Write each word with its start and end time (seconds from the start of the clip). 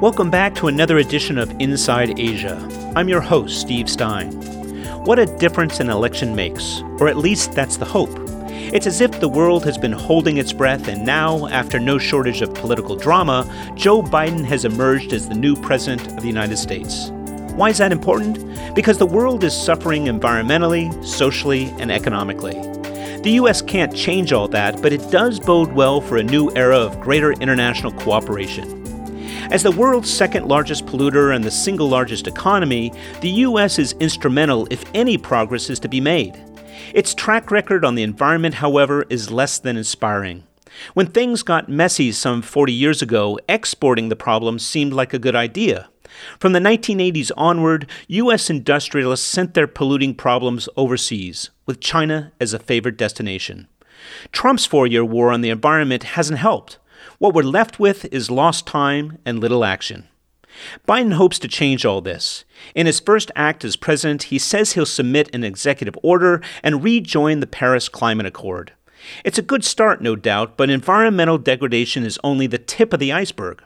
Welcome 0.00 0.30
back 0.30 0.54
to 0.54 0.68
another 0.68 0.96
edition 0.96 1.36
of 1.36 1.54
Inside 1.60 2.18
Asia. 2.18 2.56
I'm 2.96 3.10
your 3.10 3.20
host, 3.20 3.60
Steve 3.60 3.86
Stein. 3.86 4.32
What 5.04 5.18
a 5.18 5.26
difference 5.26 5.78
an 5.78 5.90
election 5.90 6.34
makes, 6.34 6.80
or 6.98 7.06
at 7.06 7.18
least 7.18 7.52
that's 7.52 7.76
the 7.76 7.84
hope. 7.84 8.08
It's 8.48 8.86
as 8.86 9.02
if 9.02 9.20
the 9.20 9.28
world 9.28 9.62
has 9.66 9.76
been 9.76 9.92
holding 9.92 10.38
its 10.38 10.54
breath, 10.54 10.88
and 10.88 11.04
now, 11.04 11.48
after 11.48 11.78
no 11.78 11.98
shortage 11.98 12.40
of 12.40 12.54
political 12.54 12.96
drama, 12.96 13.44
Joe 13.74 14.00
Biden 14.00 14.42
has 14.46 14.64
emerged 14.64 15.12
as 15.12 15.28
the 15.28 15.34
new 15.34 15.54
President 15.54 16.06
of 16.16 16.22
the 16.22 16.28
United 16.28 16.56
States. 16.56 17.10
Why 17.52 17.68
is 17.68 17.76
that 17.76 17.92
important? 17.92 18.74
Because 18.74 18.96
the 18.96 19.04
world 19.04 19.44
is 19.44 19.54
suffering 19.54 20.06
environmentally, 20.06 21.04
socially, 21.04 21.74
and 21.78 21.92
economically. 21.92 22.54
The 23.20 23.32
U.S. 23.32 23.60
can't 23.60 23.94
change 23.94 24.32
all 24.32 24.48
that, 24.48 24.80
but 24.80 24.94
it 24.94 25.10
does 25.10 25.38
bode 25.38 25.72
well 25.72 26.00
for 26.00 26.16
a 26.16 26.22
new 26.22 26.50
era 26.56 26.78
of 26.78 26.98
greater 27.00 27.32
international 27.32 27.92
cooperation. 27.92 28.79
As 29.50 29.64
the 29.64 29.72
world's 29.72 30.08
second 30.08 30.46
largest 30.46 30.86
polluter 30.86 31.34
and 31.34 31.42
the 31.42 31.50
single 31.50 31.88
largest 31.88 32.28
economy, 32.28 32.92
the 33.20 33.30
U.S. 33.30 33.80
is 33.80 33.96
instrumental 33.98 34.68
if 34.70 34.84
any 34.94 35.18
progress 35.18 35.68
is 35.68 35.80
to 35.80 35.88
be 35.88 36.00
made. 36.00 36.40
Its 36.94 37.16
track 37.16 37.50
record 37.50 37.84
on 37.84 37.96
the 37.96 38.04
environment, 38.04 38.54
however, 38.54 39.04
is 39.10 39.32
less 39.32 39.58
than 39.58 39.76
inspiring. 39.76 40.44
When 40.94 41.08
things 41.08 41.42
got 41.42 41.68
messy 41.68 42.12
some 42.12 42.42
40 42.42 42.72
years 42.72 43.02
ago, 43.02 43.40
exporting 43.48 44.08
the 44.08 44.14
problem 44.14 44.60
seemed 44.60 44.92
like 44.92 45.12
a 45.12 45.18
good 45.18 45.34
idea. 45.34 45.88
From 46.38 46.52
the 46.52 46.60
1980s 46.60 47.32
onward, 47.36 47.90
U.S. 48.06 48.50
industrialists 48.50 49.26
sent 49.26 49.54
their 49.54 49.66
polluting 49.66 50.14
problems 50.14 50.68
overseas, 50.76 51.50
with 51.66 51.80
China 51.80 52.32
as 52.38 52.54
a 52.54 52.60
favored 52.60 52.96
destination. 52.96 53.66
Trump's 54.30 54.64
four 54.64 54.86
year 54.86 55.04
war 55.04 55.32
on 55.32 55.40
the 55.40 55.50
environment 55.50 56.04
hasn't 56.04 56.38
helped. 56.38 56.78
What 57.20 57.34
we're 57.34 57.42
left 57.42 57.78
with 57.78 58.06
is 58.06 58.30
lost 58.30 58.66
time 58.66 59.18
and 59.26 59.38
little 59.38 59.62
action. 59.62 60.08
Biden 60.88 61.12
hopes 61.12 61.38
to 61.40 61.48
change 61.48 61.84
all 61.84 62.00
this. 62.00 62.46
In 62.74 62.86
his 62.86 62.98
first 62.98 63.30
act 63.36 63.62
as 63.62 63.76
president, 63.76 64.22
he 64.22 64.38
says 64.38 64.72
he'll 64.72 64.86
submit 64.86 65.28
an 65.34 65.44
executive 65.44 65.98
order 66.02 66.40
and 66.62 66.82
rejoin 66.82 67.40
the 67.40 67.46
Paris 67.46 67.90
Climate 67.90 68.24
Accord. 68.24 68.72
It's 69.22 69.36
a 69.36 69.42
good 69.42 69.64
start, 69.64 70.00
no 70.00 70.16
doubt, 70.16 70.56
but 70.56 70.70
environmental 70.70 71.36
degradation 71.36 72.04
is 72.04 72.18
only 72.24 72.46
the 72.46 72.56
tip 72.56 72.94
of 72.94 73.00
the 73.00 73.12
iceberg. 73.12 73.62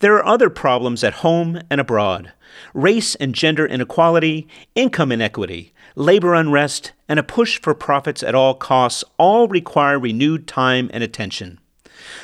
There 0.00 0.16
are 0.16 0.26
other 0.26 0.50
problems 0.50 1.04
at 1.04 1.22
home 1.22 1.60
and 1.70 1.80
abroad 1.80 2.32
race 2.74 3.14
and 3.14 3.36
gender 3.36 3.66
inequality, 3.66 4.48
income 4.74 5.12
inequity, 5.12 5.72
labor 5.94 6.34
unrest, 6.34 6.90
and 7.08 7.20
a 7.20 7.22
push 7.22 7.60
for 7.62 7.72
profits 7.72 8.24
at 8.24 8.34
all 8.34 8.54
costs 8.54 9.04
all 9.16 9.46
require 9.46 9.96
renewed 9.96 10.48
time 10.48 10.90
and 10.92 11.04
attention. 11.04 11.60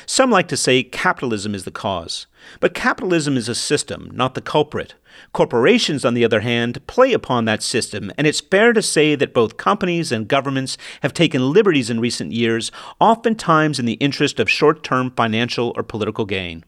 Some 0.05 0.31
like 0.31 0.47
to 0.49 0.57
say 0.57 0.83
capitalism 0.83 1.55
is 1.55 1.63
the 1.63 1.71
cause. 1.71 2.27
But 2.59 2.73
capitalism 2.73 3.37
is 3.37 3.47
a 3.47 3.55
system, 3.55 4.09
not 4.13 4.35
the 4.35 4.41
culprit. 4.41 4.95
Corporations, 5.31 6.03
on 6.03 6.13
the 6.13 6.25
other 6.25 6.41
hand, 6.41 6.85
play 6.87 7.13
upon 7.13 7.45
that 7.45 7.63
system, 7.63 8.11
and 8.17 8.27
it's 8.27 8.41
fair 8.41 8.73
to 8.73 8.81
say 8.81 9.15
that 9.15 9.33
both 9.33 9.57
companies 9.57 10.11
and 10.11 10.27
governments 10.27 10.77
have 11.01 11.13
taken 11.13 11.53
liberties 11.53 11.89
in 11.89 11.99
recent 11.99 12.31
years, 12.31 12.71
oftentimes 12.99 13.79
in 13.79 13.85
the 13.85 13.93
interest 13.93 14.39
of 14.39 14.49
short 14.49 14.83
term 14.83 15.11
financial 15.11 15.71
or 15.75 15.83
political 15.83 16.25
gain. 16.25 16.65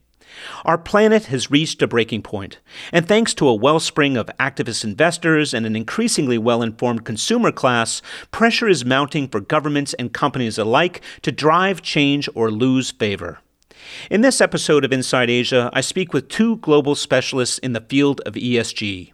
Our 0.63 0.77
planet 0.77 1.25
has 1.25 1.51
reached 1.51 1.81
a 1.81 1.87
breaking 1.87 2.23
point, 2.23 2.59
and 2.91 3.07
thanks 3.07 3.33
to 3.35 3.47
a 3.47 3.55
wellspring 3.55 4.17
of 4.17 4.29
activist 4.39 4.83
investors 4.83 5.53
and 5.53 5.65
an 5.65 5.75
increasingly 5.75 6.37
well 6.37 6.61
informed 6.61 7.05
consumer 7.05 7.51
class, 7.51 8.01
pressure 8.31 8.67
is 8.67 8.85
mounting 8.85 9.27
for 9.27 9.39
governments 9.39 9.93
and 9.95 10.13
companies 10.13 10.57
alike 10.57 11.01
to 11.21 11.31
drive 11.31 11.81
change 11.81 12.29
or 12.35 12.51
lose 12.51 12.91
favor. 12.91 13.39
In 14.09 14.21
this 14.21 14.41
episode 14.41 14.83
of 14.83 14.91
Inside 14.91 15.29
Asia, 15.29 15.69
I 15.73 15.81
speak 15.81 16.13
with 16.13 16.29
two 16.29 16.57
global 16.57 16.95
specialists 16.95 17.57
in 17.59 17.73
the 17.73 17.81
field 17.81 18.21
of 18.25 18.33
ESG. 18.33 19.11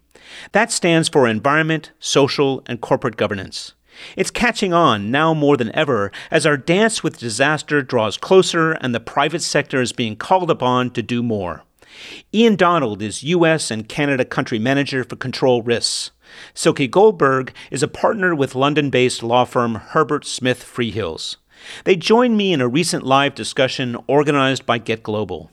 That 0.54 0.72
stands 0.72 1.10
for 1.10 1.28
environment, 1.28 1.92
social, 2.00 2.64
and 2.66 2.80
corporate 2.80 3.18
governance. 3.18 3.74
It's 4.16 4.32
catching 4.32 4.74
on 4.74 5.12
now 5.12 5.34
more 5.34 5.58
than 5.58 5.74
ever 5.76 6.12
as 6.30 6.46
our 6.46 6.58
dance 6.58 7.04
with 7.04 7.20
disaster 7.20 7.82
draws 7.82 8.18
closer 8.18 8.74
and 8.74 8.94
the 8.94 9.00
private 9.00 9.42
sector 9.42 9.82
is 9.82 9.94
being 9.94 10.16
called 10.16 10.52
upon 10.52 10.92
to 10.92 11.02
do 11.02 11.22
more. 11.24 11.64
Ian 12.34 12.56
Donald 12.56 13.02
is 13.02 13.24
U.S. 13.24 13.70
and 13.70 13.88
Canada 13.88 14.26
country 14.26 14.60
manager 14.60 15.04
for 15.04 15.16
control 15.16 15.62
risks. 15.62 16.12
Silke 16.54 16.90
Goldberg 16.90 17.54
is 17.70 17.84
a 17.84 17.88
partner 17.88 18.34
with 18.34 18.56
London 18.56 18.90
based 18.90 19.24
law 19.24 19.44
firm 19.44 19.76
Herbert 19.76 20.26
Smith 20.26 20.64
Freehills. 20.64 21.38
They 21.84 21.96
joined 21.96 22.38
me 22.38 22.54
in 22.54 22.62
a 22.62 22.68
recent 22.68 23.04
live 23.04 23.36
discussion 23.36 23.98
organized 24.08 24.66
by 24.66 24.78
Get 24.78 25.04
Global. 25.04 25.52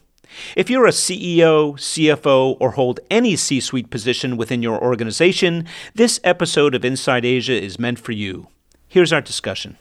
If 0.56 0.70
you're 0.70 0.86
a 0.86 0.90
CEO, 0.90 1.74
CFO, 1.74 2.56
or 2.60 2.72
hold 2.72 3.00
any 3.10 3.36
C 3.36 3.60
suite 3.60 3.90
position 3.90 4.36
within 4.36 4.62
your 4.62 4.82
organization, 4.82 5.66
this 5.94 6.20
episode 6.24 6.74
of 6.74 6.84
Inside 6.84 7.24
Asia 7.24 7.60
is 7.60 7.78
meant 7.78 7.98
for 7.98 8.12
you. 8.12 8.48
Here's 8.86 9.12
our 9.12 9.20
discussion. 9.20 9.76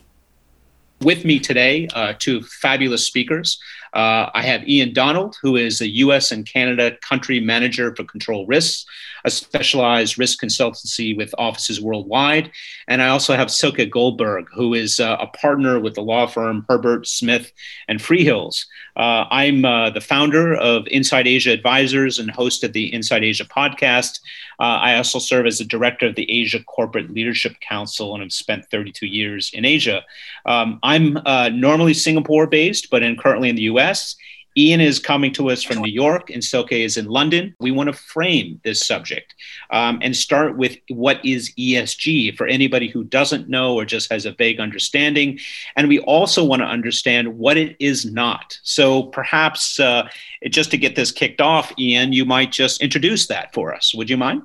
With 1.00 1.24
me 1.24 1.38
today, 1.38 1.86
uh, 1.94 2.14
two 2.18 2.42
fabulous 2.42 3.06
speakers. 3.06 3.60
Uh, 3.94 4.30
I 4.34 4.42
have 4.42 4.68
Ian 4.68 4.92
Donald, 4.92 5.36
who 5.40 5.54
is 5.54 5.80
a 5.80 5.88
US 5.88 6.32
and 6.32 6.44
Canada 6.44 6.96
country 7.02 7.38
manager 7.38 7.94
for 7.94 8.02
control 8.04 8.46
risks, 8.46 8.84
a 9.28 9.30
specialized 9.30 10.18
risk 10.18 10.40
consultancy 10.40 11.14
with 11.14 11.34
offices 11.36 11.82
worldwide. 11.82 12.50
And 12.88 13.02
I 13.02 13.08
also 13.08 13.36
have 13.36 13.50
Silke 13.50 13.90
Goldberg, 13.90 14.46
who 14.54 14.72
is 14.72 14.98
uh, 14.98 15.18
a 15.20 15.26
partner 15.26 15.78
with 15.78 15.94
the 15.94 16.02
law 16.02 16.26
firm 16.26 16.64
Herbert 16.66 17.06
Smith 17.06 17.52
and 17.88 18.00
Freehills. 18.00 18.64
Uh, 18.96 19.26
I'm 19.30 19.66
uh, 19.66 19.90
the 19.90 20.00
founder 20.00 20.54
of 20.54 20.86
Inside 20.88 21.26
Asia 21.26 21.52
Advisors 21.52 22.18
and 22.18 22.30
host 22.30 22.64
of 22.64 22.72
the 22.72 22.92
Inside 22.92 23.22
Asia 23.22 23.44
podcast. 23.44 24.20
Uh, 24.58 24.80
I 24.88 24.96
also 24.96 25.18
serve 25.18 25.46
as 25.46 25.58
the 25.58 25.64
director 25.64 26.06
of 26.06 26.14
the 26.14 26.28
Asia 26.30 26.64
Corporate 26.64 27.10
Leadership 27.10 27.60
Council 27.60 28.14
and 28.14 28.22
have 28.22 28.32
spent 28.32 28.64
32 28.70 29.06
years 29.06 29.50
in 29.52 29.66
Asia. 29.66 30.02
Um, 30.46 30.80
I'm 30.82 31.18
uh, 31.26 31.50
normally 31.50 31.94
Singapore 31.94 32.46
based, 32.46 32.90
but 32.90 33.02
am 33.02 33.16
currently 33.16 33.50
in 33.50 33.56
the 33.56 33.68
US. 33.74 34.16
Ian 34.58 34.80
is 34.80 34.98
coming 34.98 35.32
to 35.34 35.50
us 35.50 35.62
from 35.62 35.78
New 35.78 35.90
York 35.90 36.30
and 36.30 36.42
Silke 36.42 36.72
is 36.72 36.96
in 36.96 37.06
London. 37.06 37.54
We 37.60 37.70
want 37.70 37.86
to 37.86 37.92
frame 37.92 38.60
this 38.64 38.84
subject 38.84 39.36
um, 39.70 40.00
and 40.02 40.16
start 40.16 40.56
with 40.56 40.76
what 40.88 41.24
is 41.24 41.52
ESG 41.56 42.36
for 42.36 42.48
anybody 42.48 42.88
who 42.88 43.04
doesn't 43.04 43.48
know 43.48 43.76
or 43.76 43.84
just 43.84 44.10
has 44.10 44.26
a 44.26 44.32
vague 44.32 44.58
understanding. 44.58 45.38
And 45.76 45.86
we 45.86 46.00
also 46.00 46.44
want 46.44 46.60
to 46.60 46.66
understand 46.66 47.38
what 47.38 47.56
it 47.56 47.76
is 47.78 48.04
not. 48.04 48.58
So 48.64 49.04
perhaps 49.04 49.78
uh, 49.78 50.08
just 50.50 50.72
to 50.72 50.76
get 50.76 50.96
this 50.96 51.12
kicked 51.12 51.40
off, 51.40 51.72
Ian, 51.78 52.12
you 52.12 52.24
might 52.24 52.50
just 52.50 52.82
introduce 52.82 53.28
that 53.28 53.54
for 53.54 53.72
us. 53.72 53.94
Would 53.94 54.10
you 54.10 54.16
mind? 54.16 54.42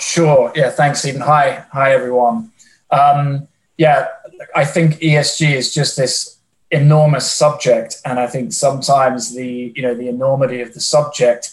Sure. 0.00 0.50
Yeah. 0.56 0.70
Thanks, 0.70 0.98
Stephen. 0.98 1.20
Hi. 1.20 1.64
Hi, 1.72 1.92
everyone. 1.92 2.50
Um, 2.90 3.46
yeah, 3.78 4.08
I 4.56 4.64
think 4.64 4.94
ESG 4.96 5.52
is 5.52 5.72
just 5.72 5.96
this 5.96 6.39
enormous 6.70 7.30
subject, 7.30 7.96
and 8.04 8.18
I 8.20 8.26
think 8.26 8.52
sometimes 8.52 9.34
the 9.34 9.72
you 9.74 9.82
know 9.82 9.94
the 9.94 10.08
enormity 10.08 10.60
of 10.60 10.72
the 10.74 10.80
subject 10.80 11.52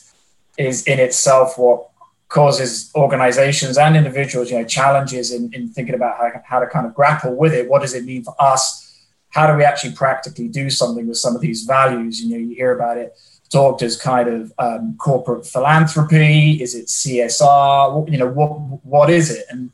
is 0.57 0.83
in 0.85 0.99
itself 0.99 1.57
what 1.57 1.89
causes 2.29 2.91
organizations 2.95 3.77
and 3.77 3.95
individuals 3.95 4.51
you 4.51 4.57
know 4.57 4.65
challenges 4.65 5.31
in, 5.31 5.49
in 5.53 5.69
thinking 5.69 5.95
about 5.95 6.17
how, 6.17 6.41
how 6.43 6.59
to 6.59 6.67
kind 6.67 6.85
of 6.85 6.93
grapple 6.93 7.35
with 7.35 7.53
it. 7.53 7.69
What 7.69 7.81
does 7.81 7.93
it 7.93 8.05
mean 8.05 8.23
for 8.23 8.35
us? 8.39 8.83
How 9.29 9.47
do 9.47 9.57
we 9.57 9.63
actually 9.63 9.93
practically 9.93 10.47
do 10.47 10.69
something 10.69 11.07
with 11.07 11.17
some 11.17 11.35
of 11.35 11.41
these 11.41 11.63
values? 11.63 12.21
You 12.21 12.29
know 12.31 12.37
you 12.37 12.55
hear 12.55 12.75
about 12.75 12.97
it 12.97 13.17
talked 13.49 13.81
as 13.81 13.95
kind 13.95 14.27
of 14.27 14.51
um, 14.59 14.95
corporate 14.97 15.45
philanthropy. 15.45 16.61
Is 16.61 16.75
it 16.75 16.87
csr 16.87 18.11
you 18.11 18.17
know 18.17 18.27
what 18.27 18.49
what 18.85 19.09
is 19.09 19.31
it? 19.31 19.45
And 19.49 19.71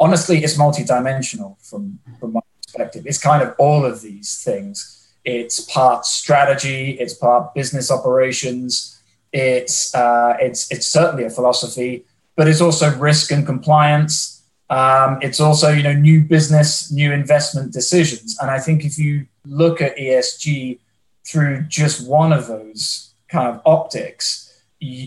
honestly 0.00 0.42
it's 0.42 0.56
multidimensional 0.56 1.56
from 1.68 1.98
from 2.18 2.32
my 2.32 2.40
perspective. 2.68 3.06
It's 3.06 3.18
kind 3.18 3.42
of 3.42 3.54
all 3.58 3.84
of 3.84 4.02
these 4.02 4.42
things. 4.42 5.08
It's 5.24 5.60
part 5.60 6.06
strategy, 6.06 6.92
it's 6.92 7.14
part 7.14 7.54
business 7.54 7.90
operations, 7.90 9.00
it's 9.32 9.94
uh, 9.94 10.36
it's 10.40 10.70
it's 10.70 10.86
certainly 10.86 11.24
a 11.24 11.30
philosophy, 11.30 12.04
but 12.36 12.48
it's 12.48 12.60
also 12.60 12.96
risk 12.98 13.30
and 13.30 13.44
compliance. 13.44 14.42
Um, 14.70 15.18
it's 15.22 15.40
also 15.40 15.70
you 15.70 15.82
know 15.82 15.92
new 15.92 16.22
business, 16.22 16.90
new 16.92 17.12
investment 17.12 17.72
decisions. 17.72 18.38
And 18.40 18.50
I 18.50 18.58
think 18.58 18.84
if 18.84 18.98
you 18.98 19.26
look 19.44 19.80
at 19.80 19.96
ESG 19.96 20.78
through 21.26 21.62
just 21.68 22.06
one 22.08 22.32
of 22.32 22.46
those 22.46 23.12
kind 23.28 23.48
of 23.48 23.60
optics, 23.66 24.62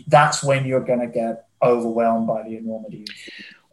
that's 0.07 0.43
when 0.43 0.65
you're 0.65 0.85
going 0.85 0.99
to 0.99 1.07
get 1.07 1.47
overwhelmed 1.63 2.27
by 2.27 2.43
the 2.43 2.57
enormity. 2.57 3.05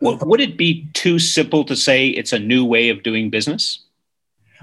Well, 0.01 0.19
would 0.23 0.41
it 0.41 0.57
be 0.57 0.89
too 0.93 1.19
simple 1.19 1.65
to 1.65 1.75
say 1.75 2.09
it's 2.09 2.33
a 2.33 2.39
new 2.39 2.65
way 2.65 2.89
of 2.89 3.03
doing 3.03 3.31
business? 3.31 3.81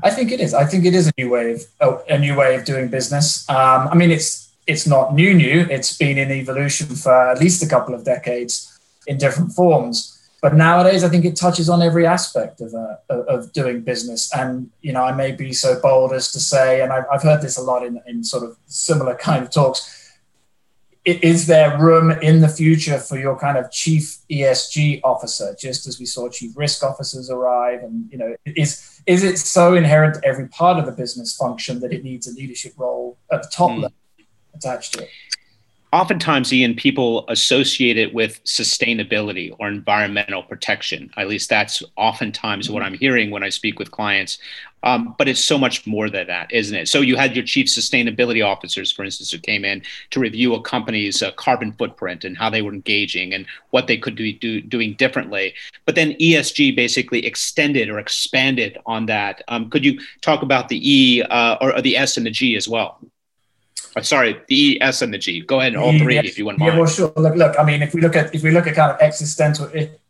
I 0.03 0.09
think 0.09 0.31
it 0.31 0.39
is. 0.39 0.53
I 0.53 0.65
think 0.65 0.85
it 0.85 0.93
is 0.93 1.07
a 1.07 1.11
new 1.17 1.29
way 1.29 1.53
of 1.53 1.61
oh, 1.81 2.03
a 2.09 2.17
new 2.17 2.35
way 2.35 2.55
of 2.55 2.65
doing 2.65 2.89
business. 2.89 3.49
Um, 3.49 3.87
I 3.87 3.95
mean, 3.95 4.11
it's 4.11 4.53
it's 4.67 4.87
not 4.87 5.13
new 5.13 5.33
new. 5.33 5.67
It's 5.69 5.97
been 5.97 6.17
in 6.17 6.31
evolution 6.31 6.87
for 6.87 7.31
at 7.31 7.39
least 7.39 7.63
a 7.63 7.67
couple 7.67 7.93
of 7.93 8.03
decades 8.03 8.77
in 9.07 9.17
different 9.17 9.53
forms. 9.53 10.11
But 10.41 10.55
nowadays, 10.55 11.03
I 11.03 11.09
think 11.09 11.25
it 11.25 11.35
touches 11.35 11.69
on 11.69 11.81
every 11.81 12.05
aspect 12.05 12.61
of 12.61 12.73
uh, 12.73 12.97
of 13.09 13.51
doing 13.53 13.81
business. 13.81 14.31
And 14.33 14.69
you 14.81 14.93
know, 14.93 15.03
I 15.03 15.11
may 15.11 15.31
be 15.31 15.53
so 15.53 15.79
bold 15.79 16.13
as 16.13 16.31
to 16.33 16.39
say, 16.39 16.81
and 16.81 16.91
I've, 16.91 17.05
I've 17.11 17.23
heard 17.23 17.41
this 17.41 17.57
a 17.57 17.61
lot 17.61 17.85
in, 17.85 18.01
in 18.05 18.23
sort 18.23 18.43
of 18.43 18.57
similar 18.67 19.15
kind 19.15 19.43
of 19.43 19.51
talks. 19.51 20.04
Is 21.05 21.45
there 21.45 21.77
room 21.79 22.11
in 22.11 22.41
the 22.41 22.47
future 22.47 22.97
for 22.97 23.17
your 23.17 23.37
kind 23.37 23.57
of 23.57 23.71
chief 23.71 24.17
ESG 24.29 25.01
officer, 25.03 25.55
just 25.59 25.85
as 25.85 25.99
we 25.99 26.05
saw 26.05 26.27
chief 26.29 26.57
risk 26.57 26.83
officers 26.83 27.29
arrive? 27.29 27.83
And 27.83 28.11
you 28.11 28.17
know, 28.17 28.35
is 28.45 29.01
is 29.05 29.23
it 29.23 29.37
so 29.37 29.75
inherent 29.75 30.15
to 30.15 30.25
every 30.25 30.47
part 30.47 30.79
of 30.79 30.85
the 30.85 30.91
business 30.91 31.35
function 31.35 31.79
that 31.81 31.93
it 31.93 32.03
needs 32.03 32.27
a 32.27 32.33
leadership 32.33 32.73
role 32.77 33.17
at 33.31 33.43
the 33.43 33.49
top 33.49 33.71
mm. 33.71 33.83
level 33.83 33.97
attached 34.55 34.93
to 34.93 35.03
it? 35.03 35.09
Oftentimes 35.93 36.51
ian 36.51 36.75
people 36.75 37.25
associate 37.29 37.97
it 37.97 38.13
with 38.13 38.43
sustainability 38.43 39.55
or 39.59 39.67
environmental 39.67 40.43
protection. 40.43 41.09
At 41.17 41.27
least 41.27 41.49
that's 41.49 41.81
oftentimes 41.95 42.69
what 42.69 42.83
mm-hmm. 42.83 42.93
i'm 42.93 42.99
hearing 42.99 43.31
when 43.31 43.43
i 43.43 43.49
speak 43.49 43.79
with 43.79 43.91
clients. 43.91 44.37
Um, 44.83 45.15
but 45.17 45.27
it's 45.27 45.43
so 45.43 45.57
much 45.57 45.87
more 45.87 46.11
than 46.11 46.27
that 46.27 46.53
isn't 46.53 46.75
it? 46.75 46.87
So 46.87 47.01
you 47.01 47.15
had 47.15 47.35
your 47.35 47.43
chief 47.43 47.67
sustainability 47.67 48.45
officers 48.45 48.91
for 48.91 49.03
instance 49.03 49.31
who 49.31 49.39
came 49.39 49.65
in 49.65 49.81
to 50.11 50.19
review 50.19 50.53
a 50.53 50.61
company's 50.61 51.23
uh, 51.23 51.31
carbon 51.31 51.71
footprint 51.71 52.23
and 52.23 52.37
how 52.37 52.49
they 52.49 52.61
were 52.61 52.73
engaging 52.73 53.33
and 53.33 53.45
what 53.71 53.87
they 53.87 53.97
could 53.97 54.15
be 54.15 54.33
do, 54.33 54.61
doing 54.61 54.93
differently. 54.93 55.53
But 55.85 55.95
then 55.95 56.13
esg 56.13 56.75
basically 56.75 57.25
extended 57.25 57.89
or 57.89 57.99
expanded 57.99 58.77
on 58.85 59.05
that. 59.07 59.43
Um, 59.47 59.69
could 59.69 59.85
you 59.85 59.99
talk 60.21 60.43
about 60.43 60.69
the 60.69 60.79
e 60.83 61.23
uh, 61.23 61.57
or, 61.61 61.75
or 61.75 61.81
the 61.81 61.97
s 61.97 62.17
and 62.17 62.25
the 62.25 62.31
g 62.31 62.55
as 62.55 62.67
well 62.67 62.99
sorry, 64.03 64.33
the 64.47 64.73
E, 64.73 64.81
S, 64.81 65.01
and 65.01 65.13
the 65.13 65.17
G. 65.17 65.41
Go 65.41 65.59
ahead, 65.59 65.75
all 65.75 65.97
three, 65.97 66.17
if 66.17 66.37
you 66.37 66.45
want. 66.45 66.59
More. 66.59 66.69
Yeah, 66.69 66.77
well, 66.77 66.87
sure. 66.87 67.13
Look, 67.15 67.35
look. 67.35 67.57
I 67.57 67.63
mean, 67.63 67.81
if 67.81 67.93
we 67.93 68.01
look 68.01 68.15
at 68.15 68.35
if 68.35 68.43
we 68.43 68.51
look 68.51 68.67
at 68.67 68.75
kind 68.75 68.91
of 68.91 68.99
existential 68.99 69.69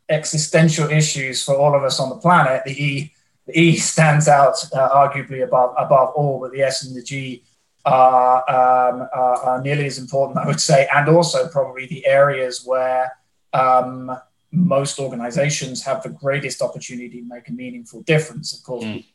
existential 0.09 0.89
issues 0.89 1.43
for 1.43 1.55
all 1.55 1.75
of 1.75 1.83
us 1.83 1.99
on 1.99 2.09
the 2.09 2.15
planet, 2.15 2.63
the 2.65 2.83
E 2.83 3.13
the 3.45 3.59
E 3.59 3.75
stands 3.91 4.27
out 4.27 4.55
uh, 4.73 4.89
arguably 4.89 5.43
above 5.43 5.75
above 5.77 6.13
all, 6.15 6.39
but 6.39 6.51
the 6.51 6.61
S 6.61 6.83
and 6.85 6.95
the 6.95 7.03
G 7.03 7.43
are, 7.85 8.37
um, 8.49 9.07
are, 9.13 9.35
are, 9.43 9.61
nearly 9.61 9.85
as 9.85 9.99
important, 9.99 10.39
I 10.43 10.47
would 10.47 10.59
say, 10.59 10.87
and 10.93 11.07
also 11.07 11.47
probably 11.49 11.85
the 11.85 12.05
areas 12.07 12.63
where 12.65 13.11
um, 13.53 14.17
most 14.51 14.99
organizations 14.99 15.83
have 15.83 16.01
the 16.01 16.09
greatest 16.09 16.61
opportunity 16.61 17.21
to 17.21 17.27
make 17.27 17.47
a 17.47 17.51
meaningful 17.51 18.01
difference. 18.01 18.57
Of 18.57 18.63
course, 18.63 18.83
mm. 18.83 19.05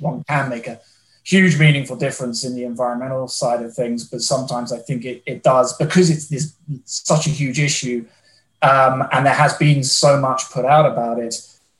one 0.00 0.22
can 0.24 0.50
make 0.50 0.66
a 0.66 0.80
huge 1.24 1.58
meaningful 1.58 1.96
difference 1.96 2.44
in 2.44 2.54
the 2.54 2.64
environmental 2.64 3.28
side 3.28 3.62
of 3.62 3.74
things 3.74 4.08
but 4.08 4.20
sometimes 4.20 4.72
i 4.72 4.78
think 4.78 5.04
it, 5.04 5.22
it 5.26 5.42
does 5.42 5.76
because 5.76 6.10
it's 6.10 6.28
this 6.28 6.54
such 6.84 7.26
a 7.26 7.30
huge 7.30 7.58
issue 7.58 8.04
um, 8.62 9.08
and 9.12 9.24
there 9.24 9.34
has 9.34 9.54
been 9.54 9.82
so 9.82 10.20
much 10.20 10.50
put 10.50 10.66
out 10.66 10.84
about 10.84 11.18
it, 11.18 11.34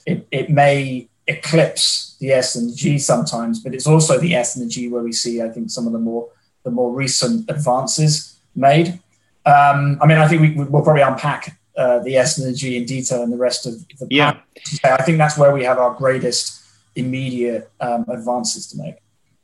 it 0.05 0.27
it 0.31 0.49
may 0.49 1.07
eclipse 1.27 2.17
the 2.19 2.31
s 2.31 2.55
and 2.55 2.71
the 2.71 2.75
g 2.75 2.97
sometimes 2.97 3.61
but 3.61 3.73
it's 3.73 3.87
also 3.87 4.17
the 4.19 4.35
s 4.35 4.55
and 4.55 4.65
the 4.65 4.69
g 4.69 4.87
where 4.87 5.03
we 5.03 5.11
see 5.11 5.41
i 5.41 5.49
think 5.49 5.69
some 5.69 5.85
of 5.85 5.93
the 5.93 5.99
more 5.99 6.29
the 6.63 6.71
more 6.71 6.93
recent 6.93 7.49
advances 7.49 8.39
made. 8.55 8.99
Um, 9.45 9.97
i 10.01 10.05
mean 10.05 10.17
i 10.17 10.27
think 10.27 10.41
we, 10.41 10.63
will 10.65 10.83
probably 10.83 11.01
unpack 11.01 11.57
uh, 11.77 11.99
the 11.99 12.15
s 12.17 12.37
and 12.37 12.47
the 12.47 12.53
g 12.53 12.77
in 12.77 12.85
detail 12.85 13.23
and 13.23 13.33
the 13.33 13.37
rest 13.37 13.65
of 13.65 13.73
the 13.87 14.07
yeah. 14.09 14.39
i 14.83 15.01
think 15.01 15.17
that's 15.17 15.37
where 15.37 15.51
we 15.51 15.63
have 15.63 15.79
our 15.79 15.93
greatest 15.95 16.61
immediate 16.95 17.71
um, 17.79 18.05
advances 18.09 18.67
to 18.67 18.77
make 18.77 18.95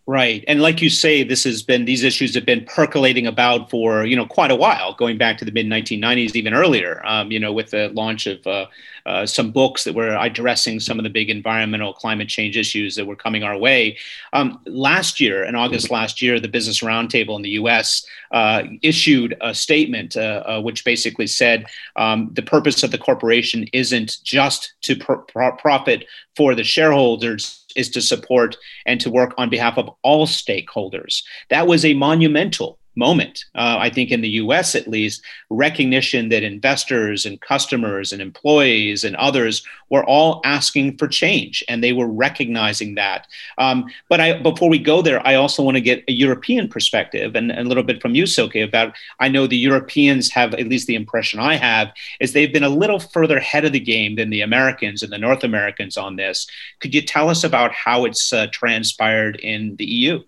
Right. 0.10 0.46
And 0.48 0.62
like 0.62 0.82
you 0.82 0.90
say, 0.90 1.24
this 1.24 1.44
has 1.44 1.62
been 1.62 1.84
these 1.84 2.02
issues 2.02 2.34
have 2.36 2.46
been 2.46 2.64
percolating 2.64 3.28
about 3.28 3.70
for, 3.70 4.06
you 4.06 4.16
know, 4.16 4.26
quite 4.26 4.52
a 4.52 4.56
while, 4.56 4.94
going 4.94 5.18
back 5.18 5.38
to 5.40 5.46
the 5.46 5.52
mid 5.52 5.66
1990s, 5.68 6.34
even 6.34 6.54
earlier, 6.54 7.06
um, 7.06 7.30
you 7.30 7.42
know, 7.42 7.52
with 7.52 7.72
the 7.72 7.90
launch 7.90 8.26
of 8.26 8.48
uh, 8.48 8.68
uh, 9.08 9.26
some 9.26 9.52
books 9.52 9.86
that 9.86 9.96
were 9.96 10.16
addressing 10.20 10.80
some 10.80 11.00
of 11.00 11.04
the 11.04 11.10
big 11.10 11.30
environmental 11.30 11.94
climate 11.94 12.28
change 12.28 12.58
issues 12.58 12.96
that 12.96 13.08
were 13.08 13.16
coming 13.16 13.42
our 13.42 13.58
way. 13.58 13.98
Um, 14.34 14.60
last 14.66 15.22
year, 15.22 15.46
in 15.46 15.56
August 15.56 15.90
last 15.90 16.22
year, 16.22 16.40
the 16.40 16.50
Business 16.50 16.82
Roundtable 16.82 17.38
in 17.38 17.42
the 17.42 17.52
US 17.62 18.06
uh, 18.32 18.64
issued 18.82 19.36
a 19.42 19.56
statement 19.56 20.18
uh, 20.18 20.44
uh, 20.46 20.62
which 20.62 20.84
basically 20.84 21.28
said 21.28 21.66
um, 21.96 22.30
the 22.34 22.42
purpose 22.42 22.84
of 22.84 22.92
the 22.92 22.98
corporation 22.98 23.66
isn't 23.72 24.18
just 24.24 24.74
to 24.82 24.96
pr- 24.96 25.52
profit 25.58 26.06
for 26.36 26.54
the 26.54 26.64
shareholders 26.64 27.66
is 27.78 27.90
to 27.92 28.02
support 28.02 28.58
and 28.86 29.00
to 29.00 29.10
work 29.10 29.34
on 29.38 29.50
behalf 29.50 29.78
of 29.78 29.90
all 30.02 30.28
stakeholders. 30.28 31.24
That 31.50 31.68
was 31.68 31.86
a 31.86 31.94
monumental 31.94 32.80
moment, 32.98 33.46
uh, 33.56 33.78
I 33.80 33.90
think 33.90 34.12
in 34.12 34.22
the 34.22 34.30
US 34.42 34.76
at 34.76 34.88
least, 34.88 35.22
recognition 35.50 36.30
that 36.30 36.44
investors 36.44 37.26
and 37.26 37.40
customers 37.40 38.12
and 38.12 38.22
employees 38.22 39.04
and 39.04 39.16
others 39.16 39.64
were 39.90 40.04
all 40.04 40.42
asking 40.44 40.98
for 40.98 41.08
change 41.08 41.64
and 41.70 41.84
they 41.84 41.94
were 41.94 42.08
recognizing 42.08 42.96
that. 42.96 43.28
Um, 43.58 43.86
but 44.10 44.20
I, 44.20 44.42
before 44.42 44.70
we 44.70 44.80
go 44.80 45.02
there, 45.02 45.26
I 45.26 45.36
also 45.36 45.64
want 45.64 45.76
to 45.76 45.82
get 45.82 46.04
a 46.08 46.12
European 46.12 46.68
perspective 46.68 47.36
and, 47.36 47.52
and 47.52 47.66
a 47.66 47.70
little 47.70 47.84
bit 47.84 48.02
from 48.02 48.16
you, 48.16 48.26
Silke, 48.26 48.56
about 48.56 48.96
I 49.20 49.30
know 49.30 49.48
the 49.48 49.58
Europeans 49.58 50.30
have, 50.32 50.54
at 50.54 50.68
least 50.68 50.88
the 50.88 50.96
impression 50.96 51.40
I 51.40 51.56
have, 51.56 51.92
is 52.20 52.34
they've 52.34 52.52
been 52.52 52.64
a 52.64 52.70
little 52.70 53.00
further 53.00 53.38
ahead 53.38 53.66
of 53.66 53.72
the 53.72 53.80
game 53.80 54.16
than 54.16 54.30
the 54.30 54.42
Americans 54.42 55.04
and 55.04 55.12
the 55.12 55.18
North 55.18 55.44
Americans 55.44 55.98
on 55.98 56.16
this. 56.16 56.48
Could 56.80 56.94
you 56.94 57.02
tell 57.02 57.30
us 57.30 57.44
about 57.44 57.72
how 57.72 58.06
it's 58.06 58.34
uh, 58.34 58.48
transpired 58.52 59.38
in 59.38 59.76
the 59.78 59.86
EU? 59.86 60.24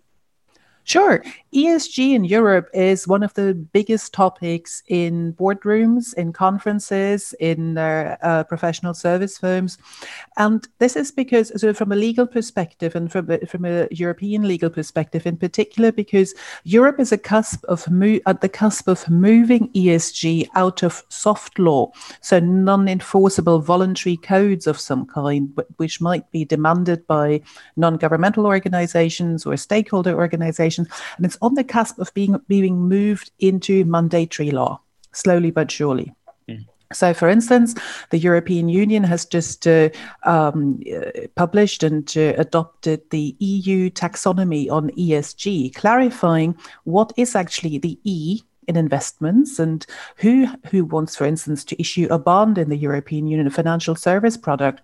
Sure. 0.89 1.23
ESG 1.53 2.13
in 2.13 2.23
Europe 2.25 2.67
is 2.73 3.07
one 3.07 3.21
of 3.21 3.33
the 3.35 3.53
biggest 3.53 4.11
topics 4.11 4.81
in 4.87 5.33
boardrooms, 5.33 6.15
in 6.15 6.33
conferences, 6.33 7.33
in 7.39 7.77
uh, 7.77 8.17
uh, 8.21 8.43
professional 8.43 8.93
service 8.95 9.37
firms. 9.37 9.77
And 10.37 10.67
this 10.79 10.95
is 10.95 11.11
because, 11.11 11.51
so 11.59 11.73
from 11.73 11.91
a 11.91 11.95
legal 11.95 12.25
perspective 12.25 12.95
and 12.95 13.11
from 13.11 13.29
a, 13.29 13.39
from 13.45 13.65
a 13.65 13.87
European 13.91 14.47
legal 14.47 14.69
perspective 14.69 15.27
in 15.27 15.37
particular, 15.37 15.91
because 15.91 16.33
Europe 16.63 16.99
is 16.99 17.11
a 17.11 17.17
cusp 17.17 17.63
of 17.65 17.89
mo- 17.89 18.19
at 18.25 18.41
the 18.41 18.49
cusp 18.49 18.87
of 18.87 19.07
moving 19.09 19.69
ESG 19.73 20.47
out 20.55 20.83
of 20.83 21.03
soft 21.09 21.57
law, 21.59 21.91
so 22.21 22.39
non-enforceable 22.39 23.59
voluntary 23.59 24.17
codes 24.17 24.65
of 24.65 24.79
some 24.79 25.05
kind, 25.05 25.51
which 25.77 26.01
might 26.01 26.29
be 26.31 26.45
demanded 26.45 27.05
by 27.07 27.41
non-governmental 27.75 28.45
organizations 28.45 29.45
or 29.45 29.57
stakeholder 29.57 30.15
organizations 30.15 30.78
and 30.87 31.25
it's 31.25 31.37
on 31.41 31.55
the 31.55 31.63
cusp 31.63 31.99
of 31.99 32.13
being 32.13 32.39
being 32.47 32.77
moved 32.77 33.31
into 33.39 33.85
mandatory 33.85 34.51
law, 34.51 34.81
slowly 35.11 35.51
but 35.51 35.71
surely. 35.71 36.13
Mm. 36.47 36.65
So, 36.91 37.13
for 37.13 37.29
instance, 37.29 37.75
the 38.09 38.17
European 38.17 38.67
Union 38.67 39.03
has 39.03 39.25
just 39.25 39.67
uh, 39.67 39.89
um, 40.23 40.81
published 41.35 41.83
and 41.83 42.11
uh, 42.17 42.33
adopted 42.37 43.01
the 43.11 43.35
EU 43.39 43.89
taxonomy 43.91 44.71
on 44.71 44.89
ESG, 44.91 45.75
clarifying 45.75 46.57
what 46.85 47.13
is 47.15 47.35
actually 47.35 47.77
the 47.77 47.99
E 48.03 48.41
in 48.67 48.75
investments 48.75 49.59
and 49.59 49.85
who 50.17 50.47
who 50.71 50.85
wants, 50.85 51.15
for 51.15 51.25
instance, 51.25 51.65
to 51.65 51.79
issue 51.81 52.07
a 52.09 52.19
bond 52.19 52.57
in 52.57 52.69
the 52.69 52.77
European 52.77 53.27
Union, 53.27 53.47
a 53.47 53.51
financial 53.51 53.95
service 53.95 54.37
product, 54.37 54.81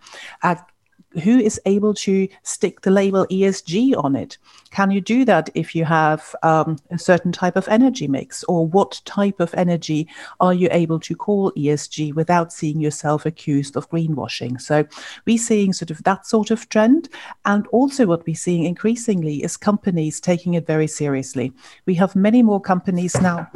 who 1.23 1.39
is 1.39 1.59
able 1.65 1.93
to 1.93 2.27
stick 2.43 2.81
the 2.81 2.91
label 2.91 3.25
ESG 3.27 3.95
on 4.03 4.15
it? 4.15 4.37
Can 4.71 4.91
you 4.91 4.99
do 4.99 5.23
that 5.25 5.49
if 5.53 5.73
you 5.73 5.85
have 5.85 6.35
um, 6.43 6.77
a 6.91 6.97
certain 6.97 7.31
type 7.31 7.55
of 7.55 7.67
energy 7.69 8.07
mix? 8.07 8.43
Or 8.45 8.67
what 8.67 9.01
type 9.05 9.39
of 9.39 9.53
energy 9.55 10.07
are 10.39 10.53
you 10.53 10.67
able 10.71 10.99
to 11.01 11.15
call 11.15 11.51
ESG 11.53 12.13
without 12.13 12.51
seeing 12.51 12.79
yourself 12.79 13.25
accused 13.25 13.77
of 13.77 13.89
greenwashing? 13.89 14.59
So 14.59 14.85
we're 15.25 15.37
seeing 15.37 15.71
sort 15.71 15.91
of 15.91 16.03
that 16.03 16.25
sort 16.25 16.51
of 16.51 16.67
trend. 16.69 17.09
And 17.45 17.67
also, 17.67 18.05
what 18.05 18.25
we're 18.25 18.35
seeing 18.35 18.65
increasingly 18.65 19.43
is 19.43 19.57
companies 19.57 20.19
taking 20.19 20.55
it 20.55 20.67
very 20.67 20.87
seriously. 20.87 21.53
We 21.85 21.95
have 21.95 22.15
many 22.15 22.43
more 22.43 22.59
companies 22.59 23.19
now 23.21 23.49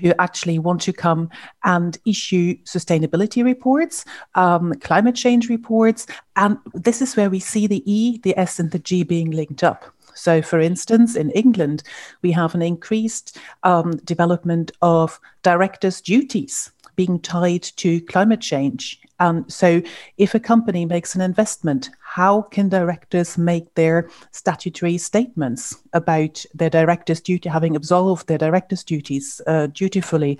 who 0.00 0.12
actually 0.18 0.58
want 0.58 0.80
to 0.82 0.92
come 0.92 1.30
and 1.64 1.98
issue 2.06 2.56
sustainability 2.64 3.44
reports, 3.44 4.04
um, 4.34 4.72
climate 4.80 5.14
change 5.14 5.48
reports. 5.48 6.06
And 6.36 6.58
this 6.74 7.02
is 7.02 7.16
where 7.16 7.30
we 7.30 7.40
see 7.40 7.66
the 7.66 7.82
E, 7.90 8.18
the 8.18 8.36
S, 8.38 8.58
and 8.58 8.70
the 8.70 8.78
G 8.78 9.02
being 9.02 9.30
linked 9.30 9.62
up. 9.62 9.84
So, 10.14 10.42
for 10.42 10.60
instance, 10.60 11.16
in 11.16 11.30
England, 11.30 11.82
we 12.22 12.32
have 12.32 12.54
an 12.54 12.62
increased 12.62 13.38
um, 13.62 13.92
development 14.04 14.70
of 14.82 15.18
directors' 15.42 16.00
duties 16.00 16.70
being 16.96 17.18
tied 17.20 17.62
to 17.62 18.00
climate 18.02 18.40
change. 18.40 19.00
And 19.18 19.50
so, 19.50 19.82
if 20.18 20.34
a 20.34 20.40
company 20.40 20.84
makes 20.84 21.14
an 21.14 21.20
investment, 21.20 21.90
how 22.14 22.42
can 22.42 22.68
directors 22.68 23.38
make 23.38 23.74
their 23.74 24.06
statutory 24.32 24.98
statements 24.98 25.82
about 25.94 26.44
their 26.52 26.68
directors' 26.68 27.22
duty, 27.22 27.48
having 27.48 27.74
absolved 27.74 28.26
their 28.26 28.36
directors' 28.36 28.84
duties 28.84 29.40
uh, 29.46 29.66
dutifully, 29.68 30.38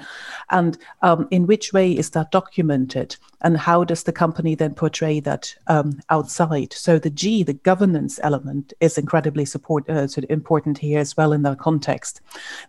and 0.51 0.77
um, 1.01 1.27
in 1.31 1.47
which 1.47 1.73
way 1.73 1.91
is 1.91 2.11
that 2.11 2.31
documented, 2.31 3.17
and 3.41 3.57
how 3.57 3.85
does 3.85 4.03
the 4.03 4.13
company 4.13 4.55
then 4.55 4.75
portray 4.75 5.19
that 5.21 5.55
um, 5.69 5.99
outside? 6.11 6.75
So 6.75 6.99
the 6.99 7.09
G, 7.09 7.43
the 7.43 7.55
governance 7.55 8.21
element, 8.23 8.75
is 8.81 8.99
incredibly 8.99 9.47
support, 9.47 9.89
uh, 9.89 10.07
sort 10.09 10.25
of 10.25 10.31
important 10.31 10.77
here 10.77 10.99
as 10.99 11.17
well 11.17 11.33
in 11.33 11.41
that 11.45 11.59
context. 11.59 12.21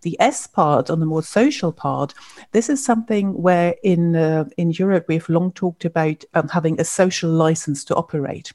The 0.04 0.16
S 0.22 0.48
part, 0.48 0.90
on 0.90 1.02
the 1.02 1.06
more 1.06 1.24
social 1.24 1.74
part, 1.74 2.14
this 2.54 2.70
is 2.70 2.82
something 2.82 3.34
where 3.34 3.76
in 3.84 4.16
uh, 4.16 4.46
in 4.56 4.72
Europe 4.72 5.06
we've 5.10 5.28
long 5.28 5.52
talked 5.52 5.84
about 5.84 6.24
um, 6.36 6.48
having 6.48 6.80
a 6.80 6.86
social 6.86 7.30
license 7.30 7.84
to 7.86 7.96
operate. 7.96 8.54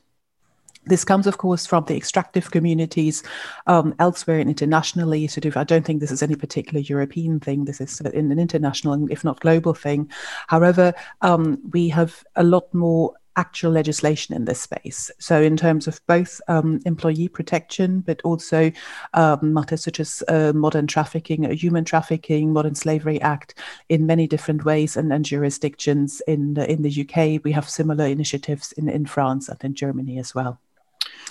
This 0.88 1.04
comes, 1.04 1.26
of 1.26 1.38
course, 1.38 1.66
from 1.66 1.84
the 1.84 1.96
extractive 1.96 2.50
communities 2.50 3.22
um, 3.66 3.94
elsewhere 3.98 4.38
and 4.38 4.48
internationally. 4.48 5.26
Sort 5.26 5.44
of, 5.44 5.56
I 5.56 5.64
don't 5.64 5.84
think 5.84 6.00
this 6.00 6.10
is 6.10 6.22
any 6.22 6.36
particular 6.36 6.80
European 6.80 7.40
thing. 7.40 7.64
This 7.64 7.80
is 7.80 8.00
an 8.00 8.38
international, 8.38 9.10
if 9.10 9.24
not 9.24 9.40
global, 9.40 9.74
thing. 9.74 10.10
However, 10.48 10.94
um, 11.20 11.58
we 11.72 11.88
have 11.88 12.24
a 12.36 12.44
lot 12.44 12.72
more 12.74 13.14
actual 13.38 13.70
legislation 13.70 14.34
in 14.34 14.44
this 14.44 14.60
space. 14.60 15.10
So, 15.20 15.40
in 15.40 15.56
terms 15.56 15.86
of 15.86 16.04
both 16.06 16.40
um, 16.48 16.80
employee 16.84 17.28
protection, 17.28 18.00
but 18.00 18.20
also 18.22 18.72
um, 19.14 19.54
matters 19.54 19.84
such 19.84 20.00
as 20.00 20.22
uh, 20.28 20.52
modern 20.54 20.88
trafficking, 20.88 21.46
uh, 21.46 21.54
human 21.54 21.84
trafficking, 21.84 22.52
Modern 22.52 22.74
Slavery 22.74 23.20
Act, 23.20 23.54
in 23.88 24.06
many 24.06 24.26
different 24.26 24.64
ways 24.64 24.96
and, 24.96 25.12
and 25.12 25.24
jurisdictions 25.24 26.20
in 26.26 26.54
the, 26.54 26.70
in 26.70 26.82
the 26.82 26.90
UK. 27.02 27.42
We 27.44 27.52
have 27.52 27.70
similar 27.70 28.06
initiatives 28.06 28.72
in, 28.72 28.88
in 28.88 29.06
France 29.06 29.48
and 29.48 29.64
in 29.64 29.74
Germany 29.74 30.18
as 30.18 30.34
well. 30.34 30.60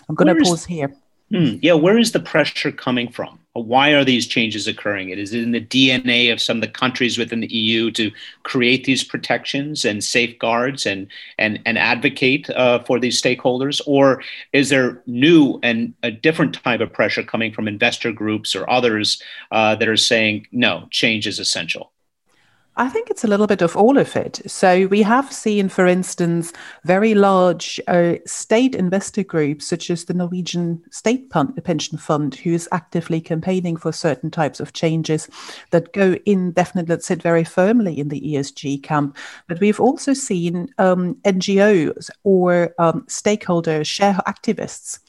I'm 0.10 0.16
going 0.16 0.36
to 0.36 0.44
pause 0.44 0.66
here. 0.66 0.96
Hmm, 1.30 1.56
yeah, 1.62 1.74
where 1.74 1.98
is 1.98 2.14
the 2.14 2.22
pressure 2.22 2.72
coming 2.72 3.12
from? 3.12 3.38
Why 3.52 3.90
are 3.90 4.06
these 4.06 4.28
changes 4.28 4.66
occurring? 4.66 5.10
It 5.10 5.20
is 5.20 5.34
in 5.34 5.52
the 5.52 5.60
DNA 5.60 6.32
of 6.32 6.42
some 6.42 6.58
of 6.58 6.62
the 6.62 6.70
countries 6.70 7.18
within 7.18 7.42
the 7.42 7.54
EU 7.54 7.92
to 7.92 8.12
create 8.44 8.86
these 8.86 9.04
protections 9.04 9.84
and 9.84 10.02
safeguards 10.02 10.86
and 10.86 11.08
and 11.38 11.60
and 11.66 11.78
advocate 11.78 12.50
uh, 12.52 12.80
for 12.84 12.98
these 12.98 13.22
stakeholders, 13.22 13.82
or 13.86 14.24
is 14.54 14.70
there 14.70 15.02
new 15.06 15.60
and 15.64 15.94
a 16.04 16.12
different 16.12 16.54
type 16.64 16.80
of 16.80 16.94
pressure 16.94 17.24
coming 17.24 17.52
from 17.52 17.68
investor 17.68 18.14
groups 18.14 18.56
or 18.56 18.70
others 18.70 19.22
uh, 19.52 19.76
that 19.76 19.90
are 19.90 19.98
saying 19.98 20.48
no, 20.54 20.88
change 20.92 21.28
is 21.28 21.40
essential? 21.40 21.92
I 22.77 22.89
think 22.89 23.10
it's 23.10 23.24
a 23.24 23.27
little 23.27 23.48
bit 23.48 23.63
of 23.63 23.75
all 23.75 23.98
of 23.98 24.15
it. 24.15 24.39
So 24.46 24.86
we 24.88 25.01
have 25.01 25.34
seen, 25.34 25.67
for 25.67 25.88
instance, 25.88 26.53
very 26.84 27.15
large 27.15 27.79
uh, 27.88 28.15
state 28.25 28.75
investor 28.75 29.24
groups, 29.24 29.65
such 29.65 29.89
as 29.89 30.05
the 30.05 30.13
Norwegian 30.13 30.84
State 30.91 31.31
Pension 31.31 31.98
Fund, 31.98 32.36
who 32.36 32.53
is 32.53 32.69
actively 32.72 33.19
campaigning 33.19 33.77
for 33.77 33.91
certain 33.91 34.29
types 34.29 34.60
of 34.60 34.74
changes 34.74 35.27
that 35.72 35.91
go 35.91 36.13
in 36.25 36.51
definitely 36.51 36.93
that 36.96 37.03
sit 37.03 37.22
very 37.22 37.43
firmly 37.43 38.00
in 38.00 38.10
the 38.10 38.22
ESG 38.22 38.84
camp. 38.84 39.17
But 39.48 39.60
we've 39.60 39.79
also 39.79 40.13
seen 40.13 40.69
um, 40.77 41.15
NGOs 41.25 42.12
or 42.24 42.75
um, 42.77 43.05
stakeholder 43.07 43.84
share 43.84 44.19
activists. 44.27 45.00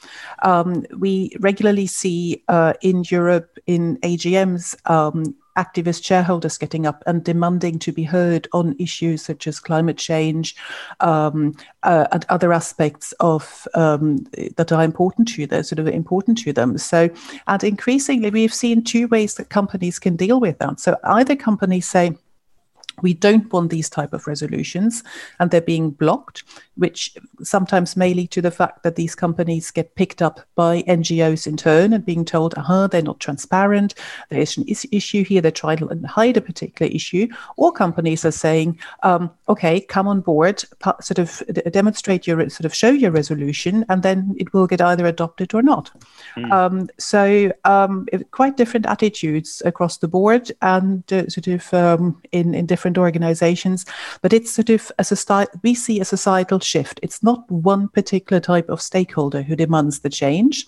Um, 0.43 0.87
we 0.97 1.37
regularly 1.41 1.87
see 1.87 2.43
uh, 2.49 2.73
in 2.81 3.05
Europe 3.11 3.59
in 3.67 3.99
AGMs 3.99 4.75
um, 4.91 5.35
activist 5.59 6.05
shareholders 6.05 6.57
getting 6.57 6.87
up 6.87 7.03
and 7.07 7.25
demanding 7.25 7.79
to 7.81 7.93
be 7.93 8.05
heard 8.05 8.47
on 8.53 8.77
issues 8.79 9.23
such 9.23 9.47
as 9.47 9.59
climate 9.59 9.99
change 9.99 10.55
um, 11.01 11.55
uh, 11.83 12.07
and 12.13 12.25
other 12.29 12.53
aspects 12.53 13.13
of 13.21 13.67
um, 13.75 14.25
that 14.57 14.73
are 14.73 14.85
important 14.85 15.29
to 15.29 15.47
them, 15.47 15.63
sort 15.65 15.81
of 15.81 15.89
important 15.89 16.39
to 16.39 16.53
them. 16.53 16.79
So, 16.79 17.11
and 17.49 17.65
increasingly, 17.65 18.31
we've 18.31 18.55
seen 18.55 18.85
two 18.85 19.09
ways 19.09 19.35
that 19.35 19.51
companies 19.51 19.99
can 19.99 20.17
deal 20.17 20.41
with 20.41 20.59
that. 20.59 20.81
So, 20.81 20.97
either 21.05 21.35
companies 21.35 21.89
say, 21.89 22.17
we 23.03 23.15
don't 23.15 23.53
want 23.53 23.71
these 23.71 23.89
type 23.89 24.13
of 24.13 24.27
resolutions 24.27 25.03
and 25.39 25.51
they're 25.51 25.61
being 25.61 25.91
blocked 25.91 26.45
which 26.77 27.17
sometimes 27.43 27.97
may 27.97 28.15
lead 28.15 28.31
to 28.31 28.41
the 28.41 28.51
fact 28.51 28.83
that 28.83 28.97
these 28.97 29.15
companies 29.15 29.71
get 29.71 29.95
picked 29.95 30.23
up 30.23 30.41
by 30.55 30.83
ngos 30.83 31.47
in 31.47 31.57
turn 31.57 31.93
and 31.93 32.05
being 32.05 32.25
told 32.25 32.55
uh-huh 32.55 32.89
they're 32.89 33.03
not 33.03 33.21
transparent. 33.21 33.95
There's 34.31 34.57
an 34.57 34.65
is- 34.65 34.87
issue 34.91 35.25
here. 35.25 35.41
They're 35.41 35.51
trying 35.51 35.79
to 35.79 36.07
hide 36.07 36.37
a 36.37 36.41
particular 36.41 36.91
issue. 36.91 37.29
Or 37.57 37.73
companies 37.73 38.25
are 38.25 38.33
saying 38.33 38.79
um, 39.03 39.31
okay 39.49 39.81
come 39.81 40.07
on 40.07 40.21
board 40.21 40.63
sort 41.01 41.19
of 41.19 41.43
demonstrate 41.73 42.27
your 42.27 42.49
sort 42.51 42.65
of 42.65 42.75
show 42.75 42.91
your 42.91 43.11
resolution 43.11 43.85
and 43.89 44.03
then 44.03 44.35
it 44.39 44.53
will 44.53 44.67
get 44.67 44.81
either 44.81 45.07
adopted 45.07 45.55
or 45.55 45.63
not 45.63 45.91
mm. 46.37 46.51
um, 46.53 46.89
so 46.99 47.51
um, 47.65 48.07
quite 48.31 48.57
different 48.57 48.87
attitudes 48.87 49.63
across 49.65 49.99
the 49.99 50.09
board 50.09 50.53
and 50.63 51.11
uh, 51.13 51.29
sort 51.29 51.47
of 51.47 51.73
um, 51.75 52.21
in 52.33 52.55
in 52.55 52.67
different 52.67 52.99
organizations, 52.99 53.85
but 54.23 54.33
it's 54.33 54.51
sort 54.51 54.71
of 54.71 54.93
a 54.99 55.05
society, 55.05 55.51
we 55.63 55.75
see 55.75 56.01
a 56.01 56.05
societal 56.05 56.61
shift. 56.61 57.01
It's 57.03 57.23
not 57.23 57.51
one 57.51 57.89
particular 57.89 58.41
type 58.41 58.69
of 58.69 58.83
stakeholder 58.83 59.43
who 59.43 59.57
demands 59.57 60.01
the 60.01 60.11
change. 60.11 60.67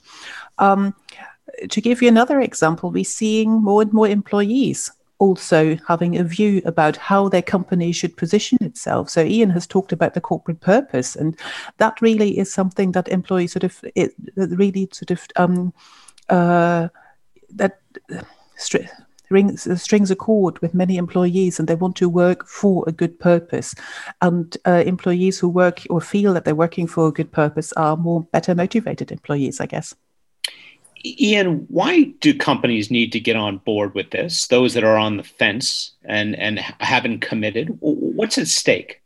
Um, 0.59 0.95
to 1.69 1.81
give 1.81 2.01
you 2.01 2.09
another 2.09 2.41
example, 2.41 2.91
we're 2.91 3.05
seeing 3.05 3.51
more 3.63 3.83
and 3.83 3.93
more 3.93 4.09
employees 4.09 4.91
also 5.21 5.77
having 5.87 6.19
a 6.19 6.25
view 6.25 6.63
about 6.65 6.97
how 6.97 7.29
their 7.29 7.43
company 7.43 7.93
should 7.93 8.17
position 8.17 8.59
itself. 8.63 9.09
So 9.09 9.23
Ian 9.23 9.51
has 9.51 9.67
talked 9.67 9.93
about 9.93 10.15
the 10.15 10.21
corporate 10.21 10.61
purpose, 10.61 11.15
and 11.15 11.39
that 11.77 12.01
really 12.01 12.37
is 12.39 12.53
something 12.53 12.93
that 12.93 13.09
employees 13.09 13.53
sort 13.53 13.65
of 13.65 13.85
it, 13.95 14.13
really 14.35 14.89
sort 14.93 15.13
of 15.13 15.27
um, 15.37 15.73
uh, 16.29 16.89
that. 17.51 17.79
Uh, 18.13 18.23
rings, 19.31 19.81
strings 19.81 20.11
a 20.11 20.17
chord 20.17 20.59
with 20.59 20.75
many 20.75 20.97
employees 20.97 21.59
and 21.59 21.69
they 21.69 21.77
want 21.77 21.97
to 21.97 22.09
work 22.09 22.47
for 22.47 22.85
a 22.87 22.93
good 22.93 23.19
purpose. 23.19 23.75
And 24.21 24.57
uh, 24.67 24.83
employees 24.85 25.39
who 25.39 25.49
work 25.49 25.87
or 25.89 26.01
feel 26.01 26.35
that 26.35 26.45
they're 26.45 26.55
working 26.55 26.87
for 26.87 27.07
a 27.07 27.13
good 27.13 27.33
purpose 27.33 27.73
are 27.75 27.97
more 27.97 28.23
better 28.33 28.55
motivated 28.55 29.13
employees, 29.13 29.61
I 29.61 29.67
guess. 29.67 29.95
Ian, 31.05 31.67
why 31.69 32.05
do 32.21 32.37
companies 32.37 32.91
need 32.91 33.13
to 33.13 33.21
get 33.21 33.37
on 33.37 33.59
board 33.59 33.95
with 33.95 34.11
this? 34.11 34.47
Those 34.47 34.75
that 34.75 34.85
are 34.85 34.97
on 34.97 35.17
the 35.17 35.23
fence 35.23 35.93
and, 36.05 36.37
and 36.37 36.59
haven't 36.59 37.21
committed, 37.21 37.77
what's 37.81 38.39
at 38.39 38.49
stake? 38.49 39.01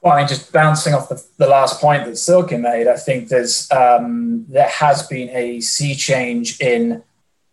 Well, 0.00 0.12
I 0.12 0.18
mean, 0.18 0.28
just 0.28 0.52
bouncing 0.52 0.92
off 0.92 1.08
the, 1.08 1.24
the 1.38 1.46
last 1.46 1.80
point 1.80 2.04
that 2.04 2.16
Silke 2.16 2.58
made, 2.58 2.88
I 2.88 2.96
think 2.96 3.28
there's 3.28 3.70
um, 3.70 4.44
there 4.50 4.68
has 4.68 5.06
been 5.06 5.30
a 5.30 5.60
sea 5.60 5.94
change 5.94 6.60
in 6.60 7.02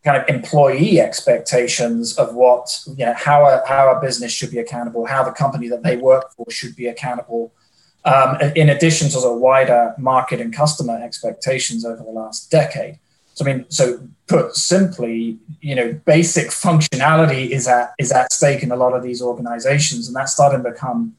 kind 0.03 0.21
of 0.21 0.27
employee 0.27 0.99
expectations 0.99 2.17
of 2.17 2.35
what 2.35 2.77
you 2.97 3.05
know 3.05 3.13
how 3.15 3.45
a, 3.45 3.63
how 3.65 3.95
a 3.95 4.01
business 4.01 4.33
should 4.33 4.51
be 4.51 4.57
accountable, 4.59 5.05
how 5.05 5.23
the 5.23 5.31
company 5.31 5.69
that 5.69 5.83
they 5.83 5.95
work 5.95 6.33
for 6.33 6.45
should 6.49 6.75
be 6.75 6.87
accountable. 6.87 7.53
Um, 8.03 8.37
in 8.55 8.69
addition 8.69 9.09
to 9.09 9.19
the 9.19 9.31
wider 9.31 9.93
market 9.95 10.41
and 10.41 10.51
customer 10.51 10.99
expectations 11.03 11.85
over 11.85 12.03
the 12.03 12.09
last 12.09 12.49
decade. 12.49 12.97
So 13.35 13.45
I 13.45 13.53
mean, 13.53 13.65
so 13.69 13.99
put 14.25 14.55
simply, 14.55 15.37
you 15.61 15.75
know, 15.75 15.93
basic 16.05 16.47
functionality 16.47 17.51
is 17.51 17.67
at 17.67 17.93
is 17.99 18.11
at 18.11 18.33
stake 18.33 18.63
in 18.63 18.71
a 18.71 18.75
lot 18.75 18.93
of 18.93 19.03
these 19.03 19.21
organizations, 19.21 20.07
and 20.07 20.15
that's 20.15 20.33
starting 20.33 20.63
to 20.63 20.71
become 20.71 21.15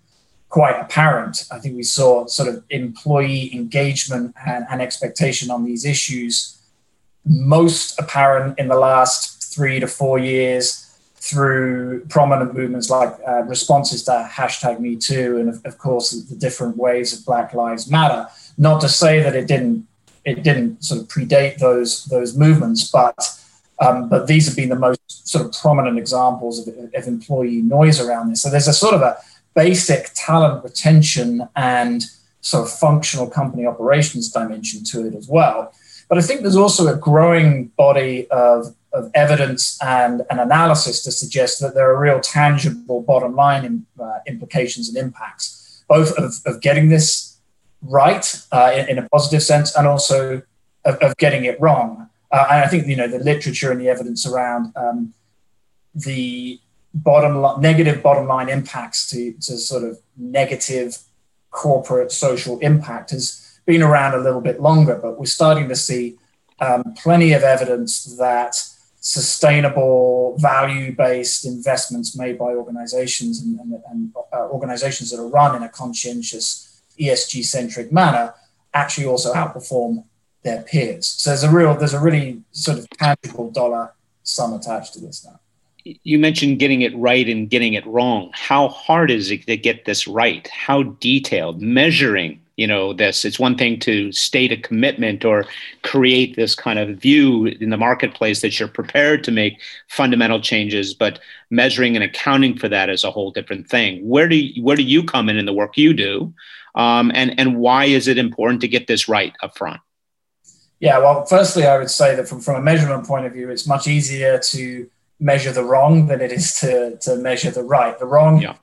quite 0.48 0.78
apparent. 0.80 1.44
I 1.52 1.60
think 1.60 1.76
we 1.76 1.84
saw 1.84 2.26
sort 2.26 2.48
of 2.48 2.64
employee 2.68 3.54
engagement 3.54 4.34
and, 4.44 4.66
and 4.68 4.82
expectation 4.82 5.52
on 5.52 5.64
these 5.64 5.84
issues 5.84 6.58
most 7.24 7.98
apparent 7.98 8.58
in 8.58 8.68
the 8.68 8.76
last 8.76 9.42
three 9.54 9.78
to 9.80 9.86
four 9.86 10.18
years 10.18 10.81
through 11.22 12.04
prominent 12.06 12.52
movements 12.52 12.90
like 12.90 13.14
uh, 13.26 13.42
responses 13.42 14.02
to 14.02 14.28
hashtag 14.28 14.80
Me 14.80 14.96
Too, 14.96 15.38
and 15.38 15.48
of, 15.48 15.64
of, 15.64 15.78
course 15.78 16.10
the 16.10 16.34
different 16.34 16.76
ways 16.76 17.16
of 17.16 17.24
Black 17.24 17.54
Lives 17.54 17.88
Matter. 17.88 18.26
Not 18.58 18.80
to 18.80 18.88
say 18.88 19.22
that 19.22 19.36
it 19.36 19.46
didn't 19.46 19.86
it 20.24 20.42
didn't 20.42 20.84
sort 20.84 21.00
of 21.00 21.06
predate 21.06 21.58
those 21.58 22.06
those 22.06 22.36
movements, 22.36 22.90
but 22.90 23.16
um, 23.80 24.08
but 24.08 24.26
these 24.26 24.46
have 24.46 24.56
been 24.56 24.68
the 24.68 24.74
most 24.74 25.28
sort 25.28 25.46
of 25.46 25.52
prominent 25.52 25.96
examples 25.96 26.66
of, 26.66 26.74
of 26.92 27.06
employee 27.06 27.62
noise 27.62 28.00
around 28.00 28.30
this. 28.30 28.42
So 28.42 28.50
there's 28.50 28.68
a 28.68 28.72
sort 28.72 28.94
of 28.94 29.02
a 29.02 29.16
basic 29.54 30.10
talent 30.14 30.64
retention 30.64 31.48
and 31.54 32.02
sort 32.40 32.64
of 32.64 32.72
functional 32.72 33.30
company 33.30 33.64
operations 33.64 34.28
dimension 34.32 34.82
to 34.86 35.06
it 35.06 35.14
as 35.14 35.28
well. 35.28 35.72
But 36.08 36.18
I 36.18 36.20
think 36.22 36.40
there's 36.40 36.56
also 36.56 36.92
a 36.92 36.96
growing 36.96 37.66
body 37.76 38.26
of, 38.30 38.74
of 38.92 39.10
evidence 39.14 39.78
and 39.82 40.22
an 40.30 40.38
analysis 40.38 41.02
to 41.04 41.12
suggest 41.12 41.60
that 41.60 41.74
there 41.74 41.90
are 41.90 41.98
real 41.98 42.20
tangible 42.20 43.02
bottom 43.02 43.34
line 43.34 43.64
in, 43.64 43.86
uh, 44.00 44.18
implications 44.26 44.88
and 44.88 44.96
impacts, 44.96 45.84
both 45.88 46.12
of, 46.18 46.34
of 46.46 46.60
getting 46.60 46.88
this 46.88 47.38
right 47.82 48.44
uh, 48.52 48.70
in, 48.74 48.88
in, 48.90 48.98
a 48.98 49.08
positive 49.08 49.42
sense 49.42 49.74
and 49.74 49.86
also 49.86 50.42
of, 50.84 50.94
of 50.96 51.16
getting 51.16 51.44
it 51.44 51.60
wrong. 51.60 52.08
Uh, 52.30 52.46
and 52.50 52.64
I 52.64 52.68
think 52.68 52.86
you 52.86 52.96
know 52.96 53.08
the 53.08 53.18
literature 53.18 53.72
and 53.72 53.80
the 53.80 53.88
evidence 53.88 54.26
around 54.26 54.72
um, 54.76 55.14
the 55.94 56.60
bottom 56.94 57.42
li- 57.42 57.54
negative 57.60 58.02
bottom 58.02 58.26
line 58.26 58.48
impacts 58.48 59.08
to, 59.10 59.32
to 59.32 59.58
sort 59.58 59.84
of 59.84 59.98
negative 60.16 60.98
corporate 61.50 62.12
social 62.12 62.58
impact 62.60 63.10
has 63.10 63.60
been 63.66 63.82
around 63.82 64.14
a 64.14 64.18
little 64.18 64.40
bit 64.40 64.60
longer, 64.60 64.98
but 65.00 65.18
we're 65.18 65.26
starting 65.26 65.68
to 65.68 65.76
see 65.76 66.16
um, 66.60 66.94
plenty 66.96 67.32
of 67.32 67.42
evidence 67.42 68.16
that 68.16 68.56
sustainable, 69.02 70.36
value-based 70.38 71.44
investments 71.44 72.16
made 72.16 72.38
by 72.38 72.52
organizations 72.54 73.40
and, 73.40 73.58
and, 73.58 73.82
and 73.90 74.12
uh, 74.32 74.46
organizations 74.48 75.10
that 75.10 75.20
are 75.20 75.26
run 75.26 75.56
in 75.56 75.62
a 75.64 75.68
conscientious, 75.68 76.82
ESG-centric 77.00 77.90
manner 77.92 78.32
actually 78.72 79.04
also 79.04 79.34
outperform 79.34 80.04
their 80.44 80.62
peers. 80.62 81.06
So 81.06 81.30
there's 81.30 81.42
a 81.42 81.50
real, 81.50 81.74
there's 81.74 81.94
a 81.94 82.00
really 82.00 82.42
sort 82.52 82.78
of 82.78 82.88
tangible 82.90 83.50
dollar 83.50 83.92
sum 84.22 84.52
attached 84.52 84.94
to 84.94 85.00
this 85.00 85.24
now. 85.24 85.40
You 85.84 86.20
mentioned 86.20 86.60
getting 86.60 86.82
it 86.82 86.96
right 86.96 87.28
and 87.28 87.50
getting 87.50 87.74
it 87.74 87.84
wrong. 87.84 88.30
How 88.32 88.68
hard 88.68 89.10
is 89.10 89.32
it 89.32 89.48
to 89.48 89.56
get 89.56 89.84
this 89.84 90.06
right? 90.06 90.46
How 90.46 90.84
detailed? 90.84 91.60
Measuring 91.60 92.40
you 92.56 92.66
know 92.66 92.92
this. 92.92 93.24
It's 93.24 93.38
one 93.38 93.56
thing 93.56 93.78
to 93.80 94.12
state 94.12 94.52
a 94.52 94.56
commitment 94.56 95.24
or 95.24 95.46
create 95.82 96.36
this 96.36 96.54
kind 96.54 96.78
of 96.78 96.98
view 96.98 97.46
in 97.46 97.70
the 97.70 97.76
marketplace 97.76 98.40
that 98.42 98.58
you're 98.58 98.68
prepared 98.68 99.24
to 99.24 99.30
make 99.30 99.60
fundamental 99.88 100.40
changes 100.40 100.94
but 100.94 101.20
measuring 101.50 101.96
and 101.96 102.04
accounting 102.04 102.56
for 102.56 102.68
that 102.68 102.90
is 102.90 103.04
a 103.04 103.10
whole 103.10 103.30
different 103.30 103.68
thing. 103.68 104.06
Where 104.08 104.28
do 104.28 104.36
you, 104.36 104.62
where 104.62 104.76
do 104.76 104.82
you 104.82 105.04
come 105.04 105.28
in 105.28 105.36
in 105.36 105.46
the 105.46 105.52
work 105.52 105.76
you 105.76 105.94
do? 105.94 106.32
Um, 106.74 107.10
and 107.14 107.38
and 107.38 107.56
why 107.56 107.86
is 107.86 108.08
it 108.08 108.18
important 108.18 108.60
to 108.62 108.68
get 108.68 108.86
this 108.86 109.08
right 109.08 109.34
up 109.42 109.56
front 109.56 109.80
yeah 110.80 110.98
well 110.98 111.24
firstly 111.26 111.64
i 111.66 111.78
would 111.78 111.90
say 111.90 112.14
that 112.16 112.26
from, 112.26 112.40
from 112.40 112.56
a 112.56 112.60
measurement 112.60 113.06
point 113.06 113.24
of 113.24 113.32
view 113.32 113.50
it's 113.50 113.66
much 113.66 113.86
easier 113.86 114.38
to 114.38 114.90
measure 115.20 115.52
the 115.52 115.64
wrong 115.64 116.06
than 116.08 116.20
it 116.20 116.32
is 116.32 116.58
to, 116.60 116.98
to 116.98 117.16
measure 117.16 117.50
the 117.50 117.62
right. 117.62 117.98
The 117.98 118.06
wrong 118.06 118.42
yeah 118.42 118.56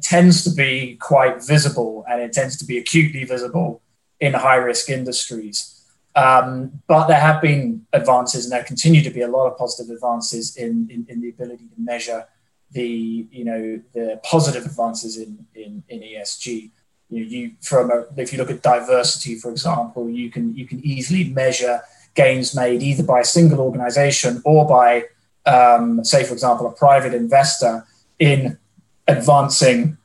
tends 0.00 0.44
to 0.44 0.50
be 0.50 0.96
quite 0.96 1.42
visible 1.42 2.04
and 2.08 2.20
it 2.20 2.32
tends 2.32 2.56
to 2.58 2.64
be 2.64 2.78
acutely 2.78 3.24
visible 3.24 3.82
in 4.20 4.34
high 4.34 4.56
risk 4.56 4.88
industries. 4.90 5.70
Um, 6.16 6.80
but 6.86 7.06
there 7.08 7.18
have 7.18 7.42
been 7.42 7.86
advances, 7.92 8.44
and 8.44 8.52
there 8.52 8.62
continue 8.62 9.02
to 9.02 9.10
be 9.10 9.22
a 9.22 9.28
lot 9.28 9.48
of 9.48 9.58
positive 9.58 9.92
advances 9.92 10.56
in, 10.56 10.88
in, 10.88 11.04
in, 11.08 11.20
the 11.20 11.30
ability 11.30 11.64
to 11.64 11.80
measure 11.80 12.24
the 12.70 13.26
you 13.32 13.44
know 13.44 13.80
the 13.94 14.20
positive 14.22 14.64
advances 14.64 15.16
in, 15.16 15.44
in, 15.56 15.82
in 15.88 16.00
ESG. 16.00 16.70
You, 17.10 17.20
know, 17.20 17.26
you 17.28 17.52
from 17.60 17.90
a, 17.90 18.04
if 18.16 18.32
you 18.32 18.38
look 18.38 18.50
at 18.50 18.62
diversity, 18.62 19.34
for 19.34 19.50
example, 19.50 20.08
you 20.08 20.30
can 20.30 20.54
you 20.54 20.68
can 20.68 20.84
easily 20.86 21.24
measure 21.30 21.80
gains 22.14 22.54
made 22.54 22.80
either 22.80 23.02
by 23.02 23.20
a 23.20 23.24
single 23.24 23.60
organization 23.60 24.40
or 24.44 24.66
by, 24.66 25.04
um, 25.46 26.04
say, 26.04 26.22
for 26.22 26.32
example, 26.32 26.66
a 26.66 26.72
private 26.72 27.12
investor 27.12 27.84
in 28.20 28.56
advancing 29.06 29.98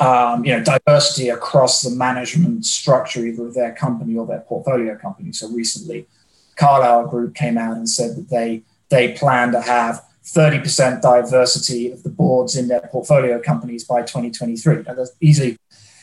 um, 0.00 0.44
you 0.44 0.52
know, 0.52 0.62
diversity 0.62 1.28
across 1.28 1.82
the 1.82 1.90
management 1.90 2.66
structure, 2.66 3.24
either 3.24 3.46
of 3.46 3.54
their 3.54 3.72
company 3.72 4.16
or 4.16 4.26
their 4.26 4.40
portfolio 4.40 4.96
company. 4.96 5.32
So 5.32 5.48
recently, 5.48 6.06
Carlyle 6.56 7.06
Group 7.06 7.34
came 7.34 7.56
out 7.58 7.76
and 7.76 7.88
said 7.88 8.16
that 8.16 8.28
they 8.30 8.62
they 8.90 9.12
plan 9.12 9.52
to 9.52 9.60
have 9.60 10.04
30% 10.24 11.02
diversity 11.02 11.90
of 11.90 12.02
the 12.02 12.10
boards 12.10 12.56
in 12.56 12.68
their 12.68 12.80
portfolio 12.80 13.40
companies 13.40 13.84
by 13.84 14.02
2023. 14.02 14.76
And 14.86 14.98
that's 14.98 15.12
easily 15.20 15.58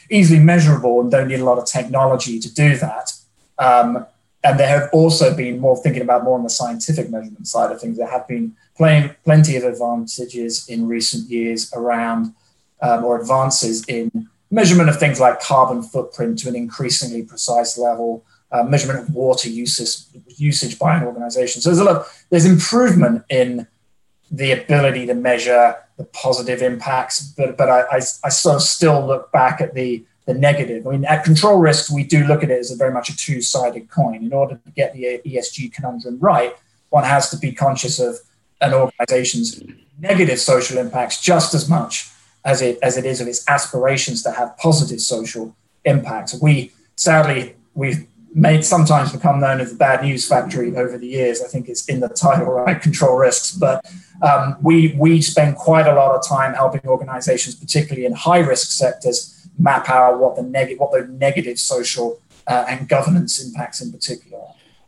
easily 0.10 0.40
measurable 0.40 1.00
and 1.00 1.10
don't 1.10 1.28
need 1.28 1.40
a 1.40 1.46
lot 1.46 1.58
of 1.58 1.66
technology 1.66 2.40
to 2.40 2.54
do 2.54 2.78
that. 2.78 3.14
Um, 3.58 4.06
and 4.44 4.60
there 4.60 4.68
have 4.68 4.90
also 4.92 5.36
been 5.36 5.60
more 5.60 5.78
thinking 5.78 6.02
about 6.02 6.24
more 6.24 6.38
on 6.38 6.44
the 6.44 6.50
scientific 6.50 7.10
measurement 7.10 7.48
side 7.48 7.72
of 7.72 7.80
things. 7.80 7.98
There 7.98 8.10
have 8.10 8.28
been 8.28 8.56
plenty, 8.78 9.14
plenty 9.24 9.56
of 9.56 9.64
advantages 9.64 10.68
in 10.68 10.88
recent 10.88 11.30
years 11.30 11.72
around 11.74 12.34
um, 12.82 13.04
or 13.06 13.20
advances 13.20 13.86
in 13.86 14.30
measurement 14.50 14.90
of 14.90 15.00
things 15.00 15.20
like 15.20 15.40
carbon 15.40 15.82
footprint 15.82 16.40
to 16.40 16.50
an 16.50 16.56
increasingly 16.56 17.24
precise 17.24 17.78
level, 17.78 18.26
uh, 18.52 18.64
measurement 18.64 19.00
of 19.00 19.14
water 19.14 19.50
usage, 19.50 20.06
usage 20.38 20.78
by 20.78 20.98
an 20.98 21.04
organization. 21.04 21.62
So 21.62 21.70
there's 21.70 21.80
a 21.80 21.84
lot, 21.84 22.06
there's 22.30 22.46
improvement 22.46 23.24
in 23.30 23.68
the 24.30 24.52
ability 24.52 25.06
to 25.08 25.14
measure 25.14 25.76
the 25.98 26.04
positive 26.06 26.62
impacts, 26.62 27.22
but, 27.22 27.58
but 27.58 27.70
I, 27.70 27.82
I, 27.92 27.98
I 27.98 28.30
sort 28.30 28.56
of 28.56 28.62
still 28.62 29.06
look 29.06 29.32
back 29.32 29.62
at 29.62 29.74
the 29.74 30.06
the 30.26 30.34
negative. 30.34 30.86
I 30.86 30.92
mean, 30.92 31.06
at 31.06 31.24
control 31.24 31.58
risks, 31.58 31.90
we 31.90 32.04
do 32.04 32.26
look 32.26 32.44
at 32.44 32.52
it 32.52 32.60
as 32.60 32.72
a 32.72 32.76
very 32.76 32.94
much 32.94 33.10
a 33.10 33.18
two-sided 33.18 33.90
coin. 33.90 34.24
In 34.24 34.34
order 34.34 34.60
to 34.64 34.72
get 34.72 34.94
the 34.94 35.20
ESG 35.26 35.74
conundrum 35.74 36.20
right, 36.20 36.56
one 36.90 37.04
has 37.04 37.30
to 37.32 37.38
be 37.38 37.52
conscious 37.52 38.00
of 38.00 38.18
an 38.62 38.74
organization's 38.74 39.62
negative 40.00 40.40
social 40.40 40.78
impacts 40.78 41.22
just 41.22 41.54
as 41.54 41.70
much 41.70 42.10
as 42.46 42.62
it 42.62 42.80
as 42.82 42.98
it 42.98 43.06
is 43.06 43.22
of 43.22 43.28
its 43.28 43.48
aspirations 43.48 44.24
to 44.24 44.32
have 44.32 44.56
positive 44.58 45.00
social 45.00 45.56
impacts. 45.86 46.40
We 46.42 46.72
sadly 46.96 47.56
we've 47.74 48.08
made 48.34 48.64
sometimes 48.64 49.12
become 49.12 49.40
known 49.40 49.60
as 49.60 49.72
the 49.72 49.78
bad 49.78 50.04
news 50.04 50.28
factory 50.28 50.76
over 50.76 50.98
the 50.98 51.08
years. 51.08 51.42
I 51.42 51.48
think 51.48 51.68
it's 51.68 51.86
in 51.88 52.00
the 52.00 52.08
title, 52.08 52.46
right? 52.46 52.82
Control 52.82 53.18
risks, 53.18 53.52
but 53.52 53.86
um, 54.22 54.56
we 54.62 54.96
we 54.98 55.22
spend 55.22 55.58
quite 55.58 55.88
a 55.88 55.94
lot 55.94 56.16
of 56.16 56.26
time 56.26 56.54
helping 56.54 56.82
organizations, 56.86 57.56
particularly 57.56 58.06
in 58.06 58.14
high 58.14 58.40
risk 58.40 58.72
sectors, 58.72 59.48
map 59.58 59.90
out 59.90 60.20
what 60.20 60.36
the 60.36 60.44
negative, 60.44 60.80
what 60.80 60.92
the 60.92 61.08
negative 61.08 61.60
social 61.60 62.20
uh, 62.48 62.66
and 62.68 62.88
governance 62.88 63.44
impacts 63.44 63.82
in 63.82 63.92
particular. 63.92 64.40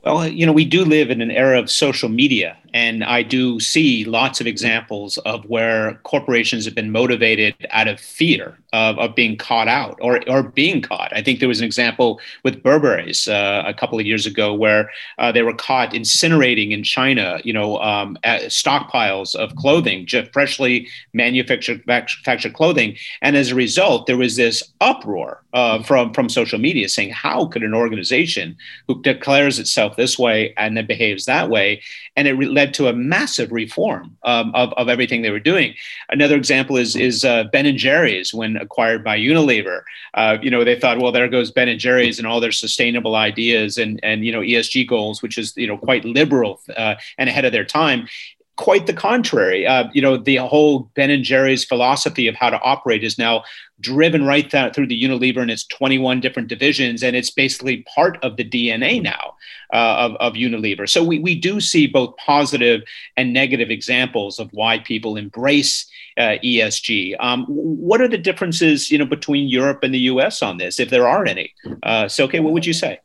Well, 0.04 0.28
you 0.28 0.46
know, 0.46 0.52
we 0.52 0.66
do 0.66 0.84
live 0.84 1.10
in 1.10 1.22
an 1.22 1.32
era 1.32 1.60
of 1.60 1.72
social 1.72 2.10
media, 2.10 2.58
and 2.74 3.04
I 3.04 3.22
do 3.22 3.60
see 3.60 4.04
lots 4.06 4.42
of 4.42 4.48
examples 4.48 5.18
of 5.20 5.46
where 5.46 5.96
corporations 6.04 6.66
have 6.66 6.74
been 6.74 6.92
motivated 6.92 7.56
out 7.70 7.88
of 7.88 8.00
fear 8.00 8.58
of, 8.74 8.98
of 8.98 9.16
being 9.16 9.38
caught 9.38 9.68
out 9.68 9.98
or, 10.02 10.28
or 10.28 10.44
being 10.44 10.82
caught. 10.82 11.14
I 11.16 11.22
think 11.22 11.40
there 11.40 11.48
was 11.48 11.60
an 11.60 11.66
example 11.66 12.20
with 12.44 12.64
Burberry's 12.64 13.28
uh, 13.28 13.64
a 13.66 13.74
couple 13.74 14.00
of 14.00 14.06
years 14.06 14.26
ago 14.26 14.54
where 14.54 14.90
uh, 15.20 15.32
they 15.32 15.44
were 15.44 15.54
caught 15.54 15.92
incinerating 15.92 16.72
in 16.72 16.84
China, 16.84 17.40
you 17.44 17.54
know, 17.54 17.78
um, 17.80 18.18
stockpiles 18.24 19.36
of 19.36 19.56
clothing, 19.56 20.08
freshly 20.34 20.88
manufactured, 21.14 21.86
manufactured 21.86 22.54
clothing. 22.54 22.98
And 23.22 23.38
as 23.38 23.52
a 23.52 23.56
result, 23.56 24.08
there 24.08 24.18
was 24.18 24.36
this 24.36 24.64
uproar 24.82 25.44
uh, 25.54 25.84
from, 25.84 26.12
from 26.14 26.28
social 26.30 26.58
media 26.58 26.90
saying, 26.90 27.12
how 27.12 27.46
could 27.46 27.62
an 27.62 27.76
organization 27.76 28.58
who 28.88 29.02
declares 29.04 29.60
itself 29.60 29.96
this 29.96 30.18
way 30.18 30.54
and 30.58 30.76
then 30.76 30.88
behaves 30.88 31.26
that 31.26 31.50
way? 31.50 31.82
And 32.16 32.28
it 32.28 32.34
led 32.63 32.73
to 32.73 32.88
a 32.88 32.93
massive 32.93 33.52
reform 33.52 34.15
um, 34.23 34.56
of, 34.56 34.71
of 34.73 34.88
everything 34.88 35.21
they 35.21 35.32
were 35.32 35.47
doing. 35.54 35.73
Another 36.10 36.38
example 36.38 36.78
is 36.78 36.95
is 36.95 37.26
uh, 37.26 37.43
Ben 37.52 37.65
and 37.65 37.78
Jerry's 37.78 38.34
when 38.34 38.56
acquired 38.58 39.04
by 39.04 39.17
Unilever. 39.17 39.82
Uh, 40.13 40.38
you 40.41 40.49
know, 40.49 40.63
they 40.63 40.80
thought, 40.80 40.99
well, 40.99 41.12
there 41.12 41.28
goes 41.28 41.52
Ben 41.52 41.67
and 41.67 41.80
Jerry's 41.80 42.19
and 42.19 42.28
all 42.28 42.39
their 42.39 42.54
sustainable 42.54 43.15
ideas 43.15 43.78
and 43.78 43.99
and 44.02 44.26
you 44.26 44.32
know 44.32 44.39
ESG 44.39 44.88
goals, 44.88 45.21
which 45.21 45.38
is 45.38 45.54
you 45.58 45.67
know 45.67 45.78
quite 45.78 46.06
liberal 46.06 46.62
uh, 46.78 46.95
and 47.17 47.30
ahead 47.30 47.45
of 47.45 47.52
their 47.52 47.65
time 47.65 48.08
quite 48.56 48.86
the 48.86 48.94
contrary. 48.94 49.66
Uh, 49.66 49.86
you 49.94 50.02
know, 50.02 50.18
the 50.18 50.38
whole 50.38 50.92
Ben 50.96 51.10
and 51.10 51.24
Jerry's 51.24 51.66
philosophy 51.66 52.28
of 52.28 52.36
how 52.36 52.50
to 52.50 52.62
operate 52.62 53.04
is 53.04 53.18
now 53.18 53.44
driven 53.80 54.26
right 54.26 54.50
th- 54.50 54.74
through 54.74 54.88
the 54.88 55.02
Unilever 55.02 55.42
and 55.42 55.52
its 55.52 55.66
21 55.66 56.20
different 56.20 56.48
divisions, 56.48 57.04
and 57.04 57.16
it's 57.16 57.32
basically 57.32 57.86
part 57.94 58.24
of 58.24 58.38
the 58.38 58.48
DNA 58.48 59.02
now 59.02 59.36
uh, 59.74 59.96
of, 60.10 60.16
of 60.18 60.34
Unilever. 60.34 60.88
So 60.88 61.04
we, 61.04 61.20
we 61.20 61.36
do 61.36 61.60
see 61.60 61.88
both 61.88 62.16
positive 62.18 62.82
and 63.18 63.34
negative 63.34 63.70
examples 63.70 64.39
of 64.39 64.50
why 64.52 64.80
people 64.80 65.18
embrace 65.18 65.88
uh, 66.18 66.38
ESG. 66.44 67.16
Um, 67.20 67.46
what 67.48 68.02
are 68.02 68.08
the 68.08 68.18
differences, 68.18 68.92
you 68.92 68.98
know, 69.00 69.06
between 69.06 69.50
Europe 69.50 69.84
and 69.84 69.94
the 69.94 70.00
U.S. 70.00 70.42
on 70.42 70.58
this, 70.58 70.80
if 70.80 70.89
there 70.89 71.08
are 71.08 71.26
any? 71.26 71.54
Uh, 71.82 72.08
so, 72.08 72.26
okay, 72.26 72.39
what 72.39 72.54
would 72.54 72.66
you 72.66 72.74
say? 72.74 73.00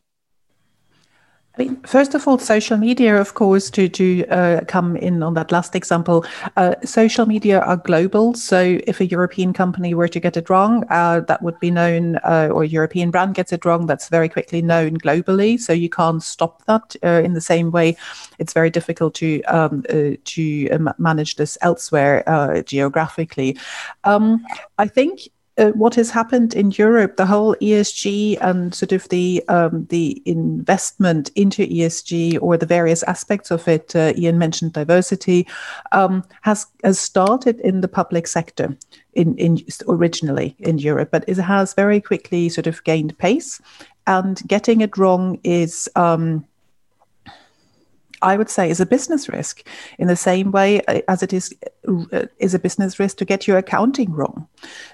I 1.58 1.64
mean, 1.64 1.80
first 1.82 2.14
of 2.14 2.28
all, 2.28 2.38
social 2.38 2.76
media, 2.76 3.20
of 3.20 3.34
course, 3.34 3.68
to, 3.70 3.88
to 3.88 4.24
uh, 4.28 4.60
come 4.68 4.94
in 4.94 5.24
on 5.24 5.34
that 5.34 5.50
last 5.50 5.74
example, 5.74 6.24
uh, 6.56 6.76
social 6.84 7.26
media 7.26 7.58
are 7.58 7.76
global. 7.76 8.34
So 8.34 8.78
if 8.86 9.00
a 9.00 9.06
European 9.06 9.52
company 9.52 9.92
were 9.92 10.06
to 10.06 10.20
get 10.20 10.36
it 10.36 10.48
wrong, 10.48 10.84
uh, 10.88 11.20
that 11.20 11.42
would 11.42 11.58
be 11.58 11.72
known, 11.72 12.16
uh, 12.18 12.50
or 12.52 12.62
European 12.62 13.10
brand 13.10 13.34
gets 13.34 13.52
it 13.52 13.64
wrong, 13.64 13.86
that's 13.86 14.08
very 14.08 14.28
quickly 14.28 14.62
known 14.62 14.98
globally. 14.98 15.58
So 15.58 15.72
you 15.72 15.88
can't 15.88 16.22
stop 16.22 16.64
that 16.66 16.94
uh, 17.02 17.22
in 17.24 17.32
the 17.32 17.40
same 17.40 17.72
way. 17.72 17.96
It's 18.38 18.52
very 18.52 18.70
difficult 18.70 19.14
to 19.14 19.42
um, 19.44 19.84
uh, 19.88 20.10
to 20.26 20.94
manage 20.98 21.36
this 21.36 21.58
elsewhere 21.60 22.62
geographically. 22.66 23.56
Um, 24.04 24.46
I 24.78 24.86
think 24.86 25.28
uh, 25.58 25.72
what 25.72 25.94
has 25.96 26.10
happened 26.10 26.54
in 26.54 26.70
Europe, 26.70 27.16
the 27.16 27.26
whole 27.26 27.54
ESG 27.56 28.38
and 28.40 28.74
sort 28.74 28.92
of 28.92 29.08
the 29.08 29.42
um, 29.48 29.86
the 29.86 30.22
investment 30.24 31.30
into 31.34 31.66
ESG 31.66 32.38
or 32.40 32.56
the 32.56 32.66
various 32.66 33.02
aspects 33.04 33.50
of 33.50 33.66
it. 33.66 33.94
Uh, 33.94 34.12
Ian 34.16 34.38
mentioned 34.38 34.72
diversity 34.72 35.46
um, 35.92 36.24
has 36.42 36.66
has 36.84 36.98
started 36.98 37.60
in 37.60 37.80
the 37.80 37.88
public 37.88 38.26
sector 38.26 38.76
in, 39.14 39.36
in 39.36 39.58
originally 39.88 40.54
in 40.60 40.78
Europe, 40.78 41.10
but 41.10 41.24
it 41.26 41.36
has 41.38 41.74
very 41.74 42.00
quickly 42.00 42.48
sort 42.48 42.66
of 42.66 42.82
gained 42.84 43.18
pace. 43.18 43.60
And 44.06 44.40
getting 44.46 44.80
it 44.80 44.96
wrong 44.96 45.38
is 45.44 45.88
um, 45.96 46.46
I 48.22 48.36
would 48.36 48.50
say 48.50 48.70
is 48.70 48.80
a 48.80 48.86
business 48.86 49.28
risk 49.28 49.66
in 49.98 50.08
the 50.08 50.16
same 50.16 50.50
way 50.50 50.82
uh, 50.86 51.00
as 51.08 51.22
it 51.22 51.32
is 51.32 51.54
uh, 51.86 52.26
is 52.38 52.54
a 52.54 52.58
business 52.58 52.98
risk 52.98 53.18
to 53.18 53.24
get 53.24 53.46
your 53.46 53.58
accounting 53.58 54.12
wrong. 54.12 54.46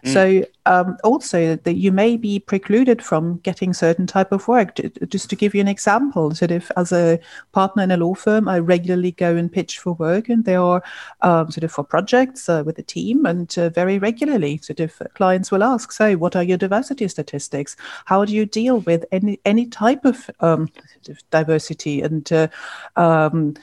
Mm. 0.05 0.13
So 0.13 0.47
um, 0.67 0.97
also 1.03 1.57
that 1.57 1.75
you 1.75 1.91
may 1.91 2.17
be 2.17 2.39
precluded 2.39 3.03
from 3.03 3.39
getting 3.39 3.73
certain 3.73 4.07
type 4.07 4.33
of 4.33 4.47
work. 4.47 4.79
Just 5.09 5.31
to 5.31 5.37
give 5.37 5.55
you 5.55 5.61
an 5.61 5.69
example, 5.69 6.35
sort 6.35 6.51
of 6.51 6.71
as 6.77 6.93
a 6.93 7.19
partner 7.53 7.83
in 7.83 7.91
a 7.91 7.97
law 7.97 8.15
firm, 8.15 8.49
I 8.49 8.59
regularly 8.59 9.13
go 9.13 9.37
and 9.37 9.51
pitch 9.51 9.79
for 9.79 9.95
work, 9.95 10.29
and 10.29 10.45
they 10.45 10.57
are 10.57 10.83
um, 11.23 11.51
sort 11.51 11.65
of 11.65 11.73
for 11.73 11.85
projects 11.85 12.49
uh, 12.49 12.63
with 12.67 12.79
a 12.79 12.83
team, 12.83 13.27
and 13.27 13.57
uh, 13.59 13.71
very 13.71 13.99
regularly, 13.99 14.59
sort 14.59 14.81
of 14.81 15.01
clients 15.15 15.51
will 15.51 15.63
ask, 15.63 15.91
"So, 15.91 16.15
what 16.17 16.37
are 16.37 16.43
your 16.43 16.59
diversity 16.59 17.09
statistics? 17.09 17.77
How 18.05 18.25
do 18.25 18.35
you 18.35 18.47
deal 18.47 18.81
with 18.81 19.05
any 19.11 19.41
any 19.45 19.67
type 19.67 20.05
of, 20.05 20.31
um, 20.41 20.69
sort 21.03 21.17
of 21.17 21.31
diversity? 21.31 22.03
And 22.03 22.31
uh, 22.33 22.49
um, 22.97 23.55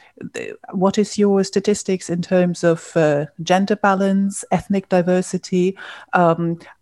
what 0.71 0.97
is 0.97 1.17
your 1.17 1.43
statistics 1.43 2.09
in 2.09 2.21
terms 2.21 2.63
of 2.63 2.91
uh, 2.95 3.11
uh, 3.11 3.25
gender 3.43 3.75
balance, 3.75 4.45
ethnic 4.51 4.89
diversity. 4.89 5.77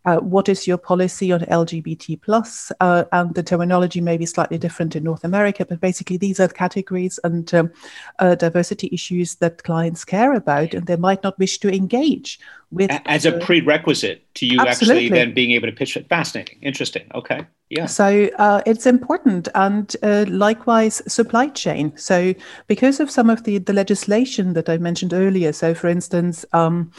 Uh, 0.10 0.20
what 0.22 0.50
is 0.50 0.66
your 0.66 0.78
policy 0.78 1.32
on 1.32 1.42
LGBT 1.42 2.20
plus? 2.20 2.72
Uh, 2.80 3.04
and 3.12 3.36
the 3.36 3.44
terminology 3.44 4.02
may 4.02 4.18
be 4.18 4.26
slightly 4.26 4.58
different 4.58 4.96
in 4.96 5.04
North 5.04 5.24
America, 5.24 5.64
but 5.64 5.80
basically 5.80 6.18
these 6.18 6.40
are 6.40 6.48
categories 6.48 7.20
and 7.24 7.54
um, 7.54 7.72
uh, 8.18 8.34
diversity 8.34 8.90
issues 8.92 9.36
that 9.36 9.62
clients 9.64 10.04
care 10.04 10.34
about, 10.34 10.74
and 10.74 10.88
they 10.88 10.96
might 10.96 11.22
not 11.22 11.38
wish 11.38 11.60
to 11.60 11.72
engage 11.72 12.40
with. 12.72 12.90
As 13.06 13.28
a 13.28 13.34
prerequisite 13.34 14.34
to 14.34 14.48
you 14.48 14.60
absolutely. 14.60 15.06
actually 15.06 15.10
then 15.10 15.34
being 15.36 15.52
able 15.52 15.68
to 15.68 15.76
pitch 15.76 15.96
it. 15.96 16.10
Fascinating, 16.10 16.58
interesting. 16.64 17.06
Okay, 17.14 17.46
yeah. 17.70 17.86
So 17.86 18.32
uh, 18.40 18.64
it's 18.66 18.88
important, 18.88 19.48
and 19.54 19.96
uh, 20.02 20.26
likewise 20.28 21.04
supply 21.06 21.50
chain. 21.50 21.96
So 21.98 22.34
because 22.66 23.00
of 23.00 23.12
some 23.12 23.30
of 23.30 23.44
the 23.44 23.60
the 23.60 23.74
legislation 23.74 24.54
that 24.54 24.70
I 24.70 24.80
mentioned 24.80 25.14
earlier, 25.14 25.54
so 25.54 25.76
for 25.76 25.88
instance. 25.88 26.46
Um, 26.52 26.92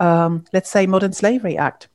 um, 0.00 0.44
let's 0.52 0.70
say 0.70 0.86
Modern 0.86 1.12
Slavery 1.12 1.58
Act, 1.58 1.88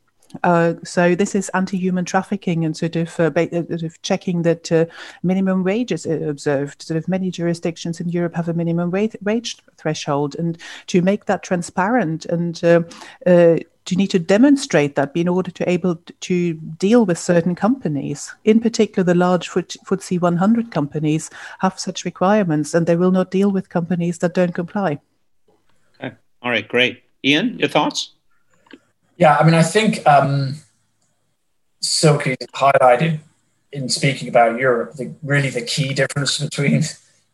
uh, 0.44 0.74
so 0.84 1.16
this 1.16 1.36
is 1.36 1.50
anti-human 1.50 2.06
trafficking 2.06 2.66
and 2.66 2.76
sort 2.76 2.96
of, 2.96 3.20
uh, 3.20 3.32
uh, 3.36 3.48
sort 3.52 3.84
of 3.84 4.02
checking 4.02 4.42
that 4.44 4.72
uh, 4.72 4.86
minimum 5.22 5.64
wages 5.64 6.06
are 6.06 6.30
observed. 6.30 6.82
Sort 6.82 6.98
of 6.98 7.08
many 7.08 7.30
jurisdictions 7.32 8.00
in 8.00 8.10
Europe 8.10 8.36
have 8.36 8.50
a 8.50 8.54
minimum 8.54 8.92
wage, 8.92 9.16
wage 9.22 9.58
threshold, 9.78 10.36
and 10.36 10.58
to 10.88 11.02
make 11.02 11.26
that 11.26 11.44
transparent 11.44 12.26
and 12.26 12.64
uh, 12.64 12.82
uh, 13.26 13.58
you 13.90 13.98
need 13.98 14.12
to 14.12 14.20
demonstrate 14.20 14.96
that 14.96 15.12
in 15.14 15.28
order 15.28 15.52
to 15.52 15.70
able 15.70 15.96
to 16.22 16.54
deal 16.54 17.06
with 17.06 17.18
certain 17.18 17.54
companies. 17.54 18.34
In 18.46 18.62
particular, 18.62 19.04
the 19.04 19.14
large 19.14 19.50
FTSE 19.50 20.22
100 20.22 20.72
companies 20.72 21.30
have 21.60 21.78
such 21.78 22.06
requirements, 22.06 22.74
and 22.74 22.88
they 22.88 22.96
will 22.96 23.12
not 23.12 23.30
deal 23.30 23.52
with 23.52 23.68
companies 23.68 24.20
that 24.20 24.34
don't 24.34 24.54
comply. 24.54 25.00
Okay. 26.00 26.16
All 26.42 26.52
right. 26.52 26.66
Great. 26.66 27.04
Ian, 27.26 27.60
your 27.60 27.70
thoughts? 27.70 28.14
Yeah, 29.18 29.38
I 29.38 29.44
mean, 29.44 29.54
I 29.54 29.64
think 29.64 30.06
um, 30.08 30.56
Silke 31.82 32.38
highlighted 32.54 33.20
in 33.72 33.90
speaking 33.90 34.28
about 34.28 34.60
Europe, 34.60 34.94
the, 34.94 35.14
really 35.24 35.50
the 35.50 35.62
key 35.62 35.94
difference 35.94 36.40
between 36.40 36.84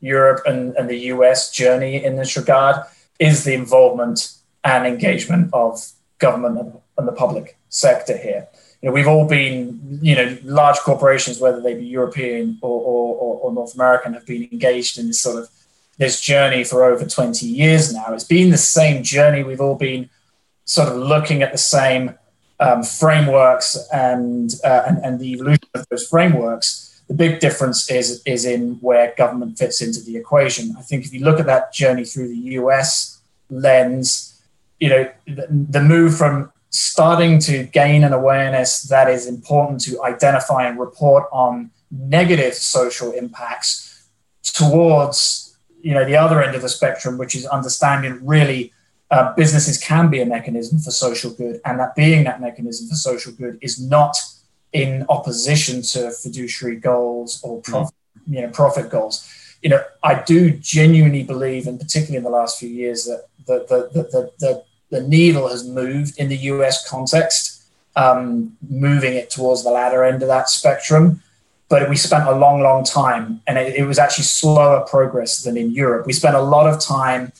Europe 0.01 0.41
and, 0.45 0.75
and 0.75 0.89
the 0.89 0.97
US 1.13 1.51
journey 1.51 2.03
in 2.03 2.15
this 2.15 2.35
regard 2.35 2.77
is 3.19 3.43
the 3.43 3.53
involvement 3.53 4.33
and 4.63 4.85
engagement 4.85 5.49
of 5.53 5.85
government 6.17 6.81
and 6.97 7.07
the 7.07 7.11
public 7.11 7.57
sector 7.69 8.17
here. 8.17 8.47
You 8.81 8.89
know, 8.89 8.93
we've 8.93 9.07
all 9.07 9.27
been, 9.27 9.99
you 10.01 10.15
know, 10.15 10.37
large 10.43 10.77
corporations, 10.77 11.39
whether 11.39 11.59
they 11.61 11.73
be 11.73 11.85
European 11.85 12.57
or, 12.61 12.79
or, 12.79 13.39
or 13.41 13.53
North 13.53 13.75
American, 13.75 14.13
have 14.13 14.25
been 14.25 14.47
engaged 14.51 14.97
in 14.97 15.07
this 15.07 15.19
sort 15.19 15.43
of 15.43 15.49
this 15.97 16.21
journey 16.21 16.63
for 16.63 16.85
over 16.85 17.05
20 17.05 17.45
years 17.45 17.93
now. 17.93 18.13
It's 18.13 18.23
been 18.23 18.51
the 18.51 18.57
same 18.57 19.03
journey. 19.03 19.43
We've 19.43 19.59
all 19.59 19.75
been 19.75 20.09
sort 20.69 20.87
of 20.87 20.97
looking 20.97 21.41
at 21.41 21.51
the 21.51 21.57
same 21.57 22.13
um, 22.59 22.83
frameworks 22.83 23.75
and, 23.91 24.53
uh, 24.63 24.83
and, 24.85 25.03
and 25.03 25.19
the 25.19 25.33
evolution 25.33 25.67
of 25.73 25.83
those 25.89 26.07
frameworks. 26.07 27.01
The 27.07 27.15
big 27.15 27.39
difference 27.39 27.89
is 27.89 28.21
is 28.23 28.45
in 28.45 28.75
where 28.81 29.15
government 29.17 29.57
fits 29.57 29.81
into 29.81 29.99
the 29.99 30.15
equation. 30.15 30.75
I 30.77 30.83
think 30.83 31.05
if 31.05 31.11
you 31.11 31.21
look 31.21 31.39
at 31.39 31.47
that 31.47 31.73
journey 31.73 32.05
through 32.05 32.27
the 32.27 32.41
U.S. 32.61 33.19
lens, 33.49 34.39
you 34.79 34.89
know 34.89 35.11
the, 35.25 35.47
the 35.49 35.81
move 35.81 36.15
from 36.15 36.51
starting 36.69 37.39
to 37.39 37.63
gain 37.63 38.03
an 38.03 38.13
awareness 38.13 38.83
that 38.83 39.09
is 39.09 39.25
important 39.25 39.81
to 39.85 40.03
identify 40.03 40.67
and 40.67 40.79
report 40.79 41.23
on 41.31 41.71
negative 41.89 42.53
social 42.53 43.11
impacts 43.13 44.07
towards 44.43 45.57
you 45.81 45.95
know 45.95 46.05
the 46.05 46.15
other 46.15 46.43
end 46.43 46.55
of 46.55 46.61
the 46.61 46.69
spectrum 46.69 47.17
which 47.17 47.33
is 47.33 47.47
understanding 47.47 48.19
really 48.23 48.71
uh, 49.11 49.33
businesses 49.33 49.77
can 49.77 50.09
be 50.09 50.21
a 50.21 50.25
mechanism 50.25 50.79
for 50.79 50.91
social 50.91 51.31
good, 51.31 51.59
and 51.65 51.79
that 51.79 51.95
being 51.95 52.23
that 52.25 52.39
mechanism 52.39 52.87
for 52.87 52.95
social 52.95 53.31
good 53.31 53.57
is 53.61 53.81
not 53.81 54.15
in 54.71 55.05
opposition 55.09 55.81
to 55.81 56.11
fiduciary 56.11 56.75
goals 56.75 57.41
or 57.43 57.61
profit, 57.61 57.95
mm. 58.19 58.35
you 58.35 58.41
know, 58.41 58.49
profit 58.49 58.89
goals. 58.91 59.27
You 59.63 59.71
know, 59.71 59.83
I 60.03 60.21
do 60.21 60.51
genuinely 60.51 61.23
believe, 61.23 61.65
and 61.65 61.79
particularly 61.79 62.17
in 62.17 62.23
the 62.23 62.29
last 62.29 62.59
few 62.59 62.69
years, 62.69 63.05
that 63.05 63.25
the 63.47 63.65
the 63.67 64.03
the 64.11 64.31
the, 64.39 64.63
the 64.91 65.07
needle 65.07 65.47
has 65.47 65.67
moved 65.67 66.19
in 66.19 66.29
the 66.29 66.37
U.S. 66.53 66.87
context, 66.87 67.63
um, 67.95 68.57
moving 68.69 69.15
it 69.15 69.31
towards 69.31 69.63
the 69.63 69.71
latter 69.71 70.03
end 70.03 70.21
of 70.21 70.27
that 70.27 70.49
spectrum. 70.49 71.21
But 71.67 71.87
we 71.87 71.95
spent 71.97 72.27
a 72.27 72.31
long, 72.31 72.61
long 72.61 72.83
time, 72.83 73.41
and 73.47 73.57
it, 73.57 73.75
it 73.75 73.85
was 73.85 73.99
actually 73.99 74.23
slower 74.23 74.81
progress 74.87 75.43
than 75.43 75.57
in 75.57 75.71
Europe. 75.71 76.05
We 76.07 76.13
spent 76.13 76.35
a 76.35 76.41
lot 76.41 76.67
of 76.67 76.79
time 76.79 77.31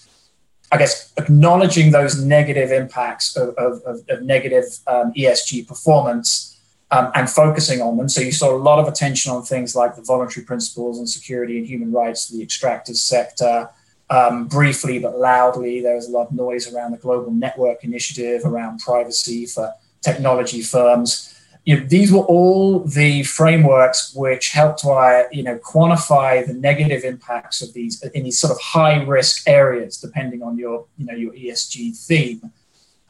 I 0.71 0.77
guess, 0.77 1.11
acknowledging 1.17 1.91
those 1.91 2.23
negative 2.23 2.71
impacts 2.71 3.35
of, 3.35 3.55
of, 3.55 3.81
of 3.85 4.21
negative 4.21 4.65
um, 4.87 5.11
ESG 5.13 5.67
performance 5.67 6.59
um, 6.91 7.11
and 7.15 7.29
focusing 7.29 7.81
on 7.81 7.97
them. 7.97 8.07
So 8.07 8.21
you 8.21 8.31
saw 8.31 8.55
a 8.55 8.57
lot 8.57 8.79
of 8.79 8.87
attention 8.87 9.31
on 9.31 9.43
things 9.43 9.75
like 9.75 9.95
the 9.95 10.01
voluntary 10.03 10.45
principles 10.45 10.99
and 10.99 11.09
security 11.09 11.57
and 11.57 11.65
human 11.65 11.91
rights, 11.91 12.27
the 12.27 12.41
extractive 12.41 12.97
sector. 12.97 13.69
Um, 14.11 14.47
briefly 14.47 14.97
but 14.97 15.19
loudly, 15.19 15.81
there 15.81 15.95
was 15.95 16.07
a 16.07 16.11
lot 16.11 16.27
of 16.27 16.33
noise 16.33 16.71
around 16.73 16.91
the 16.91 16.97
global 16.97 17.31
network 17.31 17.83
initiative, 17.83 18.41
around 18.43 18.79
privacy 18.79 19.45
for 19.45 19.71
technology 20.01 20.61
firms 20.61 21.38
you 21.69 21.79
know, 21.79 21.85
these 21.85 22.11
were 22.11 22.23
all 22.23 22.79
the 22.79 23.21
frameworks 23.21 24.11
which 24.15 24.49
helped 24.49 24.79
to 24.79 24.89
uh, 24.89 25.25
you 25.31 25.43
know 25.43 25.59
quantify 25.59 26.43
the 26.43 26.55
negative 26.55 27.03
impacts 27.03 27.61
of 27.61 27.71
these 27.73 28.01
in 28.15 28.23
these 28.23 28.39
sort 28.39 28.49
of 28.49 28.59
high 28.59 29.03
risk 29.03 29.47
areas, 29.47 29.97
depending 29.97 30.41
on 30.41 30.57
your 30.57 30.87
you 30.97 31.05
know 31.05 31.13
your 31.13 31.31
ESG 31.33 31.95
theme. 32.07 32.51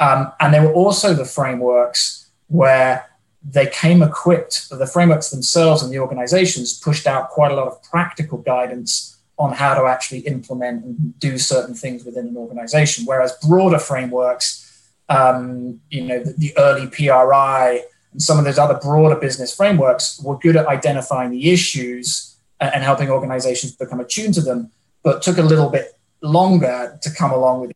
Um, 0.01 0.33
and 0.41 0.53
there 0.53 0.61
were 0.61 0.73
also 0.73 1.13
the 1.13 1.23
frameworks 1.23 2.31
where 2.47 3.09
they 3.49 3.67
came 3.67 4.03
equipped. 4.03 4.69
The 4.69 4.85
frameworks 4.85 5.29
themselves 5.29 5.81
and 5.81 5.89
the 5.93 5.99
organizations 5.99 6.77
pushed 6.77 7.07
out 7.07 7.29
quite 7.29 7.53
a 7.53 7.55
lot 7.55 7.67
of 7.67 7.81
practical 7.83 8.39
guidance 8.39 9.21
on 9.37 9.53
how 9.53 9.73
to 9.73 9.87
actually 9.87 10.19
implement 10.35 10.83
and 10.83 11.17
do 11.17 11.37
certain 11.37 11.75
things 11.75 12.03
within 12.03 12.27
an 12.27 12.35
organization. 12.35 13.05
Whereas 13.05 13.37
broader 13.47 13.79
frameworks, 13.79 14.89
um, 15.07 15.79
you 15.89 16.03
know, 16.03 16.19
the, 16.21 16.33
the 16.33 16.57
early 16.57 16.87
PRI 16.87 17.85
and 18.11 18.21
some 18.21 18.39
of 18.39 18.45
those 18.45 18.57
other 18.57 18.79
broader 18.81 19.15
business 19.15 19.55
frameworks 19.55 20.19
were 20.21 20.37
good 20.37 20.55
at 20.55 20.67
identifying 20.67 21.31
the 21.31 21.51
issues 21.51 22.35
and 22.59 22.83
helping 22.83 23.09
organizations 23.09 23.73
become 23.75 23.99
attuned 23.99 24.33
to 24.33 24.41
them, 24.41 24.71
but 25.03 25.21
took 25.21 25.37
a 25.37 25.43
little 25.43 25.69
bit 25.69 25.97
longer 26.21 26.97
to 27.01 27.11
come 27.11 27.31
along 27.31 27.61
with 27.61 27.71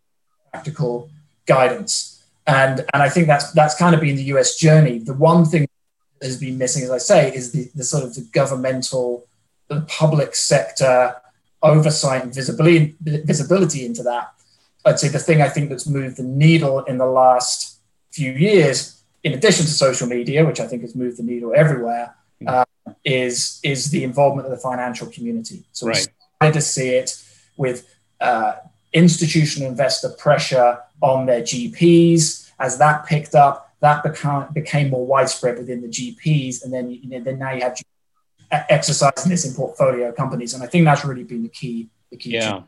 practical 0.52 1.10
guidance. 1.46 2.24
And, 2.46 2.80
and 2.93 3.02
I 3.02 3.10
think 3.10 3.28
that's 3.28 3.52
that's 3.52 3.76
kind 3.76 3.96
of 3.96 4.02
been 4.02 4.17
the 4.17 4.24
US 4.36 4.58
journey. 4.58 5.00
The 5.00 5.13
one 5.13 5.46
thing 5.46 5.67
that 6.19 6.28
has 6.28 6.39
been 6.39 6.58
missing, 6.58 6.84
as 6.84 6.91
I 6.91 6.98
say, 6.98 7.34
is 7.34 7.52
the, 7.54 7.69
the 7.74 7.84
sort 7.84 8.04
of 8.04 8.15
the 8.15 8.28
governmental, 8.34 9.28
the 9.69 9.82
public 9.82 10.36
sector 10.36 11.15
oversight 11.62 12.24
and 12.24 12.34
visibility 12.34 12.96
visibility 13.02 13.86
into 13.86 14.04
that. 14.04 14.34
I'd 14.86 15.00
say 15.00 15.08
the 15.08 15.19
thing 15.19 15.41
I 15.41 15.48
think 15.48 15.69
that's 15.69 15.88
moved 15.88 16.17
the 16.17 16.24
needle 16.24 16.84
in 16.84 16.98
the 16.98 17.06
last 17.06 17.80
few 18.12 18.34
years 18.34 19.03
in 19.24 19.34
addition 19.34 19.66
to 19.66 19.72
social 19.72 20.08
media, 20.08 20.46
which 20.46 20.60
I 20.60 20.68
think 20.68 20.82
has 20.82 20.96
moved 20.96 21.18
the 21.18 21.24
needle 21.24 21.54
everywhere, 21.56 22.16
hmm. 22.40 22.48
uh, 22.48 22.66
is 23.06 23.60
is 23.64 23.92
the 23.92 24.04
involvement 24.04 24.46
of 24.46 24.52
the 24.52 24.58
financial 24.58 25.08
community. 25.08 25.64
So 25.72 25.88
right. 25.88 25.96
we 25.96 26.02
started 26.36 26.54
to 26.54 26.62
see 26.62 26.90
it 26.90 27.24
with 27.56 27.88
uh, 28.20 28.56
institutional 28.92 29.70
investor 29.70 30.10
pressure 30.10 30.80
on 31.02 31.26
their 31.26 31.42
GPs. 31.42 32.52
As 32.60 32.78
that 32.78 33.06
picked 33.06 33.36
up, 33.36 33.74
that 33.80 34.04
became 34.04 34.46
became 34.54 34.90
more 34.90 35.06
widespread 35.06 35.58
within 35.58 35.82
the 35.82 35.88
GPs, 35.88 36.64
and 36.64 36.74
then 36.74 36.92
you 36.92 37.10
know, 37.10 37.20
then 37.20 37.40
now 37.40 37.52
you 37.52 37.62
have 37.62 37.78
exercising 38.70 39.30
this 39.32 39.46
in 39.46 39.54
portfolio 39.56 40.12
companies, 40.12 40.54
and 40.54 40.64
I 40.64 40.68
think 40.68 40.86
that's 40.86 41.04
really 41.04 41.24
been 41.24 41.44
the 41.44 41.50
key. 41.50 41.90
The 42.12 42.18
key. 42.18 42.32
Yeah 42.32 42.64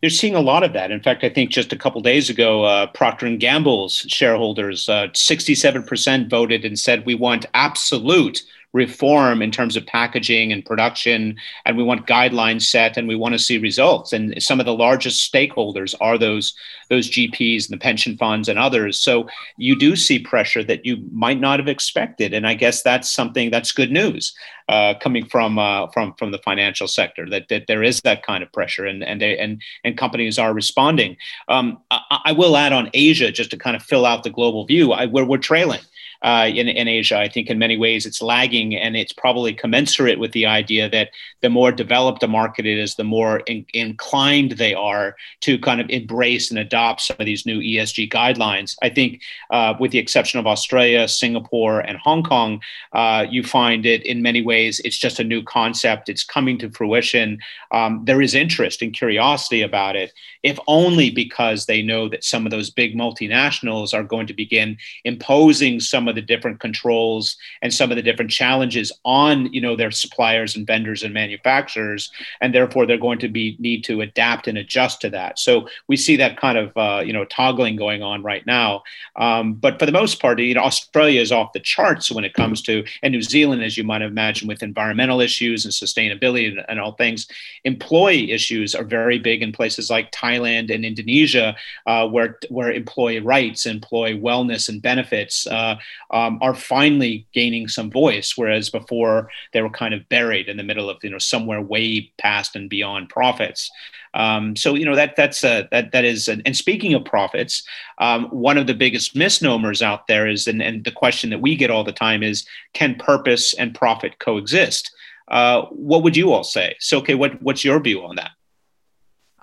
they're 0.00 0.10
seeing 0.10 0.34
a 0.34 0.40
lot 0.40 0.62
of 0.62 0.72
that. 0.74 0.90
In 0.90 1.00
fact, 1.00 1.24
I 1.24 1.30
think 1.30 1.50
just 1.50 1.72
a 1.72 1.78
couple 1.78 2.00
days 2.00 2.28
ago, 2.28 2.64
uh, 2.64 2.86
Procter 2.88 3.26
and 3.26 3.40
Gamble's 3.40 4.04
shareholders, 4.08 4.88
uh, 4.88 5.08
67% 5.08 6.28
voted 6.28 6.64
and 6.64 6.78
said 6.78 7.06
we 7.06 7.14
want 7.14 7.46
absolute 7.54 8.42
reform 8.76 9.42
in 9.42 9.50
terms 9.50 9.74
of 9.74 9.86
packaging 9.86 10.52
and 10.52 10.64
production, 10.64 11.36
and 11.64 11.76
we 11.76 11.82
want 11.82 12.06
guidelines 12.06 12.62
set, 12.62 12.96
and 12.96 13.08
we 13.08 13.16
want 13.16 13.32
to 13.32 13.38
see 13.38 13.58
results. 13.58 14.12
And 14.12 14.40
some 14.40 14.60
of 14.60 14.66
the 14.66 14.74
largest 14.74 15.32
stakeholders 15.32 15.94
are 16.00 16.18
those 16.18 16.54
those 16.88 17.10
GPs 17.10 17.64
and 17.64 17.74
the 17.74 17.82
pension 17.82 18.16
funds 18.16 18.48
and 18.48 18.60
others. 18.60 18.96
So 18.96 19.28
you 19.56 19.76
do 19.76 19.96
see 19.96 20.20
pressure 20.20 20.62
that 20.64 20.86
you 20.86 20.98
might 21.10 21.40
not 21.40 21.58
have 21.58 21.68
expected, 21.68 22.32
and 22.32 22.46
I 22.46 22.54
guess 22.54 22.82
that's 22.82 23.10
something 23.10 23.50
that's 23.50 23.72
good 23.72 23.90
news 23.90 24.34
uh, 24.68 24.94
coming 25.00 25.24
from 25.26 25.58
uh, 25.58 25.86
from 25.88 26.14
from 26.14 26.32
the 26.32 26.38
financial 26.38 26.88
sector 26.88 27.28
that, 27.30 27.48
that 27.48 27.66
there 27.66 27.82
is 27.82 28.00
that 28.02 28.24
kind 28.24 28.42
of 28.42 28.52
pressure, 28.52 28.84
and 28.84 29.02
and 29.02 29.22
and 29.22 29.62
and 29.84 29.98
companies 29.98 30.38
are 30.38 30.52
responding. 30.52 31.16
Um, 31.48 31.78
I, 31.90 32.20
I, 32.26 32.32
will 32.32 32.56
add 32.56 32.72
on 32.72 32.90
Asia 32.92 33.30
just 33.30 33.50
to 33.50 33.56
kind 33.56 33.76
of 33.76 33.82
fill 33.82 34.04
out 34.04 34.22
the 34.22 34.30
global 34.30 34.66
view. 34.66 34.92
I, 34.92 35.06
we're, 35.06 35.24
we're 35.24 35.38
trailing. 35.38 35.80
Uh, 36.26 36.48
in, 36.48 36.66
in 36.66 36.88
Asia. 36.88 37.16
I 37.16 37.28
think 37.28 37.48
in 37.48 37.58
many 37.58 37.76
ways 37.76 38.04
it's 38.04 38.20
lagging, 38.20 38.74
and 38.74 38.96
it's 38.96 39.12
probably 39.12 39.54
commensurate 39.54 40.18
with 40.18 40.32
the 40.32 40.44
idea 40.44 40.90
that 40.90 41.10
the 41.40 41.48
more 41.48 41.70
developed 41.70 42.24
a 42.24 42.28
market 42.28 42.66
is, 42.66 42.96
the 42.96 43.04
more 43.04 43.38
in, 43.46 43.64
inclined 43.72 44.52
they 44.52 44.74
are 44.74 45.14
to 45.42 45.56
kind 45.56 45.80
of 45.80 45.88
embrace 45.88 46.50
and 46.50 46.58
adopt 46.58 47.02
some 47.02 47.16
of 47.20 47.26
these 47.26 47.46
new 47.46 47.60
ESG 47.60 48.10
guidelines. 48.10 48.74
I 48.82 48.88
think, 48.88 49.22
uh, 49.50 49.74
with 49.78 49.92
the 49.92 49.98
exception 49.98 50.40
of 50.40 50.48
Australia, 50.48 51.06
Singapore, 51.06 51.78
and 51.78 51.96
Hong 51.98 52.24
Kong, 52.24 52.60
uh, 52.92 53.26
you 53.30 53.44
find 53.44 53.86
it 53.86 54.04
in 54.04 54.20
many 54.20 54.42
ways 54.42 54.80
it's 54.80 54.98
just 54.98 55.20
a 55.20 55.24
new 55.24 55.44
concept. 55.44 56.08
It's 56.08 56.24
coming 56.24 56.58
to 56.58 56.70
fruition. 56.70 57.38
Um, 57.70 58.02
there 58.04 58.20
is 58.20 58.34
interest 58.34 58.82
and 58.82 58.92
curiosity 58.92 59.62
about 59.62 59.94
it, 59.94 60.12
if 60.42 60.58
only 60.66 61.08
because 61.10 61.66
they 61.66 61.82
know 61.82 62.08
that 62.08 62.24
some 62.24 62.46
of 62.46 62.50
those 62.50 62.68
big 62.68 62.96
multinationals 62.96 63.94
are 63.94 64.02
going 64.02 64.26
to 64.26 64.34
begin 64.34 64.76
imposing 65.04 65.78
some 65.78 66.08
of 66.08 66.15
the 66.16 66.22
different 66.22 66.58
controls 66.58 67.36
and 67.62 67.72
some 67.72 67.90
of 67.90 67.96
the 67.96 68.02
different 68.02 68.30
challenges 68.30 68.90
on 69.04 69.52
you 69.52 69.60
know 69.60 69.76
their 69.76 69.90
suppliers 69.90 70.56
and 70.56 70.66
vendors 70.66 71.02
and 71.02 71.14
manufacturers, 71.14 72.10
and 72.40 72.54
therefore 72.54 72.86
they're 72.86 72.98
going 72.98 73.20
to 73.20 73.28
be 73.28 73.56
need 73.60 73.84
to 73.84 74.00
adapt 74.00 74.48
and 74.48 74.58
adjust 74.58 75.00
to 75.00 75.10
that. 75.10 75.38
So 75.38 75.68
we 75.86 75.96
see 75.96 76.16
that 76.16 76.40
kind 76.40 76.58
of 76.58 76.76
uh, 76.76 77.02
you 77.04 77.12
know 77.12 77.24
toggling 77.26 77.76
going 77.76 78.02
on 78.02 78.22
right 78.22 78.44
now. 78.46 78.82
Um, 79.16 79.54
but 79.54 79.78
for 79.78 79.86
the 79.86 79.92
most 79.92 80.20
part, 80.20 80.40
you 80.40 80.54
know, 80.54 80.62
Australia 80.62 81.20
is 81.20 81.32
off 81.32 81.52
the 81.52 81.60
charts 81.60 82.10
when 82.10 82.24
it 82.24 82.34
comes 82.34 82.62
to, 82.62 82.84
and 83.02 83.12
New 83.12 83.22
Zealand, 83.22 83.62
as 83.62 83.76
you 83.76 83.84
might 83.84 84.02
imagine, 84.02 84.48
with 84.48 84.62
environmental 84.62 85.20
issues 85.20 85.64
and 85.64 85.72
sustainability 85.72 86.48
and, 86.48 86.64
and 86.68 86.80
all 86.80 86.92
things. 86.92 87.26
Employee 87.64 88.32
issues 88.32 88.74
are 88.74 88.84
very 88.84 89.18
big 89.18 89.42
in 89.42 89.52
places 89.52 89.90
like 89.90 90.12
Thailand 90.12 90.74
and 90.74 90.84
Indonesia, 90.84 91.56
uh, 91.86 92.08
where 92.08 92.38
where 92.48 92.72
employee 92.72 93.20
rights, 93.20 93.66
employee 93.66 94.18
wellness, 94.18 94.68
and 94.68 94.82
benefits 94.82 95.46
uh, 95.46 95.76
um, 96.10 96.38
are 96.40 96.54
finally 96.54 97.26
gaining 97.32 97.68
some 97.68 97.90
voice, 97.90 98.34
whereas 98.36 98.70
before 98.70 99.28
they 99.52 99.62
were 99.62 99.70
kind 99.70 99.94
of 99.94 100.08
buried 100.08 100.48
in 100.48 100.56
the 100.56 100.62
middle 100.62 100.88
of 100.88 100.98
you 101.02 101.10
know 101.10 101.18
somewhere 101.18 101.60
way 101.60 102.12
past 102.18 102.56
and 102.56 102.70
beyond 102.70 103.08
profits. 103.08 103.70
Um, 104.14 104.56
so 104.56 104.74
you 104.74 104.84
know 104.84 104.96
that 104.96 105.16
that's 105.16 105.44
a, 105.44 105.68
that 105.70 105.92
that 105.92 106.04
is. 106.04 106.28
And 106.28 106.56
speaking 106.56 106.94
of 106.94 107.04
profits, 107.04 107.62
um, 107.98 108.26
one 108.26 108.58
of 108.58 108.66
the 108.66 108.74
biggest 108.74 109.14
misnomers 109.14 109.82
out 109.82 110.06
there 110.06 110.26
is, 110.26 110.46
and, 110.46 110.62
and 110.62 110.84
the 110.84 110.92
question 110.92 111.30
that 111.30 111.42
we 111.42 111.56
get 111.56 111.70
all 111.70 111.84
the 111.84 111.92
time 111.92 112.22
is, 112.22 112.46
can 112.72 112.94
purpose 112.94 113.54
and 113.54 113.74
profit 113.74 114.18
coexist? 114.18 114.90
Uh, 115.28 115.62
what 115.70 116.02
would 116.02 116.16
you 116.16 116.32
all 116.32 116.44
say? 116.44 116.76
So, 116.78 116.98
okay, 116.98 117.14
what 117.14 117.42
what's 117.42 117.64
your 117.64 117.80
view 117.80 118.04
on 118.04 118.16
that? 118.16 118.30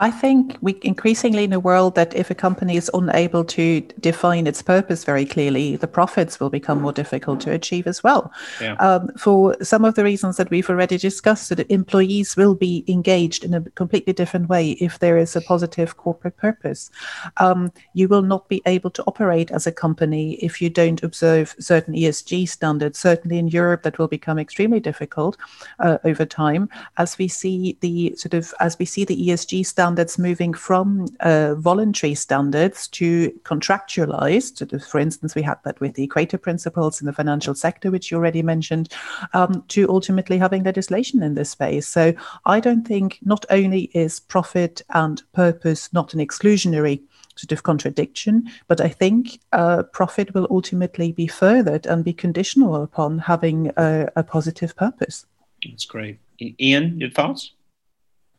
I 0.04 0.12
think 0.12 0.58
we 0.60 0.78
increasingly 0.82 1.46
in 1.46 1.54
a 1.54 1.62
world 1.62 1.96
that 1.96 2.14
if 2.14 2.30
a 2.30 2.36
company 2.36 2.76
is 2.76 2.92
unable 2.94 3.46
to 3.46 3.80
define 4.02 4.48
its 4.48 4.62
purpose 4.62 5.06
very 5.06 5.26
clearly, 5.26 5.78
the 5.78 5.88
profits 5.88 6.42
will 6.42 6.50
become 6.50 6.82
more 6.82 6.92
difficult 6.92 7.40
to 7.42 7.52
achieve 7.52 7.88
as 7.88 8.04
well. 8.04 8.30
Yeah. 8.60 8.74
Um, 8.88 9.12
for 9.18 9.56
some 9.64 9.86
of 9.86 9.96
the 9.96 10.04
reasons 10.04 10.36
that 10.36 10.50
we've 10.50 10.70
already 10.70 10.98
discussed, 10.98 11.48
that 11.48 11.72
employees 11.72 12.36
will 12.36 12.54
be 12.54 12.84
engaged 12.86 13.46
in 13.46 13.54
a 13.54 13.62
completely 13.82 14.12
different 14.12 14.50
way 14.50 14.72
if 14.72 15.00
there 15.00 15.18
is 15.18 15.38
a 15.38 15.42
positive 15.42 15.96
corporate 15.96 16.36
purpose. 16.36 16.92
Um, 17.38 17.72
you 17.94 18.10
will 18.10 18.24
not 18.24 18.50
be 18.50 18.62
able 18.66 18.90
to 18.90 19.04
operate 19.08 19.52
as 19.52 19.68
a 19.68 19.72
company 19.72 20.34
if 20.48 20.62
you 20.62 20.70
don't 20.70 21.02
observe 21.02 21.56
certain 21.60 21.94
ESG 21.94 22.50
standards. 22.50 23.00
Certainly 23.00 23.38
in 23.38 23.48
Europe, 23.48 23.84
that 23.84 23.98
will 23.98 24.10
become 24.10 24.38
extremely 24.38 24.82
difficult 24.82 25.38
uh, 25.80 26.00
over 26.04 26.26
time 26.26 26.68
as 26.98 27.18
we 27.18 27.30
see 27.30 27.78
the 27.80 28.14
sort 28.18 28.34
of 28.34 28.54
as 28.60 28.78
we 28.78 28.84
see 28.84 29.06
the 29.06 29.30
ESG 29.30 29.66
standards 29.66 29.93
standards 29.94 30.18
moving 30.18 30.56
from 30.56 31.06
uh, 31.20 31.54
voluntary 31.54 32.16
standards 32.16 32.88
to 32.88 33.30
contractualized. 33.44 34.58
For 34.90 35.00
instance, 35.00 35.36
we 35.36 35.44
had 35.44 35.60
that 35.66 35.80
with 35.80 35.94
the 35.94 36.04
Equator 36.04 36.40
Principles 36.40 37.00
in 37.00 37.06
the 37.06 37.14
financial 37.14 37.54
sector, 37.54 37.92
which 37.92 38.10
you 38.10 38.18
already 38.18 38.42
mentioned, 38.42 38.92
um, 39.34 39.64
to 39.68 39.88
ultimately 39.90 40.40
having 40.40 40.64
legislation 40.64 41.22
in 41.22 41.36
this 41.36 41.52
space. 41.52 41.88
So 41.88 42.12
I 42.46 42.60
don't 42.60 42.88
think 42.88 43.20
not 43.24 43.46
only 43.52 43.92
is 43.94 44.20
profit 44.20 44.82
and 44.90 45.22
purpose 45.34 45.94
not 45.94 46.16
an 46.16 46.20
exclusionary 46.20 47.02
sort 47.36 47.52
of 47.52 47.62
contradiction. 47.62 48.50
But 48.68 48.82
I 48.82 48.90
think 48.90 49.40
uh, 49.52 49.84
profit 49.84 50.34
will 50.34 50.48
ultimately 50.50 51.12
be 51.12 51.28
furthered 51.28 51.86
and 51.86 52.04
be 52.04 52.14
conditional 52.14 52.82
upon 52.82 53.20
having 53.20 53.72
a, 53.78 54.08
a 54.16 54.24
positive 54.24 54.76
purpose. 54.76 55.28
That's 55.64 55.86
great. 55.86 56.18
Ian, 56.40 57.00
your 57.00 57.12
thoughts? 57.12 57.54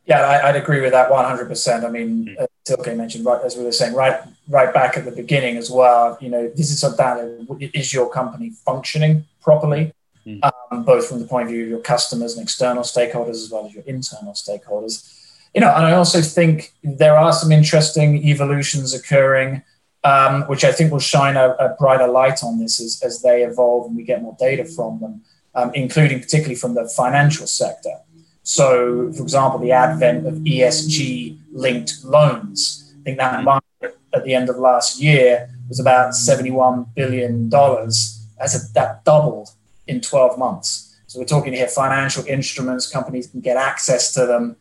Yeah, 0.06 0.20
I, 0.20 0.52
would 0.52 0.60
agree 0.60 0.82
with 0.82 0.92
that 0.92 1.10
100%. 1.10 1.84
I 1.84 1.88
mean, 1.88 2.36
mm. 2.38 2.46
Silke 2.66 2.94
mentioned, 2.94 3.24
right, 3.24 3.42
as 3.42 3.56
we 3.56 3.64
were 3.64 3.72
saying, 3.72 3.94
right 3.94 4.20
right 4.48 4.74
back 4.74 4.96
at 4.96 5.04
the 5.04 5.10
beginning 5.10 5.56
as 5.56 5.70
well, 5.70 6.18
you 6.20 6.28
know, 6.28 6.48
this 6.48 6.70
is 6.70 6.96
down 6.96 7.46
is 7.60 7.92
your 7.94 8.10
company 8.10 8.50
functioning 8.50 9.24
properly, 9.40 9.92
mm. 10.26 10.40
um, 10.70 10.84
both 10.84 11.08
from 11.08 11.20
the 11.20 11.26
point 11.26 11.44
of 11.44 11.52
view 11.52 11.62
of 11.62 11.68
your 11.68 11.80
customers 11.80 12.34
and 12.34 12.42
external 12.42 12.82
stakeholders 12.82 13.42
as 13.42 13.50
well 13.50 13.66
as 13.66 13.74
your 13.74 13.84
internal 13.84 14.32
stakeholders. 14.32 15.20
You 15.54 15.60
know, 15.60 15.72
and 15.74 15.86
I 15.86 15.92
also 15.92 16.20
think 16.20 16.72
there 16.82 17.16
are 17.16 17.32
some 17.32 17.52
interesting 17.52 18.26
evolutions 18.28 18.92
occurring, 18.92 19.62
um, 20.02 20.42
which 20.42 20.64
I 20.64 20.72
think 20.72 20.92
will 20.92 20.98
shine 20.98 21.36
a, 21.36 21.50
a, 21.52 21.76
brighter 21.78 22.08
light 22.08 22.42
on 22.42 22.58
this 22.58 22.80
as, 22.80 23.00
as 23.02 23.22
they 23.22 23.44
evolve 23.44 23.86
and 23.86 23.96
we 23.96 24.02
get 24.02 24.20
more 24.20 24.36
data 24.38 24.64
from 24.64 25.00
them, 25.00 25.22
um, 25.54 25.70
including 25.74 26.20
particularly 26.20 26.56
from 26.56 26.74
the 26.74 26.88
financial 26.88 27.46
sector. 27.46 27.94
So, 28.44 29.10
for 29.14 29.22
example, 29.22 29.58
the 29.58 29.72
advent 29.72 30.26
of 30.26 30.34
ESG 30.34 31.38
linked 31.52 32.04
loans. 32.04 32.92
I 33.00 33.02
think 33.02 33.18
that 33.18 33.36
mm-hmm. 33.36 33.44
market 33.44 33.98
at 34.12 34.24
the 34.24 34.34
end 34.34 34.50
of 34.50 34.58
last 34.58 35.00
year 35.00 35.50
was 35.68 35.80
about 35.80 36.12
$71 36.12 36.94
billion. 36.94 37.48
That's 37.48 38.54
a, 38.54 38.72
that 38.74 39.02
doubled 39.04 39.50
in 39.86 40.02
12 40.02 40.38
months. 40.38 40.94
So, 41.06 41.18
we're 41.18 41.24
talking 41.24 41.54
here 41.54 41.66
financial 41.66 42.22
instruments, 42.26 42.86
companies 42.90 43.28
can 43.28 43.40
get 43.40 43.56
access 43.56 44.12
to 44.12 44.26
them. 44.26 44.56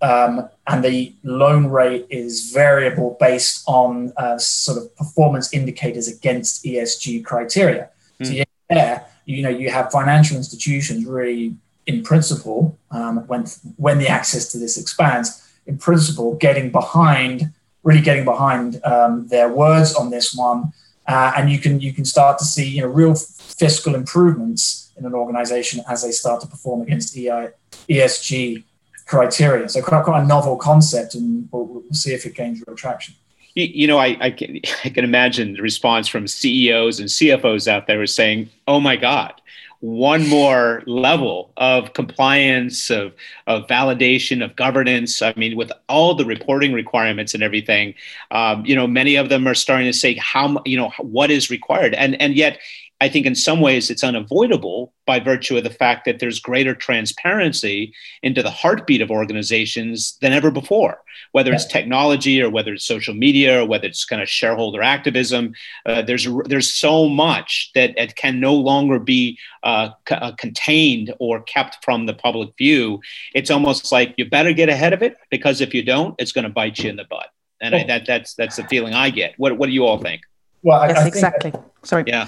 Um, 0.00 0.48
and 0.68 0.84
the 0.84 1.14
loan 1.24 1.66
rate 1.66 2.06
is 2.10 2.52
variable 2.52 3.16
based 3.18 3.64
on 3.66 4.12
uh, 4.16 4.38
sort 4.38 4.78
of 4.78 4.94
performance 4.96 5.52
indicators 5.52 6.06
against 6.06 6.64
ESG 6.64 7.24
criteria. 7.24 7.90
Mm. 8.20 8.26
So, 8.26 8.44
yeah, 8.70 9.04
you 9.24 9.42
know, 9.42 9.48
you 9.48 9.70
have 9.70 9.90
financial 9.90 10.36
institutions 10.36 11.04
really 11.06 11.56
in 11.86 12.02
principle, 12.02 12.78
um, 12.90 13.26
when 13.26 13.44
when 13.76 13.98
the 13.98 14.08
access 14.08 14.50
to 14.52 14.58
this 14.58 14.78
expands, 14.78 15.42
in 15.66 15.78
principle, 15.78 16.34
getting 16.36 16.70
behind, 16.70 17.50
really 17.82 18.00
getting 18.00 18.24
behind 18.24 18.80
um, 18.84 19.28
their 19.28 19.48
words 19.48 19.94
on 19.94 20.10
this 20.10 20.34
one, 20.34 20.72
uh, 21.06 21.32
and 21.36 21.50
you 21.50 21.58
can 21.58 21.80
you 21.80 21.92
can 21.92 22.04
start 22.04 22.38
to 22.38 22.44
see 22.44 22.68
you 22.68 22.82
know 22.82 22.88
real 22.88 23.14
fiscal 23.14 23.94
improvements 23.94 24.92
in 24.96 25.04
an 25.04 25.14
organization 25.14 25.82
as 25.88 26.02
they 26.02 26.10
start 26.10 26.40
to 26.40 26.46
perform 26.46 26.82
against 26.82 27.16
EI, 27.16 27.50
ESG 27.88 28.64
criteria. 29.06 29.68
So 29.68 29.82
quite, 29.82 30.04
quite 30.04 30.22
a 30.22 30.26
novel 30.26 30.56
concept, 30.56 31.14
and 31.14 31.48
we'll, 31.52 31.66
we'll 31.66 31.82
see 31.92 32.12
if 32.12 32.24
it 32.26 32.34
gains 32.34 32.62
real 32.66 32.76
traction. 32.76 33.14
You, 33.54 33.64
you 33.64 33.86
know, 33.86 33.98
I, 33.98 34.16
I, 34.20 34.30
can, 34.30 34.60
I 34.84 34.88
can 34.88 35.04
imagine 35.04 35.54
the 35.54 35.62
response 35.62 36.08
from 36.08 36.26
CEOs 36.26 37.00
and 37.00 37.08
CFOs 37.08 37.68
out 37.68 37.86
there 37.86 38.02
is 38.02 38.14
saying, 38.14 38.50
"Oh 38.66 38.80
my 38.80 38.96
God." 38.96 39.40
One 39.80 40.26
more 40.28 40.82
level 40.86 41.52
of 41.56 41.92
compliance, 41.92 42.90
of, 42.90 43.12
of 43.46 43.66
validation, 43.66 44.44
of 44.44 44.56
governance. 44.56 45.20
I 45.20 45.34
mean, 45.36 45.56
with 45.56 45.70
all 45.88 46.14
the 46.14 46.24
reporting 46.24 46.72
requirements 46.72 47.34
and 47.34 47.42
everything, 47.42 47.94
um, 48.30 48.64
you 48.64 48.74
know, 48.74 48.86
many 48.86 49.16
of 49.16 49.28
them 49.28 49.46
are 49.46 49.54
starting 49.54 49.86
to 49.86 49.92
say 49.92 50.14
how, 50.14 50.62
you 50.64 50.76
know, 50.76 50.90
what 50.98 51.30
is 51.30 51.50
required. 51.50 51.94
And, 51.94 52.20
and 52.20 52.34
yet 52.34 52.58
I 53.00 53.08
think 53.08 53.26
in 53.26 53.34
some 53.34 53.60
ways 53.60 53.90
it's 53.90 54.04
unavoidable 54.04 54.92
by 55.04 55.20
virtue 55.20 55.56
of 55.56 55.64
the 55.64 55.70
fact 55.70 56.04
that 56.04 56.20
there's 56.20 56.38
greater 56.40 56.74
transparency 56.74 57.92
into 58.22 58.42
the 58.42 58.50
heartbeat 58.50 59.02
of 59.02 59.10
organizations 59.10 60.16
than 60.22 60.32
ever 60.32 60.50
before, 60.50 61.02
whether 61.32 61.52
it's 61.52 61.66
technology 61.66 62.40
or 62.40 62.48
whether 62.48 62.72
it's 62.72 62.84
social 62.84 63.12
media 63.12 63.60
or 63.60 63.66
whether 63.66 63.86
it's 63.86 64.04
kind 64.04 64.22
of 64.22 64.28
shareholder 64.28 64.80
activism. 64.80 65.54
Uh, 65.84 66.02
there's 66.02 66.26
there's 66.46 66.72
so 66.72 67.08
much 67.08 67.72
that 67.74 67.98
it 67.98 68.14
can 68.16 68.40
no 68.40 68.54
longer 68.54 68.98
be 68.98 69.38
uh, 69.64 69.90
c- 70.08 70.14
uh, 70.14 70.32
contained 70.32 71.12
or 71.18 71.42
kept 71.42 71.84
from 71.84 72.06
the 72.06 72.14
public 72.14 72.56
view. 72.56 73.00
It's 73.34 73.50
almost 73.50 73.90
like 73.92 74.14
you 74.16 74.24
better 74.24 74.52
get 74.52 74.68
ahead 74.68 74.92
of 74.92 75.02
it 75.02 75.16
because 75.30 75.60
if 75.60 75.74
you 75.74 75.82
don't, 75.82 76.14
it's 76.18 76.32
going 76.32 76.44
to 76.44 76.48
bite 76.48 76.78
you 76.78 76.90
in 76.90 76.96
the 76.96 77.04
butt. 77.04 77.28
And 77.60 77.74
I, 77.74 77.84
that 77.84 78.06
that's 78.06 78.34
that's 78.34 78.56
the 78.56 78.64
feeling 78.64 78.94
I 78.94 79.10
get. 79.10 79.34
What 79.36 79.58
what 79.58 79.66
do 79.66 79.72
you 79.72 79.84
all 79.84 79.98
think? 79.98 80.22
Well, 80.64 80.80
I, 80.80 80.88
yes, 80.88 80.98
I 80.98 81.06
exactly. 81.06 81.50
That, 81.50 81.64
Sorry. 81.82 82.04
Yeah. 82.06 82.26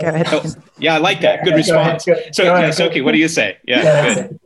Go 0.00 0.08
ahead. 0.08 0.26
Oh, 0.32 0.44
yeah, 0.78 0.96
I 0.96 0.98
like 0.98 1.20
that. 1.20 1.44
Good 1.44 1.54
response. 1.54 2.04
Go 2.04 2.12
ahead, 2.12 2.24
go, 2.36 2.70
so, 2.72 2.84
go 2.84 2.90
okay, 2.90 3.00
what 3.00 3.12
do 3.12 3.18
you 3.18 3.28
say? 3.28 3.58
Yeah, 3.64 4.14
good. 4.14 4.40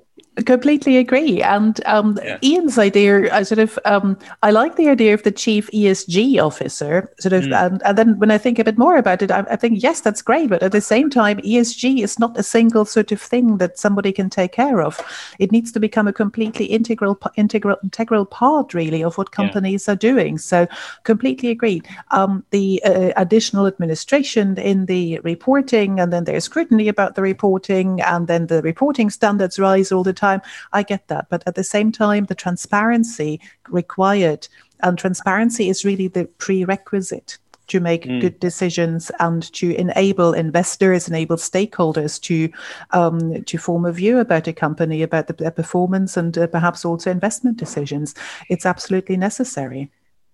Completely 0.47 0.97
agree. 0.97 1.43
And 1.43 1.81
um, 1.87 2.19
yeah. 2.23 2.39
Ian's 2.43 2.79
idea, 2.79 3.33
I 3.35 3.43
sort 3.43 3.59
of, 3.59 3.79
um, 3.85 4.19
I 4.43 4.51
like 4.51 4.77
the 4.77 4.89
idea 4.89 5.15
of 5.15 5.23
the 5.23 5.33
chief 5.33 5.71
ESG 5.73 6.43
officer. 6.43 7.13
Sort 7.19 7.33
of, 7.33 7.45
mm. 7.45 7.67
and, 7.67 7.83
and, 7.85 7.99
then 7.99 8.19
when 8.19 8.31
I 8.31 8.39
think 8.39 8.59
a 8.59 8.65
bit 8.65 8.79
more 8.79 8.97
about 8.97 9.23
it, 9.23 9.31
I, 9.31 9.41
I, 9.51 9.57
think 9.57 9.83
yes, 9.83 10.01
that's 10.01 10.23
great. 10.23 10.51
But 10.51 10.63
at 10.63 10.73
the 10.73 10.81
same 10.81 11.11
time, 11.11 11.39
ESG 11.39 12.03
is 12.03 12.19
not 12.19 12.39
a 12.39 12.43
single 12.43 12.85
sort 12.85 13.13
of 13.13 13.21
thing 13.21 13.59
that 13.59 13.79
somebody 13.79 14.13
can 14.13 14.31
take 14.31 14.53
care 14.53 14.81
of. 14.81 15.01
It 15.39 15.53
needs 15.53 15.73
to 15.73 15.81
become 15.81 16.07
a 16.07 16.13
completely 16.13 16.67
integral, 16.67 17.19
integral, 17.37 17.77
integral 17.83 18.25
part, 18.25 18.73
really, 18.75 19.03
of 19.03 19.19
what 19.19 19.33
companies 19.33 19.87
yeah. 19.87 19.95
are 19.95 19.97
doing. 19.97 20.39
So, 20.39 20.67
completely 21.05 21.51
agreed. 21.51 21.89
Um, 22.11 22.45
the 22.51 22.83
uh, 22.85 23.13
additional 23.17 23.67
administration 23.67 24.57
in 24.59 24.87
the 24.87 25.19
reporting, 25.21 25.99
and 26.01 26.13
then 26.13 26.25
there's 26.25 26.45
scrutiny 26.45 26.89
about 26.89 27.15
the 27.15 27.23
reporting, 27.23 28.01
and 28.03 28.29
then 28.29 28.47
the 28.47 28.63
reporting 28.63 29.11
standards 29.11 29.59
rise 29.59 29.91
all 29.93 30.05
the 30.05 30.13
time. 30.13 30.30
I 30.73 30.83
get 30.83 31.09
that. 31.09 31.29
But 31.29 31.43
at 31.47 31.55
the 31.55 31.65
same 31.65 31.91
time, 31.91 32.27
the 32.27 32.35
transparency 32.35 33.41
required, 33.69 34.49
and 34.83 34.99
transparency 34.99 35.69
is 35.69 35.85
really 35.85 36.09
the 36.09 36.27
prerequisite 36.39 37.39
to 37.71 37.81
make 37.81 38.05
mm. 38.05 38.21
good 38.21 38.39
decisions 38.41 39.11
and 39.21 39.53
to 39.53 39.75
enable 39.77 40.33
investors, 40.33 41.09
enable 41.09 41.37
stakeholders 41.37 42.21
to 42.21 42.51
um, 42.91 43.43
to 43.45 43.59
form 43.59 43.85
a 43.87 43.93
view 43.93 44.19
about 44.19 44.49
a 44.49 44.53
company, 44.53 45.03
about 45.03 45.29
the, 45.29 45.33
their 45.33 45.53
performance, 45.53 46.17
and 46.17 46.37
uh, 46.37 46.47
perhaps 46.49 46.85
also 46.85 47.11
investment 47.11 47.57
decisions. 47.57 48.15
It's 48.49 48.67
absolutely 48.67 49.17
necessary. 49.17 49.91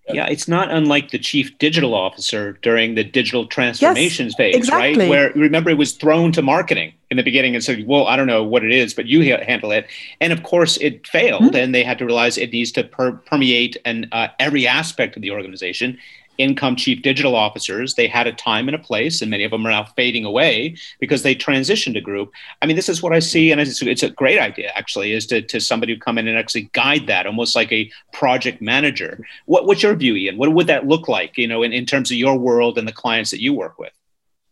Yeah, 0.08 0.26
it's 0.26 0.46
not 0.46 0.70
unlike 0.70 1.10
the 1.10 1.18
chief 1.18 1.56
digital 1.58 1.94
officer 1.94 2.58
during 2.62 2.94
the 2.94 3.02
digital 3.02 3.46
transformations 3.46 4.32
yes, 4.32 4.36
phase, 4.36 4.54
exactly. 4.54 4.98
right? 4.98 5.08
Where 5.08 5.32
remember 5.34 5.70
it 5.70 5.78
was 5.78 5.92
thrown 5.92 6.30
to 6.32 6.42
marketing 6.42 6.92
in 7.10 7.16
the 7.16 7.24
beginning 7.24 7.54
and 7.56 7.64
said, 7.64 7.86
"Well, 7.86 8.06
I 8.06 8.14
don't 8.14 8.28
know 8.28 8.44
what 8.44 8.64
it 8.64 8.70
is, 8.70 8.94
but 8.94 9.06
you 9.06 9.22
handle 9.22 9.72
it." 9.72 9.86
And 10.20 10.32
of 10.32 10.44
course, 10.44 10.76
it 10.76 11.06
failed, 11.08 11.42
mm-hmm. 11.42 11.56
and 11.56 11.74
they 11.74 11.82
had 11.82 11.98
to 11.98 12.06
realize 12.06 12.38
it 12.38 12.52
needs 12.52 12.70
to 12.72 12.84
per- 12.84 13.12
permeate 13.12 13.76
and 13.84 14.06
uh, 14.12 14.28
every 14.38 14.66
aspect 14.66 15.16
of 15.16 15.22
the 15.22 15.32
organization 15.32 15.98
income 16.38 16.76
chief 16.76 17.02
digital 17.02 17.34
officers. 17.34 17.94
They 17.94 18.06
had 18.06 18.26
a 18.26 18.32
time 18.32 18.68
and 18.68 18.74
a 18.74 18.78
place, 18.78 19.22
and 19.22 19.30
many 19.30 19.44
of 19.44 19.50
them 19.50 19.66
are 19.66 19.70
now 19.70 19.84
fading 19.84 20.24
away 20.24 20.76
because 21.00 21.22
they 21.22 21.34
transitioned 21.34 21.96
a 21.96 22.00
group. 22.00 22.32
I 22.62 22.66
mean, 22.66 22.76
this 22.76 22.88
is 22.88 23.02
what 23.02 23.12
I 23.12 23.18
see, 23.18 23.52
and 23.52 23.60
it's, 23.60 23.82
it's 23.82 24.02
a 24.02 24.10
great 24.10 24.38
idea 24.38 24.70
actually, 24.74 25.12
is 25.12 25.26
to, 25.26 25.42
to 25.42 25.60
somebody 25.60 25.94
who 25.94 26.00
come 26.00 26.18
in 26.18 26.28
and 26.28 26.38
actually 26.38 26.70
guide 26.72 27.06
that, 27.06 27.26
almost 27.26 27.56
like 27.56 27.72
a 27.72 27.90
project 28.12 28.60
manager. 28.60 29.24
What, 29.46 29.66
what's 29.66 29.82
your 29.82 29.94
view, 29.94 30.14
Ian? 30.14 30.38
What 30.38 30.52
would 30.52 30.66
that 30.66 30.86
look 30.86 31.08
like, 31.08 31.36
you 31.36 31.46
know, 31.46 31.62
in, 31.62 31.72
in 31.72 31.86
terms 31.86 32.10
of 32.10 32.16
your 32.16 32.38
world 32.38 32.78
and 32.78 32.86
the 32.86 32.92
clients 32.92 33.30
that 33.30 33.40
you 33.40 33.52
work 33.52 33.78
with? 33.78 33.92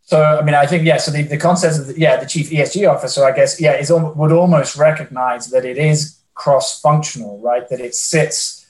So, 0.06 0.22
I 0.22 0.42
mean, 0.42 0.54
I 0.54 0.66
think, 0.66 0.84
yeah, 0.84 0.98
so 0.98 1.10
the, 1.10 1.22
the 1.22 1.38
concept 1.38 1.78
of, 1.78 1.86
the, 1.86 1.98
yeah, 1.98 2.18
the 2.18 2.26
chief 2.26 2.50
ESG 2.50 2.90
officer, 2.90 3.24
I 3.24 3.32
guess, 3.34 3.58
yeah, 3.58 3.72
is 3.72 3.90
would 3.90 4.32
almost 4.32 4.76
recognize 4.76 5.48
that 5.48 5.64
it 5.64 5.78
is 5.78 6.18
cross 6.34 6.80
functional, 6.80 7.38
right? 7.40 7.66
That 7.70 7.80
it 7.80 7.94
sits 7.94 8.63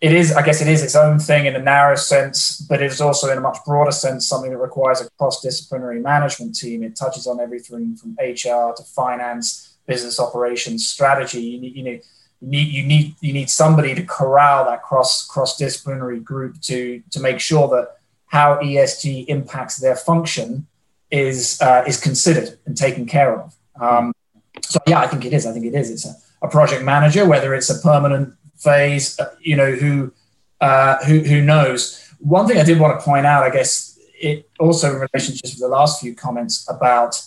it 0.00 0.12
is, 0.12 0.32
I 0.32 0.42
guess, 0.42 0.62
it 0.62 0.68
is 0.68 0.82
its 0.82 0.96
own 0.96 1.18
thing 1.18 1.44
in 1.44 1.54
a 1.54 1.58
narrow 1.58 1.94
sense, 1.94 2.58
but 2.58 2.80
it 2.80 2.90
is 2.90 3.02
also 3.02 3.30
in 3.30 3.36
a 3.36 3.40
much 3.40 3.58
broader 3.66 3.92
sense 3.92 4.26
something 4.26 4.50
that 4.50 4.56
requires 4.56 5.02
a 5.02 5.10
cross-disciplinary 5.18 6.00
management 6.00 6.54
team. 6.54 6.82
It 6.82 6.96
touches 6.96 7.26
on 7.26 7.38
everything 7.38 7.96
from 7.96 8.12
HR 8.18 8.72
to 8.74 8.82
finance, 8.94 9.76
business 9.86 10.18
operations, 10.18 10.88
strategy. 10.88 11.42
You 11.42 11.60
need, 11.60 11.76
you 11.76 11.82
know, 11.82 11.98
you 12.40 12.48
need 12.48 12.68
you 12.72 12.86
need 12.86 13.14
you 13.20 13.32
need 13.34 13.50
somebody 13.50 13.94
to 13.94 14.02
corral 14.02 14.64
that 14.64 14.82
cross 14.82 15.26
cross-disciplinary 15.26 16.20
group 16.20 16.58
to 16.62 17.02
to 17.10 17.20
make 17.20 17.38
sure 17.38 17.68
that 17.68 17.96
how 18.24 18.56
ESG 18.60 19.26
impacts 19.28 19.76
their 19.76 19.96
function 19.96 20.66
is 21.10 21.60
uh, 21.60 21.84
is 21.86 22.00
considered 22.00 22.58
and 22.64 22.74
taken 22.74 23.04
care 23.04 23.38
of. 23.38 23.54
Um, 23.78 24.14
so 24.62 24.78
yeah, 24.86 25.00
I 25.00 25.06
think 25.08 25.26
it 25.26 25.34
is. 25.34 25.44
I 25.44 25.52
think 25.52 25.66
it 25.66 25.74
is. 25.74 25.90
It's 25.90 26.06
a, 26.06 26.14
a 26.46 26.48
project 26.48 26.82
manager, 26.82 27.26
whether 27.26 27.54
it's 27.54 27.68
a 27.68 27.78
permanent 27.82 28.34
phase. 28.60 29.18
You 29.40 29.56
know, 29.56 29.72
who 29.72 30.12
uh, 30.60 31.04
who 31.04 31.20
who 31.20 31.42
knows? 31.42 32.06
One 32.18 32.46
thing 32.46 32.58
I 32.58 32.64
did 32.64 32.78
want 32.78 32.98
to 32.98 33.04
point 33.04 33.26
out, 33.26 33.42
I 33.42 33.50
guess, 33.50 33.98
it 34.20 34.48
also 34.58 34.94
in 34.94 35.08
relationship 35.12 35.50
to 35.50 35.58
the 35.58 35.68
last 35.68 36.00
few 36.00 36.14
comments 36.14 36.68
about 36.68 37.20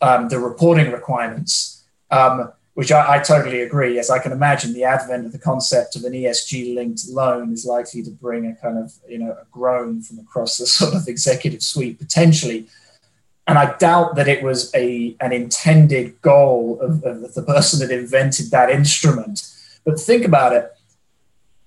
um, 0.00 0.28
the 0.28 0.38
reporting 0.38 0.92
requirements, 0.92 1.84
um, 2.10 2.52
which 2.74 2.92
I, 2.92 3.16
I, 3.16 3.18
totally 3.18 3.62
agree. 3.62 3.98
As 3.98 4.10
I 4.10 4.18
can 4.18 4.30
imagine 4.30 4.72
the 4.72 4.84
advent 4.84 5.26
of 5.26 5.32
the 5.32 5.38
concept 5.38 5.96
of 5.96 6.04
an 6.04 6.12
ESG-linked 6.12 7.08
loan 7.08 7.52
is 7.52 7.64
likely 7.64 8.02
to 8.02 8.10
bring 8.10 8.46
a 8.46 8.54
kind 8.54 8.78
of 8.78 8.92
you 9.08 9.18
know 9.18 9.32
a 9.32 9.46
groan 9.50 10.02
from 10.02 10.18
across 10.18 10.58
the 10.58 10.66
sort 10.78 10.94
of 10.94 11.08
executive 11.08 11.62
suite 11.62 11.98
potentially. 11.98 12.66
And 13.48 13.58
I 13.58 13.76
doubt 13.76 14.16
that 14.16 14.28
it 14.28 14.42
was 14.42 14.72
a 14.74 15.16
an 15.20 15.32
intended 15.32 16.20
goal 16.20 16.78
of, 16.80 17.02
of 17.04 17.34
the 17.34 17.42
person 17.42 17.80
that 17.80 17.96
invented 17.96 18.50
that 18.50 18.70
instrument. 18.70 19.52
But 19.84 19.98
think 19.98 20.24
about 20.24 20.52
it 20.52 20.75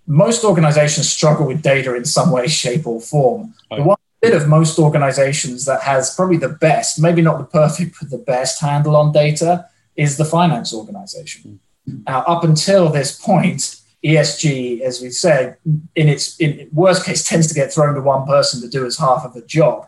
most 0.10 0.43
organizations 0.43 1.08
struggle 1.08 1.45
with 1.45 1.62
data 1.62 1.95
in 1.95 2.04
some 2.04 2.32
way, 2.32 2.48
shape, 2.48 2.88
or 2.88 3.00
form. 3.00 3.54
The 3.69 3.84
one 3.84 3.98
bit 4.22 4.34
of 4.34 4.48
most 4.48 4.80
organizations 4.80 5.65
that 5.65 5.84
has 5.84 6.15
probably 6.15 6.38
the 6.38 6.50
best, 6.50 7.00
maybe 7.00 7.22
not 7.22 7.38
the 7.38 7.45
perfect, 7.45 7.95
but 8.02 8.10
the 8.10 8.17
best 8.17 8.60
handle 8.60 8.95
on 8.95 9.12
data 9.12 9.67
is 9.95 10.17
the 10.17 10.26
finance 10.26 10.74
organization. 10.74 11.60
Mm. 11.88 12.06
Now, 12.08 12.24
up 12.24 12.43
until 12.43 12.89
this 12.89 13.17
point, 13.17 13.82
ESG, 14.04 14.82
as 14.82 15.00
we 15.00 15.12
said, 15.12 15.58
in 15.95 16.10
its 16.10 16.39
in 16.39 16.67
worst 16.74 17.06
case, 17.06 17.24
tends 17.24 17.48
to 17.48 17.54
get 17.54 17.72
thrown 17.72 17.93
to 17.93 18.02
one 18.02 18.26
person 18.26 18.62
to 18.62 18.67
do 18.67 18.88
as 18.88 18.98
half 18.98 19.24
of 19.24 19.36
the 19.36 19.43
job. 19.43 19.88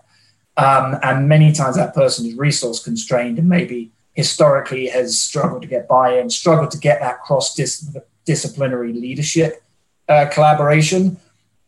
Um, 0.56 1.00
and 1.02 1.28
many 1.28 1.52
times 1.52 1.78
that 1.78 1.96
person 1.96 2.28
is 2.28 2.36
resource 2.36 2.84
constrained 2.84 3.40
and 3.40 3.50
maybe 3.50 3.92
historically 4.14 4.88
has 4.90 5.20
struggled 5.20 5.64
to 5.64 5.68
get 5.68 5.88
buy 5.88 6.20
in, 6.20 6.30
struggled 6.30 6.70
to 6.72 6.78
get 6.78 7.00
that 7.00 7.22
cross 7.22 7.56
disciplinary 8.26 8.94
leadership 8.94 9.64
uh, 10.12 10.30
collaboration. 10.30 11.18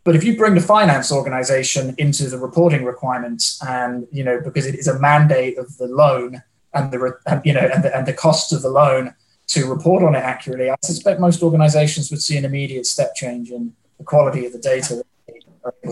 But 0.04 0.16
if 0.16 0.24
you 0.24 0.36
bring 0.36 0.54
the 0.54 0.62
finance 0.62 1.12
organization 1.12 1.96
into 1.98 2.30
the 2.30 2.38
reporting 2.38 2.84
requirements, 2.84 3.62
and 3.66 4.06
you 4.12 4.24
know 4.24 4.42
because 4.44 4.66
it 4.66 4.76
is 4.76 4.88
a 4.88 5.00
mandate 5.00 5.58
of 5.58 5.78
the 5.78 5.88
loan 5.88 6.44
and 6.74 6.92
the 6.92 7.18
and, 7.26 7.42
you 7.46 7.54
know 7.54 7.68
and 7.74 7.84
the, 7.84 7.96
and 7.96 8.06
the 8.06 8.14
costs 8.14 8.52
of 8.52 8.62
the 8.62 8.70
loan 8.70 9.16
to 9.48 9.70
report 9.70 10.04
on 10.04 10.16
it 10.16 10.20
accurately, 10.20 10.70
I 10.70 10.76
suspect 10.84 11.20
most 11.20 11.42
organizations 11.42 12.12
would 12.12 12.22
see 12.22 12.38
an 12.38 12.46
immediate 12.46 12.86
step 12.86 13.16
change 13.16 13.50
in 13.50 13.74
the 13.98 14.04
quality 14.04 14.46
of 14.46 14.54
the 14.54 14.60
data. 14.60 15.04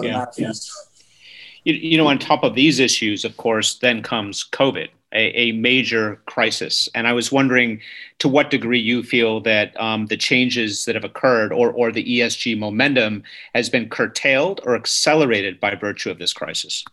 Yeah, 0.01 0.25
yeah. 0.37 0.51
You, 1.63 1.73
you 1.73 1.97
know, 1.97 2.07
on 2.07 2.17
top 2.17 2.43
of 2.43 2.55
these 2.55 2.79
issues, 2.79 3.23
of 3.23 3.37
course, 3.37 3.75
then 3.75 4.01
comes 4.01 4.43
COVID 4.51 4.89
a, 5.13 5.27
a, 5.39 5.51
major 5.53 6.21
crisis. 6.25 6.87
And 6.95 7.07
I 7.07 7.13
was 7.13 7.31
wondering 7.31 7.81
to 8.19 8.27
what 8.27 8.49
degree 8.49 8.79
you 8.79 9.03
feel 9.03 9.41
that 9.41 9.79
um, 9.79 10.07
the 10.07 10.17
changes 10.17 10.85
that 10.85 10.95
have 10.95 11.03
occurred 11.03 11.51
or, 11.51 11.71
or 11.71 11.91
the 11.91 12.03
ESG 12.03 12.57
momentum 12.57 13.23
has 13.53 13.69
been 13.69 13.89
curtailed 13.89 14.61
or 14.63 14.75
accelerated 14.75 15.59
by 15.59 15.75
virtue 15.75 16.09
of 16.09 16.19
this 16.19 16.33
crisis. 16.33 16.83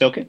Okay. 0.00 0.28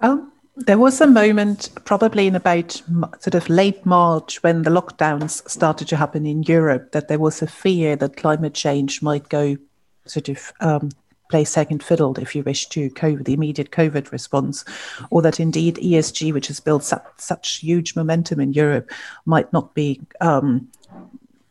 Oh, 0.00 0.28
there 0.56 0.78
was 0.78 1.00
a 1.00 1.06
moment, 1.06 1.70
probably 1.84 2.26
in 2.26 2.34
about 2.34 2.72
sort 3.20 3.34
of 3.34 3.48
late 3.48 3.86
March, 3.86 4.42
when 4.42 4.62
the 4.62 4.70
lockdowns 4.70 5.48
started 5.48 5.88
to 5.88 5.96
happen 5.96 6.26
in 6.26 6.42
Europe, 6.42 6.92
that 6.92 7.08
there 7.08 7.18
was 7.18 7.40
a 7.40 7.46
fear 7.46 7.96
that 7.96 8.16
climate 8.16 8.54
change 8.54 9.00
might 9.00 9.28
go 9.28 9.56
sort 10.04 10.28
of 10.28 10.52
um, 10.60 10.90
play 11.32 11.44
second 11.44 11.82
fiddle, 11.82 12.14
if 12.18 12.36
you 12.36 12.42
wish, 12.42 12.66
to 12.68 12.90
COVID, 12.90 13.24
the 13.24 13.32
immediate 13.32 13.70
COVID 13.70 14.12
response, 14.12 14.66
or 15.08 15.22
that 15.22 15.40
indeed 15.40 15.76
ESG, 15.76 16.30
which 16.30 16.48
has 16.48 16.60
built 16.60 16.84
such, 16.84 17.02
such 17.16 17.60
huge 17.60 17.96
momentum 17.96 18.38
in 18.38 18.52
Europe, 18.52 18.90
might 19.24 19.50
not 19.50 19.74
be. 19.74 20.00
Um, 20.20 20.68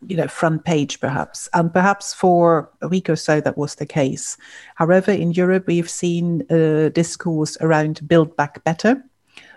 you 0.07 0.17
know, 0.17 0.27
front 0.27 0.65
page 0.65 0.99
perhaps. 0.99 1.47
And 1.53 1.71
perhaps 1.71 2.11
for 2.11 2.71
a 2.81 2.87
week 2.87 3.07
or 3.07 3.15
so 3.15 3.39
that 3.39 3.55
was 3.55 3.75
the 3.75 3.85
case. 3.85 4.35
However, 4.73 5.11
in 5.11 5.31
Europe, 5.31 5.67
we've 5.67 5.91
seen 5.91 6.43
a 6.49 6.89
discourse 6.89 7.55
around 7.61 8.07
build 8.07 8.35
back 8.35 8.63
better. 8.63 9.03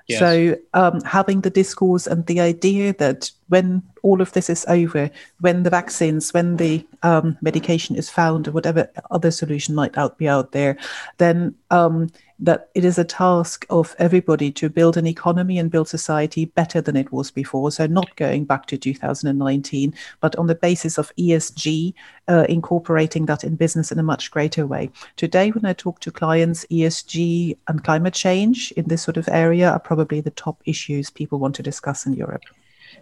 Yes. 0.07 0.21
So 0.21 0.57
um, 0.75 1.01
having 1.03 1.41
the 1.41 1.51
discourse 1.51 2.07
and 2.07 2.27
the 2.27 2.41
idea 2.41 2.93
that 2.95 3.31
when 3.49 3.83
all 4.03 4.21
of 4.21 4.33
this 4.33 4.51
is 4.51 4.67
over, 4.69 5.11
when 5.41 5.63
the 5.63 5.71
vaccines, 5.71 6.33
when 6.35 6.57
the 6.57 6.87
um, 7.03 7.39
medication 7.41 7.97
is 7.97 8.11
found, 8.11 8.47
or 8.47 8.53
whatever 8.53 8.91
other 9.11 9.31
solution 9.31 9.75
might 9.75 9.97
out 9.97 10.19
be 10.19 10.29
out 10.29 10.53
there, 10.53 10.77
then 11.17 11.55
um, 11.71 12.11
that 12.39 12.71
it 12.75 12.85
is 12.85 12.99
a 12.99 13.05
task 13.05 13.67
of 13.71 13.95
everybody 13.99 14.51
to 14.53 14.69
build 14.69 14.97
an 14.97 15.07
economy 15.07 15.59
and 15.59 15.71
build 15.71 15.89
society 15.89 16.47
better 16.47 16.81
than 16.81 16.97
it 16.97 17.13
was 17.13 17.31
before. 17.31 17.71
So 17.71 17.87
not 17.87 18.17
going 18.17 18.45
back 18.45 18.67
to 18.67 18.79
2019, 18.79 19.95
but 20.21 20.37
on 20.37 20.47
the 20.47 20.55
basis 20.55 20.99
of 20.99 21.15
ESG, 21.17 21.95
uh, 22.29 22.47
incorporating 22.49 23.27
that 23.27 23.45
in 23.45 23.57
business 23.57 23.93
in 23.93 23.99
a 23.99 24.03
much 24.03 24.31
greater 24.31 24.67
way. 24.67 24.91
Today, 25.17 25.51
when 25.51 25.65
I 25.65 25.73
talk 25.73 26.01
to 26.01 26.11
clients, 26.11 26.67
ESG 26.71 27.57
and 27.69 27.85
climate 27.85 28.15
change 28.15 28.73
in 28.73 28.87
this 28.89 29.03
sort 29.03 29.17
of 29.17 29.29
area 29.29 29.71
are 29.71 29.81
probably 29.81 30.21
the 30.21 30.31
top 30.31 30.63
issues 30.65 31.11
people 31.11 31.39
want 31.39 31.55
to 31.57 31.63
discuss 31.63 32.07
in 32.07 32.15
Europe 32.15 32.43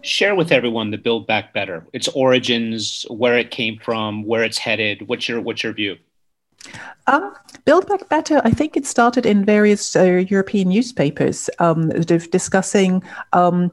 share 0.01 0.35
with 0.35 0.51
everyone 0.51 0.91
the 0.91 0.97
Build 0.97 1.27
Back 1.27 1.53
Better, 1.53 1.85
its 1.93 2.07
origins, 2.09 3.05
where 3.09 3.37
it 3.37 3.51
came 3.51 3.79
from, 3.79 4.23
where 4.23 4.43
it's 4.43 4.57
headed. 4.57 5.07
What's 5.07 5.27
your 5.29 5.41
what's 5.41 5.63
your 5.63 5.73
view? 5.73 5.97
Um, 7.07 7.33
Build 7.65 7.87
Back 7.87 8.07
Better, 8.09 8.41
I 8.43 8.51
think 8.51 8.77
it 8.77 8.85
started 8.85 9.25
in 9.25 9.45
various 9.45 9.95
uh, 9.95 10.25
European 10.27 10.69
newspapers, 10.69 11.49
um, 11.59 11.89
discussing 11.89 13.03
um, 13.33 13.71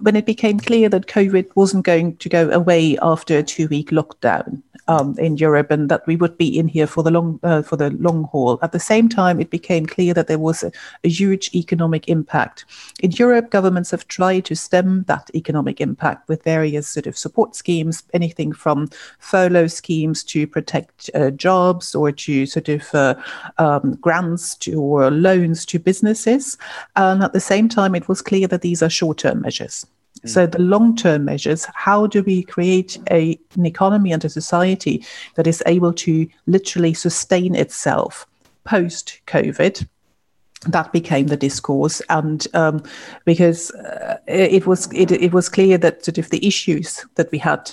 when 0.00 0.16
it 0.16 0.26
became 0.26 0.58
clear 0.58 0.88
that 0.88 1.06
COVID 1.06 1.46
wasn't 1.54 1.84
going 1.84 2.16
to 2.16 2.28
go 2.28 2.50
away 2.50 2.98
after 3.02 3.38
a 3.38 3.42
two-week 3.42 3.90
lockdown 3.90 4.62
um, 4.88 5.14
in 5.18 5.36
Europe, 5.36 5.70
and 5.70 5.88
that 5.88 6.06
we 6.06 6.16
would 6.16 6.36
be 6.36 6.58
in 6.58 6.68
here 6.68 6.86
for 6.86 7.02
the 7.02 7.10
long 7.10 7.38
uh, 7.42 7.62
for 7.62 7.76
the 7.76 7.90
long 7.90 8.24
haul. 8.24 8.58
At 8.62 8.72
the 8.72 8.80
same 8.80 9.08
time, 9.08 9.40
it 9.40 9.50
became 9.50 9.86
clear 9.86 10.14
that 10.14 10.26
there 10.26 10.38
was 10.38 10.62
a, 10.62 10.72
a, 11.04 11.08
huge 11.08 11.50
economic 11.54 12.08
impact 12.08 12.64
in 13.00 13.12
Europe. 13.12 13.50
Governments 13.50 13.90
have 13.90 14.08
tried 14.08 14.44
to 14.46 14.56
stem 14.56 15.04
that 15.08 15.30
economic 15.34 15.80
impact 15.80 16.28
with 16.28 16.42
various 16.44 16.88
sort 16.88 17.06
of 17.06 17.16
support 17.16 17.54
schemes, 17.54 18.02
anything 18.12 18.52
from 18.52 18.88
furlough 19.18 19.66
schemes 19.66 20.24
to 20.24 20.46
protect 20.46 21.10
uh, 21.14 21.30
jobs 21.30 21.94
or 21.94 22.12
to 22.12 22.46
sort 22.46 22.68
of 22.68 22.94
uh, 22.94 23.14
um, 23.58 23.94
grants 23.96 24.56
to 24.56 24.80
or 24.80 25.10
loans 25.10 25.64
to 25.66 25.78
businesses. 25.78 26.58
And 26.96 27.22
at 27.22 27.32
the 27.32 27.40
same 27.40 27.68
time, 27.68 27.94
it 27.94 28.08
was 28.08 28.22
clear 28.22 28.46
that 28.48 28.62
these 28.62 28.82
are 28.82 28.90
short-term 28.90 29.42
measures. 29.42 29.86
So 30.24 30.46
the 30.46 30.60
long-term 30.60 31.24
measures, 31.24 31.66
how 31.74 32.06
do 32.06 32.22
we 32.22 32.44
create 32.44 32.98
a, 33.10 33.38
an 33.56 33.66
economy 33.66 34.12
and 34.12 34.24
a 34.24 34.28
society 34.28 35.04
that 35.34 35.46
is 35.46 35.62
able 35.66 35.92
to 35.94 36.28
literally 36.46 36.94
sustain 36.94 37.54
itself 37.54 38.26
post-COVID? 38.64 39.86
That 40.68 40.92
became 40.92 41.26
the 41.26 41.36
discourse, 41.36 42.00
and 42.08 42.46
um, 42.54 42.84
because 43.24 43.72
uh, 43.72 44.18
it 44.28 44.64
was 44.64 44.88
it, 44.92 45.10
it 45.10 45.32
was 45.32 45.48
clear 45.48 45.76
that 45.78 46.04
sort 46.04 46.18
of 46.18 46.30
the 46.30 46.46
issues 46.46 47.04
that 47.16 47.32
we 47.32 47.38
had 47.38 47.72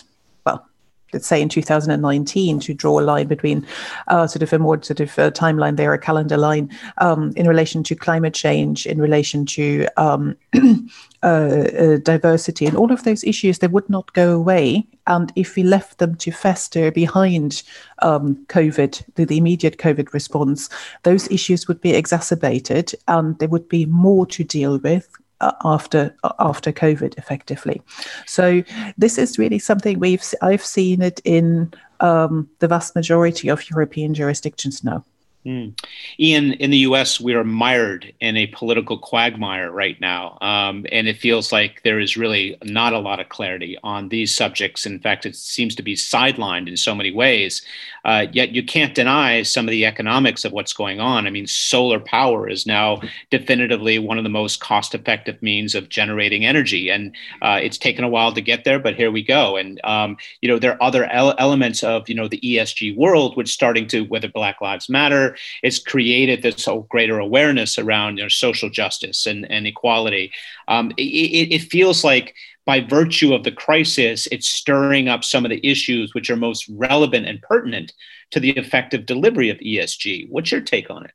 let's 1.13 1.27
say 1.27 1.41
in 1.41 1.49
2019 1.49 2.59
to 2.59 2.73
draw 2.73 2.99
a 2.99 3.01
line 3.01 3.27
between 3.27 3.65
uh, 4.07 4.27
sort 4.27 4.43
of 4.43 4.53
a 4.53 4.59
more 4.59 4.81
sort 4.81 4.99
of 4.99 5.17
a 5.17 5.31
timeline 5.31 5.77
there, 5.77 5.93
a 5.93 5.99
calendar 5.99 6.37
line 6.37 6.69
um, 6.99 7.31
in 7.35 7.47
relation 7.47 7.83
to 7.83 7.95
climate 7.95 8.33
change, 8.33 8.85
in 8.85 9.01
relation 9.01 9.45
to 9.45 9.87
um, 9.97 10.35
uh, 11.23 11.25
uh, 11.25 11.97
diversity, 11.97 12.65
and 12.65 12.77
all 12.77 12.91
of 12.91 13.03
those 13.03 13.23
issues, 13.23 13.59
they 13.59 13.67
would 13.67 13.89
not 13.89 14.11
go 14.13 14.35
away. 14.35 14.85
And 15.07 15.31
if 15.35 15.55
we 15.55 15.63
left 15.63 15.97
them 15.97 16.15
to 16.15 16.31
fester 16.31 16.91
behind 16.91 17.63
um, 17.99 18.35
COVID, 18.47 19.03
the, 19.15 19.25
the 19.25 19.37
immediate 19.37 19.77
COVID 19.77 20.13
response, 20.13 20.69
those 21.03 21.29
issues 21.31 21.67
would 21.67 21.81
be 21.81 21.95
exacerbated 21.95 22.93
and 23.07 23.37
there 23.39 23.49
would 23.49 23.67
be 23.69 23.85
more 23.87 24.27
to 24.27 24.43
deal 24.43 24.77
with 24.77 25.09
uh, 25.09 25.18
after 25.63 26.15
uh, 26.23 26.33
after 26.39 26.71
COVID, 26.71 27.17
effectively. 27.17 27.81
So 28.25 28.63
this 28.97 29.17
is 29.17 29.37
really 29.37 29.59
something 29.59 29.99
we've 29.99 30.23
I've 30.41 30.65
seen 30.65 31.01
it 31.01 31.21
in 31.23 31.73
um, 31.99 32.49
the 32.59 32.67
vast 32.67 32.95
majority 32.95 33.49
of 33.49 33.69
European 33.69 34.13
jurisdictions 34.13 34.83
now. 34.83 35.03
Mm. 35.45 35.79
Ian, 36.19 36.53
in 36.53 36.69
the 36.69 36.79
US, 36.79 37.19
we 37.19 37.33
are 37.33 37.45
mired 37.45 38.13
in 38.19 38.35
a 38.35 38.47
political 38.47 38.97
quagmire 38.97 39.71
right 39.71 39.99
now. 40.01 40.37
Um, 40.41 40.85
and 40.91 41.07
it 41.07 41.17
feels 41.17 41.53
like 41.53 41.81
there 41.83 41.99
is 41.99 42.17
really 42.17 42.57
not 42.63 42.91
a 42.91 42.99
lot 42.99 43.21
of 43.21 43.29
clarity 43.29 43.77
on 43.81 44.09
these 44.09 44.35
subjects. 44.35 44.85
In 44.85 44.99
fact, 44.99 45.25
it 45.25 45.37
seems 45.37 45.75
to 45.75 45.83
be 45.83 45.95
sidelined 45.95 46.67
in 46.67 46.75
so 46.75 46.93
many 46.93 47.11
ways. 47.11 47.61
Uh, 48.03 48.27
yet 48.33 48.51
you 48.51 48.63
can't 48.63 48.95
deny 48.95 49.41
some 49.43 49.65
of 49.65 49.71
the 49.71 49.85
economics 49.85 50.43
of 50.43 50.51
what's 50.51 50.73
going 50.73 50.99
on. 50.99 51.25
I 51.25 51.29
mean, 51.29 51.47
solar 51.47 51.99
power 51.99 52.49
is 52.49 52.65
now 52.65 53.01
definitively 53.29 53.97
one 53.97 54.17
of 54.17 54.23
the 54.25 54.29
most 54.29 54.59
cost 54.59 54.93
effective 54.93 55.41
means 55.41 55.73
of 55.73 55.89
generating 55.89 56.45
energy. 56.45 56.89
And 56.89 57.15
uh, 57.41 57.59
it's 57.61 57.77
taken 57.77 58.03
a 58.03 58.09
while 58.09 58.33
to 58.33 58.41
get 58.41 58.65
there, 58.65 58.79
but 58.79 58.95
here 58.95 59.11
we 59.11 59.23
go. 59.23 59.55
And, 59.55 59.79
um, 59.85 60.17
you 60.41 60.49
know, 60.49 60.59
there 60.59 60.73
are 60.73 60.83
other 60.83 61.05
ele- 61.05 61.35
elements 61.37 61.81
of, 61.81 62.09
you 62.09 62.15
know, 62.15 62.27
the 62.27 62.41
ESG 62.41 62.95
world, 62.97 63.37
which 63.37 63.53
starting 63.53 63.87
to, 63.87 64.01
whether 64.01 64.27
Black 64.27 64.59
Lives 64.61 64.89
Matter, 64.89 65.29
it's 65.63 65.79
created 65.79 66.41
this 66.41 66.65
whole 66.65 66.87
greater 66.89 67.19
awareness 67.19 67.77
around 67.77 68.17
you 68.17 68.23
know, 68.23 68.29
social 68.29 68.69
justice 68.69 69.25
and, 69.25 69.49
and 69.51 69.67
equality. 69.67 70.31
Um, 70.67 70.91
it, 70.97 71.51
it 71.51 71.61
feels 71.71 72.03
like 72.03 72.35
by 72.65 72.81
virtue 72.81 73.33
of 73.33 73.43
the 73.43 73.51
crisis, 73.51 74.27
it's 74.31 74.47
stirring 74.47 75.07
up 75.07 75.23
some 75.23 75.43
of 75.43 75.49
the 75.49 75.65
issues 75.67 76.13
which 76.13 76.29
are 76.29 76.35
most 76.35 76.69
relevant 76.69 77.25
and 77.25 77.41
pertinent 77.41 77.93
to 78.29 78.39
the 78.39 78.51
effective 78.51 79.07
delivery 79.07 79.49
of 79.49 79.57
ESG. 79.57 80.29
What's 80.29 80.51
your 80.51 80.61
take 80.61 80.91
on 80.91 81.05
it? 81.05 81.11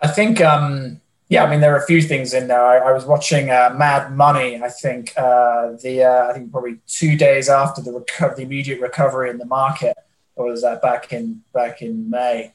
I 0.00 0.06
think, 0.06 0.40
um, 0.40 1.00
yeah, 1.28 1.44
I 1.44 1.50
mean, 1.50 1.60
there 1.60 1.74
are 1.74 1.82
a 1.82 1.86
few 1.86 2.00
things 2.00 2.32
in 2.32 2.48
there. 2.48 2.64
I, 2.64 2.90
I 2.90 2.92
was 2.92 3.06
watching 3.06 3.50
uh, 3.50 3.74
Mad 3.76 4.16
Money. 4.16 4.60
I 4.62 4.68
think 4.68 5.12
uh, 5.16 5.72
the 5.82 6.04
uh, 6.04 6.28
I 6.28 6.32
think 6.32 6.50
probably 6.50 6.78
two 6.86 7.16
days 7.16 7.48
after 7.48 7.82
the 7.82 7.90
reco- 7.92 8.34
the 8.34 8.42
immediate 8.42 8.80
recovery 8.80 9.30
in 9.30 9.38
the 9.38 9.46
market, 9.46 9.96
or 10.36 10.46
was 10.46 10.62
that 10.62 10.82
back 10.82 11.12
in 11.12 11.42
back 11.52 11.82
in 11.82 12.10
May? 12.10 12.52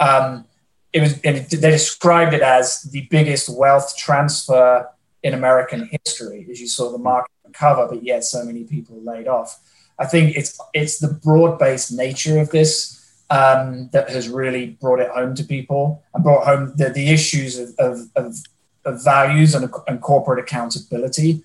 Um, 0.00 0.46
it 0.92 1.00
was 1.00 1.18
it, 1.22 1.50
they 1.50 1.70
described 1.70 2.34
it 2.34 2.42
as 2.42 2.82
the 2.82 3.02
biggest 3.10 3.48
wealth 3.48 3.96
transfer 3.96 4.88
in 5.22 5.34
American 5.34 5.88
history, 5.90 6.46
as 6.50 6.60
you 6.60 6.68
saw 6.68 6.92
the 6.92 6.98
market 6.98 7.32
recover, 7.44 7.88
but 7.88 8.02
yet 8.02 8.24
so 8.24 8.44
many 8.44 8.64
people 8.64 9.00
laid 9.02 9.26
off. 9.26 9.58
I 9.98 10.06
think 10.06 10.36
it's 10.36 10.58
it's 10.72 10.98
the 10.98 11.08
broad-based 11.08 11.92
nature 11.92 12.38
of 12.38 12.50
this 12.50 13.00
um, 13.30 13.88
that 13.92 14.10
has 14.10 14.28
really 14.28 14.66
brought 14.80 15.00
it 15.00 15.10
home 15.10 15.34
to 15.34 15.44
people 15.44 16.02
and 16.14 16.22
brought 16.22 16.44
home 16.44 16.74
the, 16.76 16.90
the 16.90 17.08
issues 17.08 17.58
of, 17.58 17.74
of, 17.78 18.10
of, 18.16 18.36
of 18.84 19.02
values 19.02 19.54
and, 19.54 19.72
and, 19.88 20.00
corporate 20.02 20.38
accountability. 20.38 21.42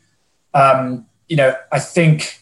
Um, 0.54 1.06
you 1.30 1.38
know, 1.38 1.56
I 1.72 1.80
think 1.80 2.39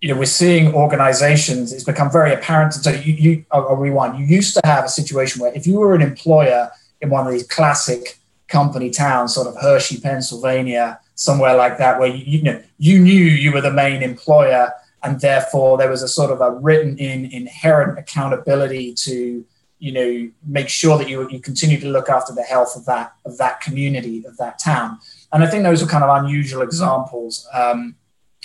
you 0.00 0.08
know, 0.08 0.18
we're 0.18 0.24
seeing 0.24 0.74
organizations, 0.74 1.72
it's 1.72 1.84
become 1.84 2.10
very 2.10 2.32
apparent. 2.32 2.72
So 2.72 2.90
you, 2.90 3.12
you 3.12 3.44
I'll 3.50 3.76
rewind. 3.76 4.18
You 4.18 4.24
used 4.24 4.54
to 4.54 4.60
have 4.64 4.84
a 4.84 4.88
situation 4.88 5.42
where 5.42 5.52
if 5.54 5.66
you 5.66 5.78
were 5.78 5.94
an 5.94 6.00
employer 6.00 6.70
in 7.00 7.10
one 7.10 7.26
of 7.26 7.32
these 7.32 7.46
classic 7.46 8.18
company 8.48 8.90
towns, 8.90 9.34
sort 9.34 9.46
of 9.46 9.56
Hershey, 9.60 10.00
Pennsylvania, 10.00 11.00
somewhere 11.14 11.54
like 11.54 11.76
that, 11.78 12.00
where 12.00 12.08
you, 12.08 12.24
you 12.38 12.42
know 12.42 12.62
you 12.78 12.98
knew 12.98 13.24
you 13.24 13.52
were 13.52 13.60
the 13.60 13.72
main 13.72 14.02
employer, 14.02 14.72
and 15.02 15.20
therefore 15.20 15.76
there 15.76 15.90
was 15.90 16.02
a 16.02 16.08
sort 16.08 16.30
of 16.30 16.40
a 16.40 16.50
written 16.50 16.96
in 16.96 17.26
inherent 17.26 17.98
accountability 17.98 18.94
to 18.94 19.44
you 19.80 19.92
know 19.92 20.30
make 20.46 20.70
sure 20.70 20.96
that 20.96 21.10
you 21.10 21.28
you 21.28 21.40
continue 21.40 21.78
to 21.78 21.88
look 21.88 22.08
after 22.08 22.32
the 22.32 22.42
health 22.42 22.74
of 22.74 22.86
that 22.86 23.12
of 23.26 23.36
that 23.36 23.60
community 23.60 24.24
of 24.24 24.38
that 24.38 24.58
town. 24.58 24.98
And 25.30 25.44
I 25.44 25.46
think 25.46 25.62
those 25.62 25.82
are 25.82 25.86
kind 25.86 26.04
of 26.04 26.24
unusual 26.24 26.62
examples. 26.62 27.46
Um, 27.52 27.96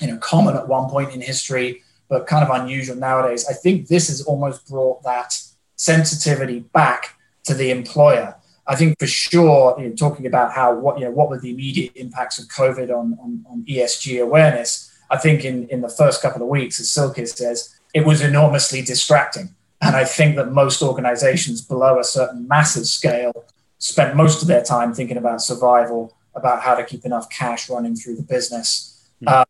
you 0.02 0.08
know, 0.08 0.18
common 0.18 0.56
at 0.56 0.68
one 0.68 0.90
point 0.90 1.14
in 1.14 1.22
history, 1.22 1.84
but 2.10 2.28
kind 2.28 2.48
of 2.48 2.62
unusual 2.62 2.96
nowadays. 2.96 3.46
I 3.50 3.54
think 3.54 3.88
this 3.88 4.08
has 4.08 4.22
almost 4.22 4.68
brought 4.68 5.04
that 5.04 5.40
sensitivity 5.76 6.60
back 6.60 7.18
to 7.44 7.54
the 7.54 7.72
employer. 7.72 8.36
I 8.68 8.76
think 8.76 8.98
for 9.00 9.08
sure, 9.08 9.76
you 9.80 9.90
know, 9.90 9.96
talking 9.96 10.26
about 10.26 10.54
how 10.54 10.74
what 10.74 10.98
you 10.98 11.06
know 11.06 11.12
what 11.12 11.30
were 11.30 11.40
the 11.40 11.52
immediate 11.52 11.96
impacts 11.96 12.40
of 12.40 12.48
COVID 12.48 12.90
on, 12.90 13.18
on, 13.22 13.46
on 13.50 13.66
ESG 13.68 14.22
awareness. 14.22 14.92
I 15.12 15.18
think 15.18 15.46
in, 15.46 15.68
in 15.70 15.82
the 15.82 15.90
first 15.90 16.22
couple 16.22 16.42
of 16.42 16.48
weeks, 16.48 16.80
as 16.80 16.90
Silke 16.90 17.28
says, 17.28 17.80
it 17.94 18.06
was 18.06 18.22
enormously 18.22 18.82
distracting. 18.82 19.54
And 19.82 19.96
I 19.96 20.04
think 20.04 20.36
that 20.38 20.52
most 20.52 20.82
organizations 20.82 21.62
below 21.62 22.00
a 22.00 22.04
certain 22.04 22.48
massive 22.48 22.88
scale 22.88 23.46
spent 23.78 24.16
most 24.16 24.42
of 24.42 24.48
their 24.48 24.64
time 24.64 24.96
thinking 24.96 25.18
about 25.18 25.42
survival, 25.42 26.18
about 26.34 26.64
how 26.64 26.74
to 26.74 26.84
keep 26.84 27.06
enough 27.06 27.30
cash 27.30 27.70
running 27.70 27.96
through 27.96 28.16
the 28.16 28.24
business. 28.24 29.08
Mm-hmm. 29.24 29.44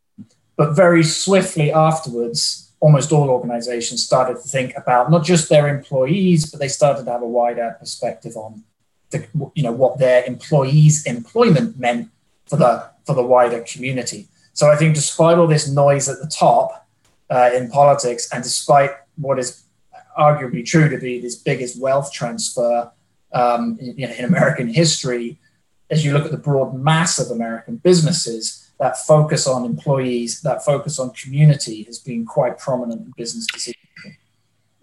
But 0.57 0.73
very 0.73 1.03
swiftly 1.03 1.71
afterwards, 1.71 2.71
almost 2.79 3.11
all 3.11 3.29
organizations 3.29 4.03
started 4.03 4.35
to 4.35 4.47
think 4.47 4.73
about 4.75 5.11
not 5.11 5.23
just 5.23 5.49
their 5.49 5.67
employees, 5.67 6.49
but 6.49 6.59
they 6.59 6.67
started 6.67 7.05
to 7.05 7.11
have 7.11 7.21
a 7.21 7.27
wider 7.27 7.75
perspective 7.79 8.35
on 8.37 8.63
the, 9.09 9.27
you 9.53 9.63
know, 9.63 9.71
what 9.71 9.99
their 9.99 10.23
employees' 10.25 11.05
employment 11.05 11.79
meant 11.79 12.09
for 12.45 12.57
the, 12.57 12.89
for 13.05 13.15
the 13.15 13.23
wider 13.23 13.61
community. 13.61 14.27
So 14.53 14.69
I 14.69 14.75
think 14.77 14.95
despite 14.95 15.37
all 15.37 15.47
this 15.47 15.69
noise 15.69 16.07
at 16.07 16.19
the 16.19 16.27
top 16.27 16.87
uh, 17.29 17.49
in 17.53 17.69
politics, 17.69 18.29
and 18.31 18.43
despite 18.43 18.91
what 19.17 19.39
is 19.39 19.63
arguably 20.17 20.65
true 20.65 20.89
to 20.89 20.97
be 20.97 21.19
this 21.19 21.35
biggest 21.35 21.79
wealth 21.79 22.11
transfer 22.11 22.91
um, 23.33 23.77
in, 23.79 24.11
in 24.11 24.25
American 24.25 24.69
history, 24.69 25.39
as 25.89 26.05
you 26.05 26.13
look 26.13 26.25
at 26.25 26.31
the 26.31 26.37
broad 26.37 26.73
mass 26.73 27.19
of 27.19 27.31
American 27.31 27.77
businesses, 27.77 28.64
that 28.79 28.97
focus 28.97 29.47
on 29.47 29.65
employees, 29.65 30.41
that 30.41 30.63
focus 30.63 30.99
on 30.99 31.11
community 31.11 31.83
has 31.83 31.99
been 31.99 32.25
quite 32.25 32.57
prominent 32.57 33.05
in 33.05 33.13
business 33.15 33.47
decision 33.47 33.84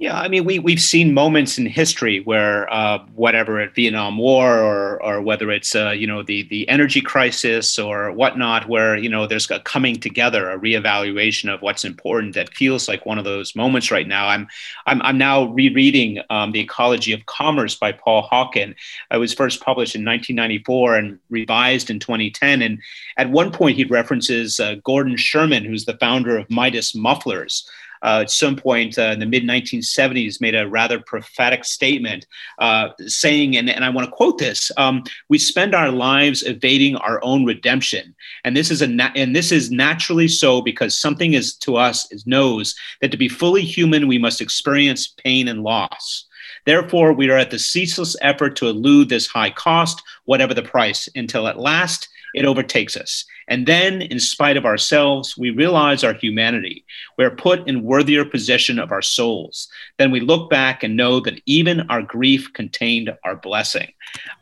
yeah, 0.02 0.18
I 0.18 0.26
mean, 0.26 0.44
we 0.44 0.58
we've 0.58 0.80
seen 0.80 1.14
moments 1.14 1.58
in 1.58 1.66
history 1.66 2.22
where 2.24 2.68
uh, 2.74 2.98
whatever 3.14 3.60
at 3.60 3.76
Vietnam 3.76 4.18
War 4.18 4.58
or 4.58 5.00
or 5.00 5.22
whether 5.22 5.48
it's 5.52 5.76
uh, 5.76 5.90
you 5.90 6.08
know 6.08 6.24
the 6.24 6.42
the 6.48 6.68
energy 6.68 7.00
crisis 7.00 7.78
or 7.78 8.10
whatnot, 8.10 8.68
where 8.68 8.96
you 8.96 9.08
know 9.08 9.28
there's 9.28 9.48
a 9.52 9.60
coming 9.60 10.00
together, 10.00 10.50
a 10.50 10.58
reevaluation 10.58 11.54
of 11.54 11.62
what's 11.62 11.84
important. 11.84 12.34
That 12.34 12.52
feels 12.52 12.88
like 12.88 13.06
one 13.06 13.16
of 13.16 13.24
those 13.24 13.54
moments 13.54 13.92
right 13.92 14.08
now. 14.08 14.26
I'm 14.26 14.48
I'm 14.86 15.00
I'm 15.02 15.18
now 15.18 15.44
rereading 15.44 16.20
um, 16.30 16.50
the 16.50 16.58
Ecology 16.58 17.12
of 17.12 17.24
Commerce 17.26 17.76
by 17.76 17.92
Paul 17.92 18.28
Hawken. 18.28 18.74
It 19.12 19.18
was 19.18 19.32
first 19.32 19.60
published 19.60 19.94
in 19.94 20.04
1994 20.04 20.96
and 20.96 21.20
revised 21.30 21.90
in 21.90 22.00
2010. 22.00 22.60
And 22.60 22.80
at 23.18 23.30
one 23.30 23.52
point, 23.52 23.76
he 23.76 23.84
references 23.84 24.58
uh, 24.58 24.74
Gordon 24.82 25.16
Sherman, 25.16 25.64
who's 25.64 25.84
the 25.84 25.96
founder 25.98 26.36
of 26.36 26.50
Midas 26.50 26.92
Mufflers 26.92 27.64
uh, 28.02 28.20
at 28.22 28.30
some 28.30 28.56
point 28.56 28.98
uh, 28.98 29.02
in 29.12 29.20
the 29.20 29.26
mid 29.26 29.44
1970s, 29.44 30.40
made 30.40 30.54
a 30.54 30.68
rather 30.68 30.98
prophetic 31.00 31.64
statement 31.64 32.26
uh, 32.58 32.88
saying, 33.06 33.56
and, 33.56 33.70
and 33.70 33.84
I 33.84 33.90
want 33.90 34.06
to 34.06 34.14
quote 34.14 34.38
this: 34.38 34.70
um, 34.76 35.04
"We 35.28 35.38
spend 35.38 35.74
our 35.74 35.90
lives 35.90 36.42
evading 36.42 36.96
our 36.96 37.22
own 37.22 37.44
redemption, 37.44 38.14
and 38.44 38.56
this 38.56 38.70
is 38.70 38.82
a 38.82 38.86
na- 38.86 39.12
and 39.14 39.34
this 39.34 39.52
is 39.52 39.70
naturally 39.70 40.28
so 40.28 40.60
because 40.62 40.98
something 40.98 41.34
is 41.34 41.54
to 41.56 41.76
us 41.76 42.10
is 42.12 42.26
knows 42.26 42.74
that 43.00 43.10
to 43.10 43.16
be 43.16 43.28
fully 43.28 43.62
human, 43.62 44.08
we 44.08 44.18
must 44.18 44.40
experience 44.40 45.08
pain 45.08 45.48
and 45.48 45.62
loss." 45.62 46.26
Therefore, 46.64 47.12
we 47.12 47.28
are 47.28 47.38
at 47.38 47.50
the 47.50 47.58
ceaseless 47.58 48.14
effort 48.20 48.54
to 48.56 48.68
elude 48.68 49.08
this 49.08 49.26
high 49.26 49.50
cost, 49.50 50.02
whatever 50.24 50.54
the 50.54 50.62
price, 50.62 51.08
until 51.14 51.48
at 51.48 51.58
last 51.58 52.08
it 52.34 52.44
overtakes 52.44 52.96
us. 52.96 53.24
And 53.48 53.66
then, 53.66 54.02
in 54.02 54.20
spite 54.20 54.56
of 54.56 54.64
ourselves, 54.64 55.36
we 55.36 55.50
realize 55.50 56.04
our 56.04 56.14
humanity. 56.14 56.84
We 57.18 57.24
are 57.24 57.30
put 57.30 57.66
in 57.68 57.82
worthier 57.82 58.24
possession 58.24 58.78
of 58.78 58.92
our 58.92 59.02
souls. 59.02 59.68
Then 59.98 60.10
we 60.10 60.20
look 60.20 60.48
back 60.48 60.82
and 60.82 60.96
know 60.96 61.20
that 61.20 61.40
even 61.44 61.82
our 61.90 62.02
grief 62.02 62.52
contained 62.54 63.12
our 63.24 63.36
blessing. 63.36 63.92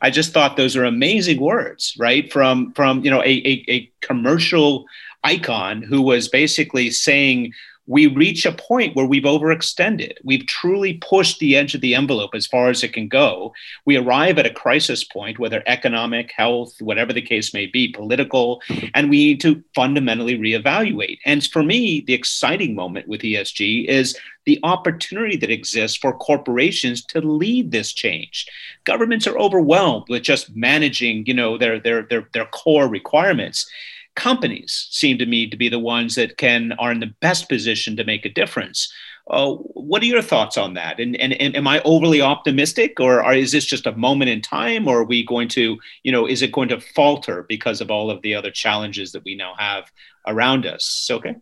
I 0.01 0.09
just 0.09 0.31
thought 0.33 0.55
those 0.55 0.77
are 0.77 0.85
amazing 0.85 1.39
words, 1.39 1.95
right? 1.99 2.31
From 2.31 2.71
from 2.73 3.03
you 3.03 3.11
know 3.11 3.21
a, 3.21 3.25
a, 3.25 3.65
a 3.67 3.91
commercial 4.01 4.85
icon 5.23 5.81
who 5.81 6.01
was 6.01 6.27
basically 6.27 6.89
saying 6.89 7.53
we 7.91 8.07
reach 8.07 8.45
a 8.45 8.53
point 8.53 8.95
where 8.95 9.05
we've 9.05 9.23
overextended. 9.23 10.13
We've 10.23 10.47
truly 10.47 10.93
pushed 10.93 11.39
the 11.39 11.57
edge 11.57 11.75
of 11.75 11.81
the 11.81 11.93
envelope 11.93 12.33
as 12.33 12.47
far 12.47 12.69
as 12.69 12.83
it 12.83 12.93
can 12.93 13.09
go. 13.09 13.53
We 13.85 13.97
arrive 13.97 14.39
at 14.39 14.45
a 14.45 14.53
crisis 14.53 15.03
point, 15.03 15.39
whether 15.39 15.61
economic, 15.65 16.31
health, 16.31 16.81
whatever 16.81 17.11
the 17.11 17.21
case 17.21 17.53
may 17.53 17.65
be, 17.65 17.89
political, 17.89 18.61
and 18.93 19.09
we 19.09 19.17
need 19.17 19.41
to 19.41 19.61
fundamentally 19.75 20.39
reevaluate. 20.39 21.19
And 21.25 21.45
for 21.45 21.63
me, 21.63 21.99
the 22.07 22.13
exciting 22.13 22.75
moment 22.75 23.09
with 23.09 23.23
ESG 23.23 23.87
is 23.87 24.17
the 24.45 24.57
opportunity 24.63 25.35
that 25.35 25.51
exists 25.51 25.97
for 25.97 26.13
corporations 26.13 27.03
to 27.07 27.19
lead 27.19 27.71
this 27.71 27.91
change. 27.91 28.47
Governments 28.85 29.27
are 29.27 29.37
overwhelmed 29.37 30.05
with 30.07 30.23
just 30.23 30.55
managing, 30.55 31.25
you 31.25 31.33
know, 31.33 31.57
their 31.57 31.77
their 31.77 32.03
their, 32.03 32.29
their 32.31 32.45
core 32.45 32.87
requirements 32.87 33.69
companies 34.15 34.87
seem 34.91 35.17
to 35.17 35.25
me 35.25 35.49
to 35.49 35.57
be 35.57 35.69
the 35.69 35.79
ones 35.79 36.15
that 36.15 36.37
can 36.37 36.73
are 36.73 36.91
in 36.91 36.99
the 36.99 37.13
best 37.21 37.49
position 37.49 37.95
to 37.95 38.03
make 38.03 38.25
a 38.25 38.29
difference. 38.29 38.91
Uh, 39.29 39.53
what 39.53 40.01
are 40.01 40.07
your 40.07 40.21
thoughts 40.21 40.57
on 40.57 40.73
that? 40.73 40.99
And, 40.99 41.15
and, 41.15 41.33
and 41.33 41.55
am 41.55 41.67
I 41.67 41.81
overly 41.83 42.21
optimistic, 42.21 42.99
or 42.99 43.23
are, 43.23 43.33
is 43.33 43.51
this 43.51 43.65
just 43.65 43.87
a 43.87 43.95
moment 43.95 44.29
in 44.29 44.41
time, 44.41 44.87
or 44.87 45.01
are 45.01 45.05
we 45.05 45.23
going 45.25 45.47
to, 45.49 45.77
you 46.03 46.11
know, 46.11 46.27
is 46.27 46.41
it 46.41 46.51
going 46.51 46.69
to 46.69 46.81
falter 46.81 47.45
because 47.47 47.81
of 47.81 47.91
all 47.91 48.09
of 48.09 48.21
the 48.21 48.35
other 48.35 48.51
challenges 48.51 49.11
that 49.11 49.23
we 49.23 49.35
now 49.35 49.53
have 49.57 49.91
around 50.27 50.65
us? 50.65 51.07
Okay. 51.09 51.35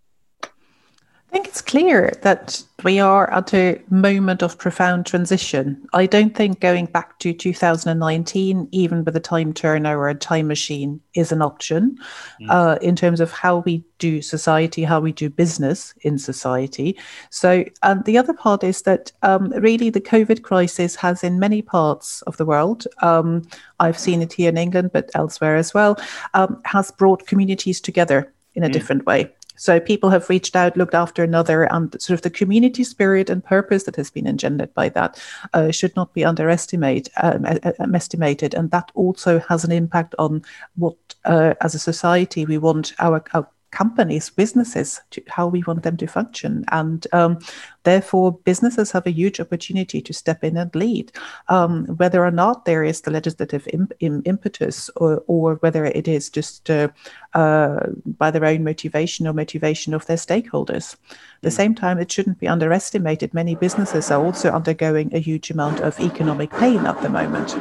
I 1.30 1.32
think 1.32 1.48
it's 1.48 1.62
clear 1.62 2.12
that 2.24 2.64
we 2.84 3.00
are 3.00 3.32
at 3.32 3.54
a 3.54 3.80
moment 3.92 4.42
of 4.42 4.58
profound 4.58 5.06
transition. 5.06 5.88
I 5.94 6.08
don't 6.08 6.34
think 6.34 6.60
going 6.60 6.88
back 6.88 7.20
to 7.20 7.34
2019, 7.34 8.68
even 8.72 9.06
with 9.06 9.16
a 9.16 9.20
time 9.20 9.54
turner 9.54 9.96
or 9.96 10.10
a 10.10 10.16
time 10.16 10.48
machine, 10.48 11.00
is 11.14 11.32
an 11.32 11.44
option 11.44 12.00
mm. 12.42 12.50
uh, 12.50 12.80
in 12.82 12.96
terms 12.96 13.20
of 13.20 13.32
how 13.32 13.60
we 13.60 13.84
do 14.00 14.24
society, 14.24 14.84
how 14.84 15.00
we 15.00 15.12
do 15.12 15.30
business 15.30 15.94
in 16.02 16.18
society. 16.18 16.98
So, 17.30 17.64
and 17.84 18.04
the 18.06 18.18
other 18.18 18.34
part 18.34 18.64
is 18.64 18.82
that 18.84 19.12
um, 19.22 19.50
really 19.50 19.92
the 19.92 20.02
COVID 20.02 20.42
crisis 20.42 20.96
has, 20.96 21.24
in 21.24 21.38
many 21.38 21.62
parts 21.62 22.24
of 22.24 22.38
the 22.38 22.46
world, 22.46 22.88
um, 23.04 23.48
I've 23.80 24.00
seen 24.00 24.24
it 24.24 24.34
here 24.34 24.50
in 24.50 24.58
England, 24.58 24.90
but 24.94 25.12
elsewhere 25.14 25.58
as 25.58 25.76
well, 25.76 25.96
um, 26.34 26.60
has 26.66 26.90
brought 26.90 27.28
communities 27.28 27.80
together 27.80 28.34
in 28.56 28.64
a 28.64 28.68
mm. 28.68 28.74
different 28.74 29.06
way. 29.06 29.32
So 29.60 29.80
people 29.80 30.10
have 30.10 30.30
reached 30.30 30.56
out, 30.56 30.78
looked 30.78 30.96
after 30.96 31.22
another, 31.22 31.64
and 31.64 31.92
sort 32.02 32.18
of 32.18 32.22
the 32.22 32.30
community 32.30 32.84
spirit 32.86 33.30
and 33.30 33.44
purpose 33.44 33.84
that 33.84 33.98
has 33.98 34.10
been 34.10 34.26
engendered 34.26 34.74
by 34.74 34.90
that 34.90 35.22
uh, 35.54 35.72
should 35.72 35.96
not 35.96 36.14
be 36.14 36.24
underestimated. 36.26 37.14
Um, 37.22 37.46
estimated, 37.94 38.54
and 38.54 38.72
that 38.72 38.92
also 38.96 39.40
has 39.40 39.66
an 39.66 39.72
impact 39.72 40.16
on 40.18 40.42
what, 40.76 40.96
uh, 41.26 41.54
as 41.62 41.76
a 41.76 41.80
society, 41.80 42.46
we 42.46 42.58
want 42.58 42.94
our, 43.00 43.24
our 43.34 43.48
companies, 43.72 44.30
businesses, 44.30 45.02
to 45.12 45.22
how 45.28 45.48
we 45.48 45.64
want 45.64 45.84
them 45.84 45.98
to 45.98 46.08
function. 46.08 46.66
And 46.72 47.06
um, 47.14 47.40
therefore, 47.84 48.32
businesses 48.32 48.92
have 48.92 49.06
a 49.06 49.12
huge 49.12 49.40
opportunity 49.40 50.02
to 50.02 50.14
step 50.14 50.44
in 50.44 50.58
and 50.58 50.74
lead, 50.76 51.12
um, 51.48 51.86
whether 51.98 52.26
or 52.26 52.32
not 52.32 52.66
there 52.66 52.84
is 52.84 53.02
the 53.02 53.12
legislative 53.12 53.68
imp- 53.74 53.94
impetus 54.00 54.90
or, 54.96 55.24
or, 55.28 55.56
whether 55.56 55.86
it 55.86 56.08
is 56.08 56.30
just 56.30 56.70
uh, 56.70 56.88
uh, 57.34 57.80
by 58.18 58.32
their 58.32 58.46
own 58.46 58.64
motivation 58.64 59.28
or 59.28 59.34
motivation 59.34 59.94
of 59.94 60.06
their 60.06 60.18
stakeholders. 60.18 60.94
At 60.94 61.18
the 61.42 61.50
mm. 61.50 61.54
same 61.54 61.76
time, 61.76 62.00
it 62.00 62.12
shouldn't 62.12 62.40
be 62.40 62.48
underestimated. 62.48 63.34
Many 63.34 63.56
businesses 63.56 64.12
are 64.12 64.24
also 64.24 64.52
undergoing 64.52 65.14
a 65.14 65.20
huge 65.20 65.52
amount 65.52 65.80
of 65.82 66.00
economic 66.00 66.52
pain 66.52 66.86
at 66.86 67.02
the 67.02 67.10
moment. 67.10 67.56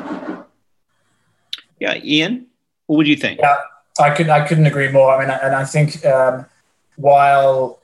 Yeah, 1.81 1.97
Ian, 2.03 2.47
what 2.87 2.97
would 2.97 3.09
you 3.09 3.17
think? 3.17 3.41
Yeah. 3.41 3.57
I 3.99 4.11
couldn't 4.11 4.31
I 4.31 4.47
couldn't 4.47 4.67
agree 4.67 4.91
more. 4.91 5.13
I 5.15 5.21
mean, 5.21 5.31
and 5.31 5.55
I 5.55 5.65
think 5.65 6.05
um, 6.05 6.47
while 6.97 7.81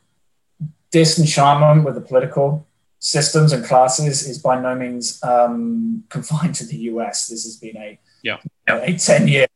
disenchantment 0.91 1.85
with 1.85 1.97
the 1.97 2.01
political 2.01 2.67
systems 3.01 3.53
and 3.53 3.65
classes 3.65 4.27
is 4.27 4.39
by 4.39 4.59
no 4.59 4.75
means 4.75 5.23
um, 5.23 6.05
confined 6.09 6.55
to 6.55 6.65
the 6.65 6.77
US. 6.93 7.29
This 7.29 7.45
has 7.45 7.57
been 7.57 7.77
a 7.77 7.99
yeah. 8.23 8.39
You 8.67 8.75
know, 8.75 8.83
a 8.83 8.97
ten 8.97 9.29
year 9.29 9.47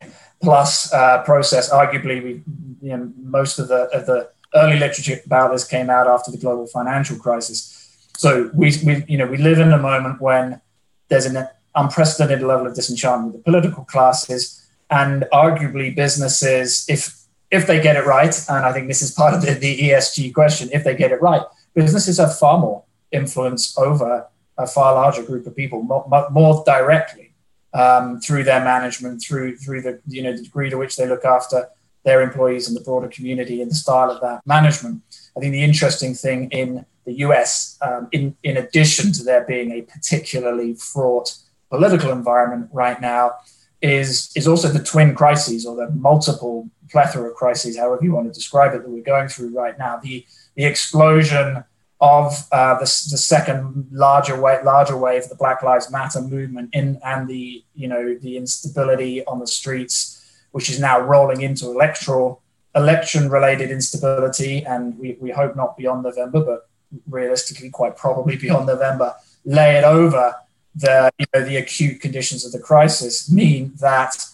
plus 0.42 0.92
uh, 0.92 1.22
process. 1.22 1.70
Arguably, 1.70 2.22
we 2.22 2.42
you 2.82 2.96
know, 2.96 3.12
most 3.16 3.58
of 3.58 3.68
the 3.68 3.82
of 3.96 4.06
the 4.06 4.30
early 4.54 4.78
literature 4.78 5.20
about 5.24 5.52
this 5.52 5.66
came 5.66 5.90
out 5.90 6.06
after 6.06 6.30
the 6.30 6.38
global 6.38 6.66
financial 6.66 7.16
crisis. 7.16 7.74
So 8.16 8.50
we, 8.52 8.72
we 8.84 9.04
you 9.08 9.18
know 9.18 9.26
we 9.26 9.38
live 9.38 9.58
in 9.58 9.72
a 9.72 9.78
moment 9.78 10.20
when 10.20 10.60
there's 11.08 11.26
an 11.26 11.48
unprecedented 11.74 12.42
level 12.42 12.66
of 12.66 12.74
disenchantment 12.74 13.32
with 13.32 13.44
the 13.44 13.50
political 13.50 13.84
classes 13.84 14.67
and 14.90 15.24
arguably 15.32 15.94
businesses 15.94 16.84
if 16.88 17.16
if 17.50 17.66
they 17.66 17.80
get 17.80 17.96
it 17.96 18.06
right 18.06 18.44
and 18.48 18.64
i 18.64 18.72
think 18.72 18.88
this 18.88 19.02
is 19.02 19.10
part 19.10 19.34
of 19.34 19.42
the, 19.42 19.52
the 19.54 19.90
esg 19.90 20.32
question 20.34 20.68
if 20.72 20.84
they 20.84 20.94
get 20.94 21.12
it 21.12 21.20
right 21.20 21.42
businesses 21.74 22.18
have 22.18 22.36
far 22.38 22.58
more 22.58 22.84
influence 23.12 23.76
over 23.78 24.26
a 24.58 24.66
far 24.66 24.94
larger 24.94 25.22
group 25.22 25.46
of 25.46 25.54
people 25.54 25.82
more, 25.82 26.28
more 26.30 26.62
directly 26.66 27.32
um, 27.74 28.20
through 28.20 28.44
their 28.44 28.64
management 28.64 29.22
through 29.22 29.56
through 29.56 29.82
the 29.82 30.00
you 30.06 30.22
know 30.22 30.34
the 30.36 30.42
degree 30.42 30.70
to 30.70 30.76
which 30.76 30.96
they 30.96 31.06
look 31.06 31.24
after 31.24 31.68
their 32.04 32.22
employees 32.22 32.68
and 32.68 32.76
the 32.76 32.80
broader 32.80 33.08
community 33.08 33.60
and 33.60 33.70
the 33.70 33.74
style 33.74 34.10
of 34.10 34.20
that 34.20 34.40
management. 34.46 35.02
I 35.36 35.40
think 35.40 35.52
the 35.52 35.62
interesting 35.62 36.14
thing 36.14 36.48
in 36.50 36.86
the 37.04 37.12
us 37.12 37.78
um, 37.82 38.08
in 38.12 38.36
in 38.42 38.56
addition 38.56 39.12
to 39.12 39.22
there 39.24 39.44
being 39.44 39.72
a 39.72 39.82
particularly 39.82 40.74
fraught 40.74 41.36
political 41.70 42.10
environment 42.10 42.70
right 42.72 43.00
now 43.00 43.32
is 43.80 44.30
is 44.34 44.48
also 44.48 44.68
the 44.68 44.82
twin 44.82 45.14
crises 45.14 45.64
or 45.64 45.76
the 45.76 45.90
multiple 45.90 46.68
plethora 46.90 47.30
of 47.30 47.36
crises, 47.36 47.78
however 47.78 48.02
you 48.02 48.12
want 48.12 48.26
to 48.26 48.32
describe 48.32 48.74
it, 48.74 48.82
that 48.82 48.88
we're 48.88 49.02
going 49.02 49.28
through 49.28 49.50
right 49.50 49.78
now. 49.78 49.98
The 50.02 50.26
the 50.56 50.64
explosion 50.64 51.64
of 52.00 52.32
uh, 52.52 52.74
the, 52.74 52.84
the 52.84 53.18
second 53.18 53.88
larger 53.90 54.40
wave, 54.40 54.64
larger 54.64 54.96
wave, 54.96 55.28
the 55.28 55.34
Black 55.34 55.62
Lives 55.62 55.90
Matter 55.90 56.20
movement, 56.20 56.70
in 56.72 57.00
and 57.04 57.28
the 57.28 57.64
you 57.74 57.88
know 57.88 58.16
the 58.20 58.36
instability 58.36 59.24
on 59.26 59.38
the 59.38 59.46
streets, 59.46 60.42
which 60.52 60.70
is 60.70 60.80
now 60.80 60.98
rolling 61.00 61.42
into 61.42 61.70
electoral 61.70 62.42
election 62.74 63.28
related 63.28 63.70
instability, 63.70 64.64
and 64.64 64.98
we, 64.98 65.16
we 65.20 65.30
hope 65.30 65.56
not 65.56 65.76
beyond 65.76 66.02
November, 66.02 66.44
but 66.44 66.68
realistically 67.08 67.70
quite 67.70 67.96
probably 67.96 68.36
beyond 68.36 68.66
November, 68.66 69.14
lay 69.44 69.76
it 69.76 69.84
over 69.84 70.34
the 70.78 71.10
you 71.18 71.26
know 71.34 71.44
the 71.44 71.56
acute 71.56 72.00
conditions 72.00 72.44
of 72.44 72.52
the 72.52 72.58
crisis 72.58 73.30
mean 73.30 73.72
that 73.80 74.24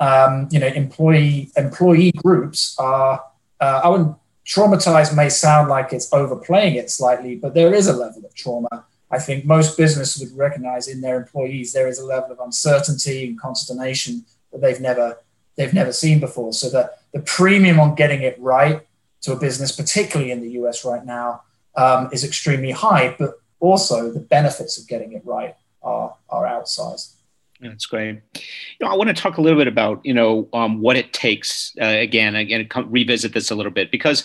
um, 0.00 0.48
you 0.50 0.58
know 0.58 0.66
employee 0.66 1.50
employee 1.56 2.12
groups 2.12 2.76
are 2.78 3.24
uh, 3.60 3.80
I 3.84 3.88
wouldn't 3.88 4.16
traumatized 4.46 5.14
may 5.14 5.28
sound 5.28 5.68
like 5.68 5.92
it's 5.92 6.12
overplaying 6.12 6.76
it 6.76 6.90
slightly, 6.90 7.36
but 7.36 7.54
there 7.54 7.74
is 7.74 7.86
a 7.86 7.92
level 7.92 8.24
of 8.24 8.34
trauma. 8.34 8.86
I 9.10 9.18
think 9.18 9.44
most 9.44 9.76
businesses 9.76 10.22
would 10.22 10.38
recognize 10.38 10.88
in 10.88 11.00
their 11.02 11.18
employees 11.18 11.72
there 11.72 11.88
is 11.88 11.98
a 11.98 12.04
level 12.04 12.32
of 12.32 12.40
uncertainty 12.40 13.26
and 13.26 13.38
consternation 13.38 14.24
that 14.52 14.60
they've 14.60 14.80
never 14.80 15.18
they've 15.56 15.74
never 15.74 15.92
seen 15.92 16.20
before. 16.20 16.52
So 16.52 16.70
the 16.70 16.90
the 17.12 17.20
premium 17.20 17.80
on 17.80 17.94
getting 17.94 18.22
it 18.22 18.36
right 18.40 18.86
to 19.22 19.32
a 19.32 19.36
business, 19.36 19.72
particularly 19.72 20.30
in 20.30 20.40
the 20.40 20.50
US 20.60 20.84
right 20.84 21.04
now, 21.04 21.42
um, 21.74 22.08
is 22.12 22.24
extremely 22.24 22.70
high. 22.70 23.16
But 23.18 23.40
also 23.60 24.12
the 24.12 24.20
benefits 24.20 24.78
of 24.78 24.86
getting 24.86 25.12
it 25.12 25.22
right 25.24 25.56
are 25.82 26.16
are 26.28 26.46
outsized. 26.46 27.14
That's 27.60 27.86
great. 27.86 28.20
You 28.34 28.86
know, 28.86 28.86
I 28.86 28.94
want 28.94 29.08
to 29.08 29.20
talk 29.20 29.36
a 29.36 29.40
little 29.40 29.58
bit 29.58 29.66
about 29.66 30.04
you 30.06 30.14
know 30.14 30.48
um, 30.52 30.80
what 30.80 30.96
it 30.96 31.12
takes. 31.12 31.74
Uh, 31.80 31.86
again, 31.86 32.36
again, 32.36 32.64
come, 32.68 32.88
revisit 32.88 33.32
this 33.32 33.50
a 33.50 33.54
little 33.56 33.72
bit 33.72 33.90
because, 33.90 34.24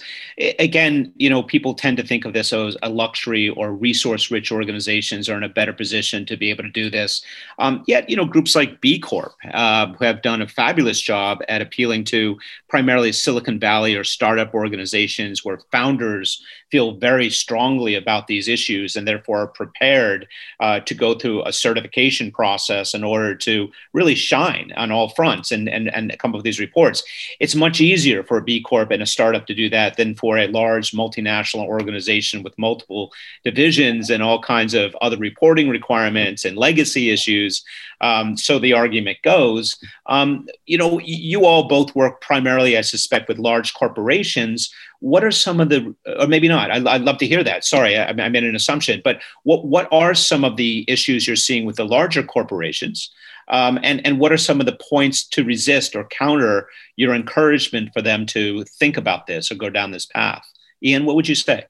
again, 0.59 1.11
you 1.15 1.31
know, 1.31 1.41
people 1.41 1.73
tend 1.73 1.97
to 1.97 2.03
think 2.05 2.25
of 2.25 2.33
this 2.33 2.53
as 2.53 2.77
a 2.83 2.89
luxury 2.89 3.49
or 3.49 3.73
resource-rich 3.73 4.51
organizations 4.51 5.29
are 5.29 5.37
in 5.37 5.43
a 5.43 5.49
better 5.49 5.73
position 5.73 6.27
to 6.27 6.37
be 6.37 6.51
able 6.51 6.63
to 6.63 6.69
do 6.69 6.91
this. 6.91 7.23
Um, 7.57 7.83
yet, 7.87 8.07
you 8.07 8.15
know, 8.15 8.25
groups 8.25 8.55
like 8.55 8.81
B 8.81 8.99
Corp 8.99 9.33
uh, 9.51 9.87
who 9.93 10.05
have 10.05 10.21
done 10.21 10.43
a 10.43 10.47
fabulous 10.47 11.01
job 11.01 11.41
at 11.49 11.61
appealing 11.61 12.03
to 12.05 12.37
primarily 12.69 13.11
Silicon 13.11 13.59
Valley 13.59 13.95
or 13.95 14.03
startup 14.03 14.53
organizations 14.53 15.43
where 15.43 15.59
founders 15.71 16.43
feel 16.73 16.93
very 17.09 17.29
strongly 17.29 17.93
about 17.93 18.25
these 18.25 18.47
issues 18.47 18.95
and 18.95 19.07
therefore 19.07 19.41
are 19.41 19.47
prepared 19.61 20.27
uh, 20.59 20.79
to 20.79 20.95
go 20.95 21.13
through 21.13 21.43
a 21.45 21.53
certification 21.53 22.31
process 22.31 22.95
in 22.95 23.03
order 23.03 23.35
to 23.35 23.69
really 23.93 24.15
shine 24.15 24.73
on 24.75 24.91
all 24.91 25.09
fronts 25.09 25.51
and, 25.51 25.69
and, 25.69 25.93
and 25.93 26.17
come 26.17 26.31
up 26.31 26.37
with 26.37 26.43
these 26.43 26.59
reports. 26.59 27.03
It's 27.39 27.53
much 27.53 27.79
easier 27.79 28.23
for 28.23 28.37
a 28.37 28.43
B 28.49 28.59
Corp 28.59 28.89
and 28.89 29.03
a 29.03 29.13
startup 29.15 29.45
to 29.45 29.53
do 29.53 29.69
that 29.69 29.97
than 29.97 30.15
for 30.15 30.39
a 30.39 30.47
large 30.47 30.93
multinational 30.93 31.67
organization 31.67 32.41
with 32.41 32.57
multiple 32.57 33.13
divisions 33.43 34.09
and 34.09 34.23
all 34.23 34.41
kinds 34.41 34.73
of 34.73 34.95
other 34.99 35.17
reporting 35.17 35.69
requirements 35.69 36.43
and 36.43 36.57
legacy 36.57 37.11
issues. 37.11 37.63
Um, 38.01 38.35
so 38.35 38.57
the 38.57 38.73
argument 38.73 39.19
goes, 39.23 39.77
um, 40.07 40.47
you 40.65 40.77
know, 40.79 40.99
you 41.03 41.45
all 41.45 41.67
both 41.67 41.95
work 41.95 42.19
primarily, 42.19 42.77
I 42.77 42.81
suspect, 42.81 43.29
with 43.29 43.37
large 43.37 43.75
corporations 43.75 44.73
what 45.03 45.21
are 45.21 45.31
some 45.31 45.59
of 45.59 45.67
the 45.67 45.93
or 46.17 46.27
maybe 46.27 46.47
not 46.47 46.71
I, 46.71 46.79
would 46.79 47.03
love 47.03 47.17
to 47.17 47.27
hear 47.27 47.43
that. 47.43 47.65
Sorry 47.65 47.97
I, 47.97 48.07
I, 48.07 48.29
made 48.29 48.45
an 48.45 48.55
assumption 48.55 49.01
but 49.03 49.21
what 49.43 49.65
what 49.65 49.89
are 49.91 50.13
some 50.13 50.45
of 50.45 50.55
the 50.55 50.85
issues 50.87 51.27
you're 51.27 51.35
seeing 51.35 51.65
with 51.65 51.75
the 51.75 51.85
larger 51.85 52.23
corporations? 52.23 53.11
Um, 53.49 53.77
and 53.83 54.05
and 54.07 54.17
what 54.17 54.31
are 54.31 54.37
some 54.37 54.61
of 54.61 54.65
the 54.65 54.77
points 54.89 55.27
to 55.27 55.43
resist 55.43 55.93
or 55.93 56.05
counter 56.05 56.69
your 56.95 57.13
encouragement 57.13 57.89
for 57.91 58.01
them 58.01 58.25
to 58.27 58.63
think 58.63 58.95
about 58.95 59.27
this 59.27 59.51
or 59.51 59.55
go 59.55 59.69
down 59.69 59.91
this 59.91 60.05
path? 60.05 60.45
Ian 60.81 61.05
what 61.05 61.17
would 61.17 61.27
you 61.27 61.35
say? 61.35 61.65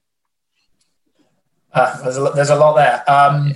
Uh, 1.72 2.00
there's, 2.02 2.16
a, 2.16 2.30
there's 2.36 2.50
a 2.50 2.56
lot 2.56 2.76
there. 2.76 3.02
Um, 3.10 3.54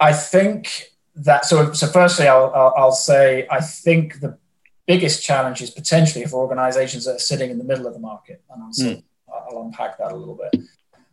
i 0.00 0.14
think 0.14 0.92
that 1.14 1.44
so 1.44 1.74
so 1.74 1.86
firstly 1.86 2.26
I'll, 2.26 2.50
I'll, 2.54 2.74
I'll 2.76 2.92
say 2.92 3.46
i 3.50 3.60
think 3.60 4.20
the 4.20 4.38
biggest 4.86 5.22
challenge 5.22 5.60
is 5.60 5.70
potentially 5.70 6.24
for 6.24 6.40
organizations 6.40 7.04
that 7.04 7.16
are 7.16 7.26
sitting 7.30 7.50
in 7.50 7.58
the 7.58 7.64
middle 7.64 7.86
of 7.86 7.92
the 7.92 8.00
market 8.00 8.42
and 8.48 8.74
say 8.74 8.94
mm. 8.94 9.02
I'll 9.32 9.62
unpack 9.62 9.98
that 9.98 10.12
a 10.12 10.16
little 10.16 10.36
bit. 10.36 10.62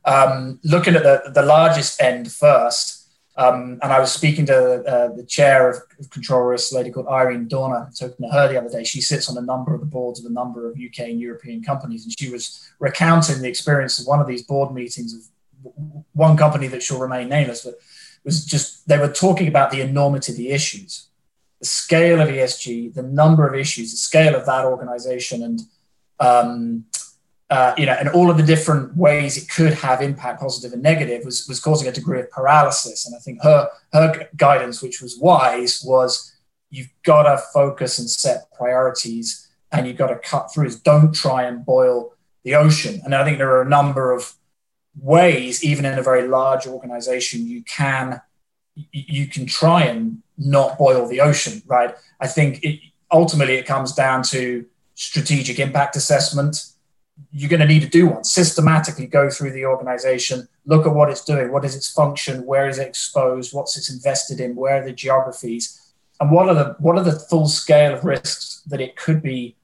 Um, 0.06 0.60
looking 0.64 0.96
at 0.96 1.04
the, 1.04 1.32
the 1.34 1.42
largest 1.42 2.02
end 2.02 2.32
first, 2.32 3.10
um, 3.36 3.78
and 3.84 3.94
I 3.94 4.00
was 4.00 4.12
speaking 4.12 4.46
to 4.48 4.84
uh, 4.84 5.16
the 5.16 5.24
chair 5.24 5.70
of, 5.70 5.78
of 6.00 6.10
Control 6.10 6.42
Risk, 6.42 6.72
a 6.72 6.76
lady 6.76 6.90
called 6.90 7.08
Irene 7.08 7.48
Dorner, 7.48 7.90
talking 7.98 8.26
to 8.26 8.32
her 8.32 8.48
the 8.48 8.58
other 8.58 8.70
day. 8.70 8.84
She 8.84 9.02
sits 9.02 9.30
on 9.30 9.38
a 9.38 9.46
number 9.46 9.76
of 9.76 9.80
the 9.80 9.86
boards 9.86 10.20
of 10.20 10.26
a 10.26 10.34
number 10.34 10.68
of 10.68 10.76
UK 10.76 11.10
and 11.10 11.20
European 11.20 11.62
companies, 11.62 12.04
and 12.04 12.14
she 12.18 12.32
was 12.32 12.68
recounting 12.80 13.42
the 13.42 13.48
experience 13.48 14.00
of 14.00 14.08
one 14.08 14.20
of 14.20 14.28
these 14.28 14.42
board 14.42 14.74
meetings 14.74 15.14
of 15.14 15.74
one 16.14 16.38
company 16.38 16.68
that 16.68 16.82
shall 16.82 17.00
remain 17.00 17.30
nameless, 17.30 17.64
but 17.64 17.76
was 18.28 18.46
just 18.46 18.88
they 18.88 19.00
were 19.00 19.12
talking 19.12 19.48
about 19.48 19.72
the 19.72 19.82
enormity 19.82 20.34
of 20.34 20.38
the 20.38 20.50
issues, 20.50 21.08
the 21.60 21.66
scale 21.66 22.20
of 22.20 22.28
ESG, 22.28 22.94
the 22.94 23.02
number 23.02 23.48
of 23.48 23.56
issues, 23.56 23.92
the 23.92 23.98
scale 23.98 24.36
of 24.36 24.46
that 24.46 24.66
organization, 24.66 25.42
and 25.42 25.62
um, 26.20 26.86
uh, 27.50 27.74
you 27.78 27.86
know, 27.86 27.94
and 27.94 28.10
all 28.10 28.30
of 28.30 28.38
the 28.38 28.44
different 28.44 28.96
ways 28.98 29.38
it 29.38 29.50
could 29.50 29.74
have 29.74 30.02
impact, 30.02 30.42
positive 30.42 30.74
and 30.74 30.84
negative, 30.84 31.24
was, 31.24 31.48
was 31.48 31.60
causing 31.60 31.88
a 31.88 31.92
degree 31.92 32.20
of 32.20 32.30
paralysis. 32.30 33.06
And 33.06 33.16
I 33.16 33.20
think 33.20 33.42
her 33.42 33.70
her 33.94 34.28
guidance, 34.36 34.82
which 34.82 35.02
was 35.02 35.18
wise, 35.18 35.82
was 35.86 36.36
you've 36.70 36.90
got 37.04 37.24
to 37.24 37.42
focus 37.54 38.00
and 38.00 38.10
set 38.10 38.52
priorities, 38.52 39.48
and 39.72 39.88
you've 39.88 39.98
got 39.98 40.08
to 40.08 40.18
cut 40.18 40.54
through. 40.54 40.72
Don't 40.84 41.16
try 41.16 41.44
and 41.44 41.66
boil 41.66 42.14
the 42.44 42.56
ocean. 42.56 43.02
And 43.06 43.16
I 43.16 43.24
think 43.24 43.38
there 43.38 43.52
are 43.52 43.62
a 43.62 43.70
number 43.70 44.12
of 44.12 44.34
ways, 45.00 45.64
even 45.64 45.86
in 45.86 45.98
a 45.98 46.04
very 46.04 46.28
large 46.28 46.68
organization, 46.68 47.48
you 47.48 47.64
can 47.64 48.22
you 48.92 49.26
can 49.28 49.46
try 49.46 49.84
and 49.84 50.22
not 50.38 50.78
boil 50.78 51.08
the 51.08 51.22
ocean, 51.22 51.64
right? 51.66 51.96
I 52.20 52.28
think 52.28 52.64
it, 52.64 52.80
ultimately 53.10 53.56
it 53.56 53.66
comes 53.66 53.94
down 53.94 54.22
to 54.24 54.66
strategic 54.96 55.60
impact 55.60 55.96
assessment 55.96 56.74
you're 57.32 57.50
going 57.50 57.60
to 57.60 57.66
need 57.66 57.82
to 57.82 57.90
do 57.90 58.08
one 58.08 58.24
systematically 58.24 59.06
go 59.06 59.30
through 59.30 59.52
the 59.52 59.66
organization 59.66 60.48
look 60.66 60.86
at 60.86 60.94
what 60.94 61.10
it's 61.10 61.24
doing 61.24 61.52
what 61.52 61.66
is 61.66 61.76
its 61.76 61.92
function 61.92 62.46
where 62.46 62.68
is 62.70 62.80
it 62.80 62.88
exposed 62.88 63.54
what's 63.54 63.78
it's 63.78 63.92
invested 63.92 64.40
in 64.40 64.56
where 64.56 64.82
are 64.82 64.86
the 64.86 64.94
geographies 64.94 65.88
and 66.20 66.32
what 66.32 66.48
are 66.50 66.56
the 66.56 66.76
what 66.80 66.98
are 66.98 67.04
the 67.04 67.20
full 67.20 67.48
scale 67.48 67.94
of 67.94 68.04
risks 68.04 68.62
that 68.68 68.82
it 68.82 68.96
could 68.96 69.22
be 69.22 69.56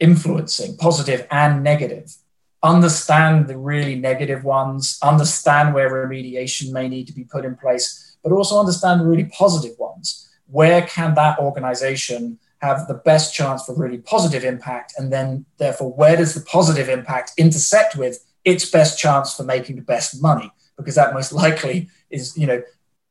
influencing 0.00 0.76
positive 0.76 1.26
and 1.30 1.62
negative. 1.62 2.14
Understand 2.62 3.46
the 3.46 3.58
really 3.58 3.94
negative 3.94 4.44
ones 4.44 4.98
understand 5.02 5.74
where 5.74 5.90
remediation 5.90 6.72
may 6.72 6.88
need 6.88 7.06
to 7.06 7.12
be 7.12 7.24
put 7.24 7.44
in 7.44 7.56
place 7.56 8.16
but 8.22 8.32
also 8.32 8.58
understand 8.58 9.00
the 9.00 9.04
really 9.04 9.24
positive 9.24 9.78
ones. 9.78 10.30
Where 10.46 10.82
can 10.82 11.14
that 11.14 11.38
organization 11.38 12.38
have 12.64 12.88
the 12.88 12.94
best 12.94 13.34
chance 13.34 13.64
for 13.64 13.74
really 13.74 13.98
positive 13.98 14.42
impact 14.42 14.94
and 14.96 15.12
then 15.12 15.44
therefore 15.58 15.92
where 15.92 16.16
does 16.16 16.34
the 16.34 16.40
positive 16.40 16.88
impact 16.88 17.32
intersect 17.36 17.94
with 17.94 18.24
its 18.44 18.68
best 18.70 18.98
chance 18.98 19.34
for 19.34 19.44
making 19.44 19.76
the 19.76 19.82
best 19.82 20.22
money? 20.22 20.50
Because 20.78 20.94
that 20.94 21.12
most 21.12 21.32
likely 21.44 21.88
is 22.10 22.36
you 22.36 22.46
know 22.46 22.62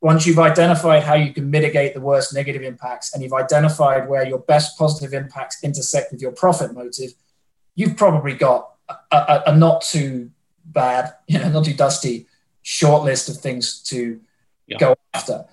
once 0.01 0.25
you've 0.25 0.39
identified 0.39 1.01
how 1.03 1.13
you 1.13 1.31
can 1.33 1.49
mitigate 1.49 1.93
the 1.93 2.01
worst 2.01 2.33
negative 2.33 2.63
impacts 2.63 3.13
and 3.13 3.23
you've 3.23 3.39
identified 3.45 4.09
where 4.09 4.27
your 4.27 4.39
best 4.39 4.77
positive 4.77 5.13
impacts 5.13 5.63
intersect 5.63 6.11
with 6.11 6.21
your 6.21 6.31
profit 6.31 6.73
motive 6.73 7.11
you've 7.75 7.95
probably 7.95 8.33
got 8.33 8.71
a, 8.89 8.95
a, 9.11 9.43
a 9.47 9.57
not 9.57 9.81
too 9.81 10.29
bad 10.65 11.13
you 11.27 11.37
know 11.39 11.49
not 11.49 11.65
too 11.65 11.73
dusty 11.73 12.27
short 12.63 13.03
list 13.03 13.29
of 13.29 13.37
things 13.37 13.81
to 13.83 14.19
yeah. 14.67 14.77
go 14.77 14.95
after. 15.13 15.45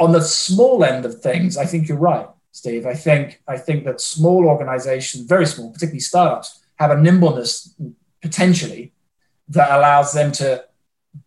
On 0.00 0.10
the 0.10 0.20
small 0.20 0.84
end 0.84 1.04
of 1.04 1.20
things 1.20 1.56
i 1.56 1.66
think 1.66 1.88
you're 1.88 2.06
right 2.12 2.28
Steve. 2.54 2.86
I 2.86 2.94
think 2.94 3.42
I 3.48 3.58
think 3.58 3.84
that 3.84 4.00
small 4.00 4.46
organizations, 4.46 5.26
very 5.26 5.44
small, 5.44 5.72
particularly 5.72 5.98
startups, 5.98 6.60
have 6.76 6.92
a 6.92 7.00
nimbleness 7.00 7.74
potentially 8.22 8.92
that 9.48 9.76
allows 9.76 10.12
them 10.12 10.30
to 10.32 10.64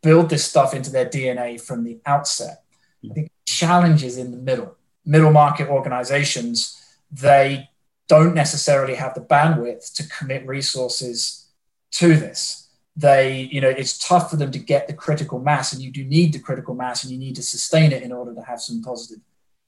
build 0.01 0.29
this 0.29 0.45
stuff 0.45 0.73
into 0.73 0.89
their 0.89 1.05
DNA 1.05 1.59
from 1.59 1.83
the 1.83 1.99
outset. 2.05 2.63
I 3.03 3.13
think 3.13 3.31
challenges 3.45 4.17
in 4.17 4.31
the 4.31 4.37
middle, 4.37 4.77
middle 5.05 5.31
market 5.31 5.67
organizations, 5.67 6.81
they 7.11 7.69
don't 8.07 8.33
necessarily 8.33 8.95
have 8.95 9.13
the 9.13 9.21
bandwidth 9.21 9.93
to 9.95 10.07
commit 10.07 10.47
resources 10.47 11.49
to 11.91 12.15
this. 12.15 12.69
They, 12.95 13.49
you 13.51 13.59
know, 13.59 13.69
it's 13.69 13.97
tough 13.97 14.29
for 14.29 14.37
them 14.37 14.51
to 14.51 14.59
get 14.59 14.87
the 14.87 14.93
critical 14.93 15.39
mass, 15.39 15.73
and 15.73 15.81
you 15.81 15.91
do 15.91 16.05
need 16.05 16.31
the 16.31 16.39
critical 16.39 16.73
mass, 16.73 17.03
and 17.03 17.11
you 17.11 17.19
need 17.19 17.35
to 17.35 17.43
sustain 17.43 17.91
it 17.91 18.01
in 18.01 18.13
order 18.13 18.33
to 18.33 18.41
have 18.41 18.61
some 18.61 18.81
positive 18.81 19.19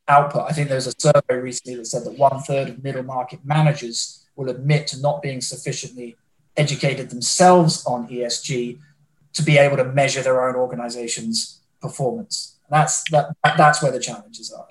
output. 0.09 0.43
I 0.49 0.51
think 0.51 0.67
there 0.67 0.75
was 0.75 0.87
a 0.87 0.93
survey 0.97 1.35
recently 1.35 1.75
that 1.75 1.85
said 1.85 2.03
that 2.03 2.17
one 2.17 2.41
third 2.41 2.69
of 2.69 2.83
middle 2.83 3.03
market 3.03 3.39
managers 3.45 4.25
will 4.35 4.49
admit 4.49 4.87
to 4.87 5.01
not 5.01 5.21
being 5.21 5.41
sufficiently 5.41 6.17
educated 6.57 7.09
themselves 7.09 7.85
on 7.85 8.07
ESG 8.07 8.79
to 9.33 9.43
be 9.43 9.57
able 9.57 9.77
to 9.77 9.85
measure 9.85 10.21
their 10.21 10.47
own 10.47 10.55
organization's 10.55 11.61
performance. 11.81 12.57
that's 12.69 13.09
that, 13.11 13.35
that's 13.57 13.81
where 13.81 13.91
the 13.91 13.99
challenges 13.99 14.51
are. 14.51 14.67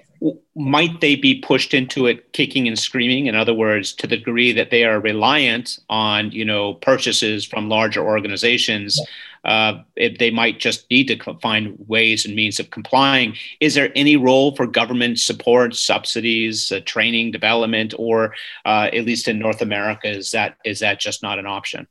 Might 0.56 1.00
they 1.00 1.14
be 1.14 1.40
pushed 1.40 1.72
into 1.72 2.06
it 2.06 2.32
kicking 2.32 2.66
and 2.66 2.76
screaming? 2.76 3.26
In 3.26 3.36
other 3.36 3.54
words, 3.54 3.92
to 3.94 4.06
the 4.08 4.16
degree 4.16 4.52
that 4.52 4.70
they 4.70 4.84
are 4.84 4.98
reliant 4.98 5.78
on, 5.88 6.32
you 6.32 6.44
know, 6.44 6.74
purchases 6.74 7.44
from 7.44 7.68
larger 7.68 8.02
organizations, 8.04 8.98
yeah 8.98 9.04
uh, 9.44 9.78
they 9.96 10.30
might 10.30 10.58
just 10.58 10.90
need 10.90 11.08
to 11.08 11.34
find 11.40 11.76
ways 11.86 12.24
and 12.24 12.34
means 12.34 12.60
of 12.60 12.70
complying. 12.70 13.36
Is 13.60 13.74
there 13.74 13.92
any 13.94 14.16
role 14.16 14.54
for 14.54 14.66
government 14.66 15.18
support, 15.18 15.74
subsidies, 15.74 16.72
uh, 16.72 16.80
training, 16.84 17.30
development, 17.30 17.94
or 17.98 18.34
uh, 18.64 18.90
at 18.92 19.04
least 19.04 19.28
in 19.28 19.38
North 19.38 19.62
America, 19.62 20.08
is 20.08 20.30
that 20.32 20.56
is 20.64 20.80
that 20.80 21.00
just 21.00 21.22
not 21.22 21.38
an 21.38 21.46
option? 21.46 21.86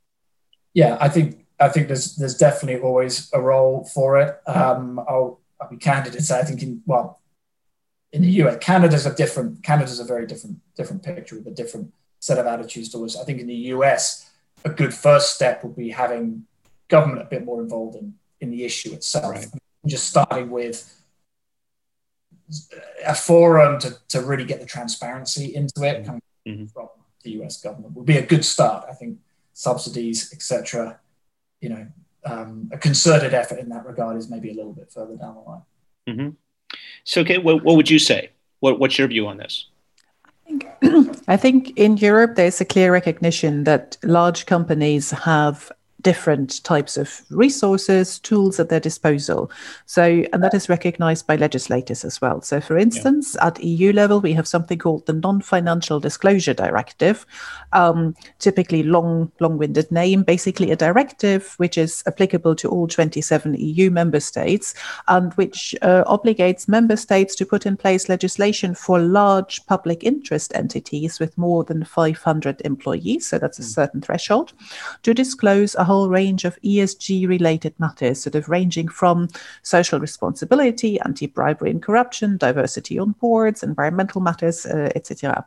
Yeah, 0.74 0.98
I 1.00 1.08
think 1.08 1.46
I 1.60 1.68
think 1.68 1.88
there's 1.88 2.16
there's 2.16 2.36
definitely 2.36 2.80
always 2.80 3.30
a 3.32 3.40
role 3.40 3.84
for 3.84 4.18
it. 4.20 4.40
Um, 4.46 4.98
I'll, 5.00 5.40
I'll 5.60 5.68
be 5.68 5.76
candid 5.76 6.14
and 6.14 6.24
say 6.24 6.38
I 6.38 6.44
think 6.44 6.62
in 6.62 6.82
well 6.86 7.20
in 8.12 8.22
the 8.22 8.30
US, 8.42 8.58
Canada's 8.60 9.06
a 9.06 9.14
different 9.14 9.62
Canada's 9.62 10.00
a 10.00 10.04
very 10.04 10.26
different 10.26 10.58
different 10.76 11.02
picture 11.02 11.36
with 11.36 11.46
a 11.46 11.50
different 11.50 11.92
set 12.20 12.38
of 12.38 12.46
attitudes 12.46 12.88
towards. 12.88 13.16
I 13.16 13.24
think 13.24 13.40
in 13.40 13.46
the 13.46 13.54
US, 13.74 14.30
a 14.64 14.70
good 14.70 14.94
first 14.94 15.34
step 15.34 15.62
would 15.62 15.76
be 15.76 15.90
having 15.90 16.46
government 16.88 17.22
a 17.22 17.26
bit 17.26 17.44
more 17.44 17.60
involved 17.60 17.96
in, 17.96 18.14
in 18.40 18.50
the 18.50 18.64
issue 18.64 18.92
itself. 18.92 19.34
Right. 19.34 19.46
Just 19.86 20.08
starting 20.08 20.50
with 20.50 20.94
a 23.06 23.14
forum 23.14 23.78
to, 23.80 23.96
to 24.08 24.20
really 24.22 24.44
get 24.44 24.60
the 24.60 24.66
transparency 24.66 25.54
into 25.54 25.82
it 25.82 26.04
coming 26.04 26.22
mm-hmm. 26.46 26.66
from 26.66 26.88
the 27.22 27.42
US 27.42 27.60
government 27.60 27.94
would 27.94 28.06
be 28.06 28.16
a 28.16 28.26
good 28.26 28.44
start. 28.44 28.86
I 28.88 28.94
think 28.94 29.18
subsidies, 29.52 30.32
etc. 30.32 30.98
You 31.60 31.68
know, 31.70 31.86
um, 32.24 32.70
a 32.72 32.78
concerted 32.78 33.34
effort 33.34 33.58
in 33.58 33.68
that 33.70 33.84
regard 33.84 34.16
is 34.16 34.30
maybe 34.30 34.50
a 34.50 34.54
little 34.54 34.72
bit 34.72 34.90
further 34.90 35.16
down 35.16 35.34
the 35.34 35.40
line. 35.40 35.62
Mm-hmm. 36.08 36.28
So, 37.04 37.22
okay, 37.22 37.38
what, 37.38 37.64
what 37.64 37.76
would 37.76 37.90
you 37.90 37.98
say? 37.98 38.30
What, 38.60 38.78
what's 38.78 38.98
your 38.98 39.08
view 39.08 39.26
on 39.26 39.38
this? 39.38 39.66
I 41.28 41.36
think 41.36 41.72
in 41.76 41.96
Europe, 41.96 42.36
there's 42.36 42.60
a 42.60 42.64
clear 42.64 42.92
recognition 42.92 43.64
that 43.64 43.96
large 44.02 44.46
companies 44.46 45.10
have 45.10 45.70
different 46.02 46.62
types 46.62 46.96
of 46.96 47.22
resources, 47.30 48.20
tools 48.20 48.60
at 48.60 48.68
their 48.68 48.80
disposal. 48.80 49.50
So, 49.86 50.24
and 50.32 50.42
that 50.44 50.54
is 50.54 50.68
recognized 50.68 51.26
by 51.26 51.36
legislators 51.36 52.04
as 52.04 52.20
well. 52.20 52.40
So, 52.40 52.60
for 52.60 52.78
instance, 52.78 53.34
yeah. 53.34 53.48
at 53.48 53.62
EU 53.62 53.92
level, 53.92 54.20
we 54.20 54.32
have 54.34 54.46
something 54.46 54.78
called 54.78 55.06
the 55.06 55.12
Non-Financial 55.12 55.98
Disclosure 55.98 56.54
Directive, 56.54 57.26
um, 57.72 58.14
typically 58.38 58.84
long, 58.84 59.32
long-winded 59.40 59.90
name, 59.90 60.22
basically 60.22 60.70
a 60.70 60.76
directive 60.76 61.54
which 61.56 61.76
is 61.76 62.04
applicable 62.06 62.54
to 62.56 62.68
all 62.68 62.86
27 62.86 63.54
EU 63.54 63.90
member 63.90 64.20
states 64.20 64.74
and 65.08 65.34
which 65.34 65.74
uh, 65.82 66.04
obligates 66.04 66.68
member 66.68 66.96
states 66.96 67.34
to 67.34 67.44
put 67.44 67.66
in 67.66 67.76
place 67.76 68.08
legislation 68.08 68.74
for 68.74 69.00
large 69.00 69.64
public 69.66 70.04
interest 70.04 70.52
entities 70.54 71.18
with 71.18 71.36
more 71.36 71.64
than 71.64 71.84
500 71.84 72.62
employees. 72.64 73.26
So 73.26 73.38
that's 73.38 73.58
a 73.58 73.62
hmm. 73.62 73.68
certain 73.68 74.00
threshold 74.00 74.52
to 75.02 75.12
disclose 75.12 75.74
whole 75.88 76.08
range 76.08 76.44
of 76.44 76.60
ESG 76.62 77.28
related 77.28 77.74
matters, 77.78 78.22
sort 78.22 78.36
of 78.36 78.48
ranging 78.48 78.88
from 78.88 79.28
social 79.62 79.98
responsibility, 79.98 81.00
anti 81.00 81.26
bribery 81.26 81.70
and 81.70 81.82
corruption, 81.82 82.36
diversity 82.36 82.98
on 82.98 83.12
boards, 83.20 83.62
environmental 83.62 84.20
matters, 84.20 84.64
uh, 84.66 84.90
etc. 84.94 85.44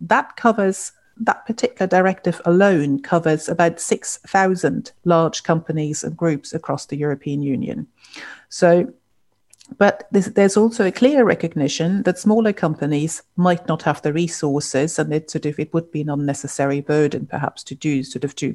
That 0.00 0.36
covers 0.36 0.92
that 1.16 1.46
particular 1.46 1.86
directive 1.86 2.40
alone 2.44 3.00
covers 3.00 3.48
about 3.48 3.80
6,000 3.80 4.92
large 5.04 5.42
companies 5.42 6.02
and 6.02 6.16
groups 6.16 6.52
across 6.52 6.86
the 6.86 6.96
European 6.96 7.42
Union. 7.42 7.86
So, 8.48 8.92
but 9.78 10.08
there's 10.10 10.56
also 10.56 10.86
a 10.86 10.92
clear 10.92 11.24
recognition 11.24 12.02
that 12.02 12.18
smaller 12.18 12.52
companies 12.52 13.22
might 13.36 13.66
not 13.66 13.82
have 13.82 14.02
the 14.02 14.12
resources, 14.12 14.98
and 14.98 15.12
it 15.12 15.30
sort 15.30 15.46
of 15.46 15.58
it 15.58 15.72
would 15.72 15.90
be 15.90 16.02
an 16.02 16.10
unnecessary 16.10 16.80
burden, 16.80 17.26
perhaps, 17.26 17.62
to 17.64 17.74
do 17.74 18.02
sort 18.02 18.24
of 18.24 18.34
to 18.36 18.54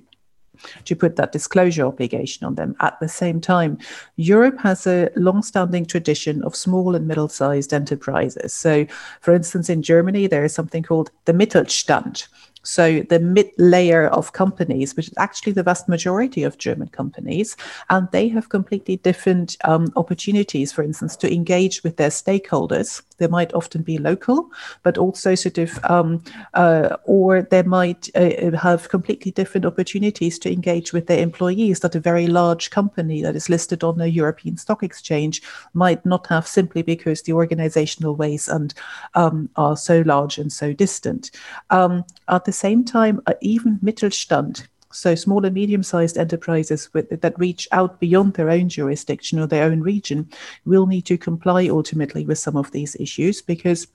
to 0.86 0.96
put 0.96 1.16
that 1.16 1.32
disclosure 1.32 1.86
obligation 1.86 2.46
on 2.46 2.56
them. 2.56 2.76
At 2.80 3.00
the 3.00 3.10
same 3.10 3.42
time, 3.42 3.78
Europe 4.16 4.60
has 4.60 4.88
a 4.88 5.10
long-standing 5.16 5.86
tradition 5.86 6.44
of 6.44 6.56
small 6.56 6.96
and 6.96 7.08
middle-sized 7.08 7.74
enterprises. 7.74 8.54
So, 8.54 8.86
for 9.22 9.34
instance, 9.34 9.70
in 9.70 9.82
Germany, 9.82 10.28
there 10.28 10.44
is 10.44 10.54
something 10.54 10.84
called 10.84 11.12
the 11.26 11.34
Mittelstand, 11.34 12.28
so 12.64 13.02
the 13.02 13.20
mid 13.20 13.52
layer 13.58 14.08
of 14.08 14.34
companies, 14.34 14.96
which 14.96 15.08
is 15.08 15.14
actually 15.18 15.54
the 15.54 15.64
vast 15.64 15.88
majority 15.88 16.44
of 16.44 16.58
German 16.58 16.90
companies, 16.90 17.56
and 17.90 18.08
they 18.12 18.28
have 18.30 18.50
completely 18.50 18.98
different 18.98 19.58
um, 19.64 19.92
opportunities, 19.96 20.72
for 20.72 20.84
instance, 20.84 21.16
to 21.18 21.34
engage 21.34 21.84
with 21.84 21.98
their 21.98 22.10
stakeholders. 22.10 23.02
They 23.20 23.28
might 23.28 23.54
often 23.54 23.84
be 23.84 23.98
local, 23.98 24.50
but 24.84 24.98
also 24.98 25.36
sort 25.36 25.58
of, 25.58 25.80
um, 25.86 26.24
uh, 26.54 26.98
or 27.06 27.42
they 27.42 27.64
might 27.64 28.10
uh, 28.16 28.56
have 28.58 28.90
completely 28.90 29.32
different 29.32 29.66
opportunities 29.66 30.40
to 30.40 30.52
engage 30.52 30.94
with 30.94 31.08
their 31.08 31.20
employees 31.22 31.82
that 31.82 31.96
a 31.96 32.00
very 32.00 32.28
large 32.28 32.70
company 32.70 33.22
that 33.22 33.36
is 33.36 33.50
listed 33.50 33.84
on 33.84 34.02
a 34.02 34.08
European 34.08 34.58
stock 34.58 34.84
exchange 34.84 35.42
might 35.74 36.06
not 36.06 36.28
have 36.28 36.48
simply 36.48 36.82
because 36.82 37.22
the 37.22 37.34
organizational 37.34 38.16
ways 38.16 38.48
and 38.48 38.74
um, 39.16 39.50
are 39.56 39.78
so 39.78 40.02
large 40.06 40.38
and 40.38 40.52
so 40.52 40.74
distant. 40.74 41.32
Um, 41.70 42.06
at 42.28 42.46
the 42.46 42.52
same 42.52 42.84
time, 42.84 43.22
uh, 43.28 43.34
even 43.42 43.80
Mittelstand, 43.84 44.68
so 44.92 45.16
small 45.16 45.46
and 45.46 45.54
medium-sized 45.54 46.18
enterprises 46.18 46.90
with, 46.94 47.22
that 47.22 47.40
reach 47.40 47.68
out 47.72 48.00
beyond 48.00 48.34
their 48.34 48.50
own 48.50 48.70
jurisdiction 48.70 49.40
or 49.40 49.48
their 49.48 49.66
own 49.66 49.82
region 49.82 50.30
will 50.66 50.88
need 50.88 51.06
to 51.06 51.18
comply 51.18 51.68
ultimately 51.68 52.26
with 52.26 52.40
some 52.40 52.56
of 52.56 52.72
these 52.72 52.96
issues 52.96 53.42
because 53.42 53.88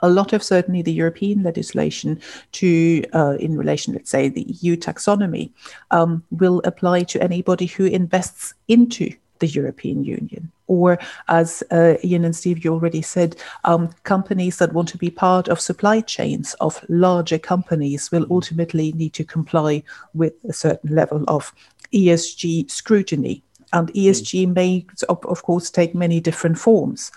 a 0.00 0.08
lot 0.08 0.32
of 0.32 0.42
certainly 0.42 0.82
the 0.82 0.92
European 0.92 1.42
legislation 1.42 2.20
to 2.52 3.02
uh, 3.14 3.36
in 3.40 3.56
relation, 3.56 3.94
let's 3.94 4.10
say, 4.10 4.28
the 4.28 4.46
EU 4.60 4.76
taxonomy 4.76 5.50
um, 5.90 6.22
will 6.30 6.60
apply 6.64 7.02
to 7.04 7.22
anybody 7.22 7.66
who 7.66 7.86
invests 7.86 8.54
into 8.68 9.10
the 9.38 9.46
European 9.46 10.04
Union. 10.04 10.52
Or, 10.68 10.98
as 11.28 11.62
uh, 11.70 11.94
Ian 12.02 12.24
and 12.24 12.34
Steve, 12.34 12.64
you 12.64 12.72
already 12.72 13.02
said, 13.02 13.36
um, 13.64 13.90
companies 14.02 14.58
that 14.58 14.72
want 14.72 14.88
to 14.88 14.98
be 14.98 15.10
part 15.10 15.48
of 15.48 15.60
supply 15.60 16.00
chains 16.00 16.54
of 16.60 16.84
larger 16.88 17.38
companies 17.38 18.10
will 18.10 18.26
ultimately 18.30 18.92
need 18.92 19.12
to 19.14 19.24
comply 19.24 19.82
with 20.14 20.32
a 20.48 20.52
certain 20.52 20.94
level 20.94 21.24
of 21.28 21.52
ESG 21.92 22.70
scrutiny. 22.70 23.42
And 23.72 23.92
ESG 23.92 24.46
mm. 24.46 24.54
may, 24.54 24.86
of 25.08 25.42
course, 25.42 25.70
take 25.70 25.94
many 25.94 26.20
different 26.20 26.58
forms. 26.58 27.10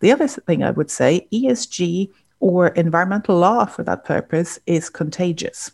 The 0.00 0.12
other 0.12 0.28
thing 0.28 0.62
I 0.62 0.70
would 0.70 0.90
say 0.90 1.26
ESG 1.32 2.10
or 2.40 2.68
environmental 2.68 3.38
law 3.38 3.64
for 3.64 3.82
that 3.84 4.04
purpose 4.04 4.58
is 4.66 4.88
contagious. 4.88 5.72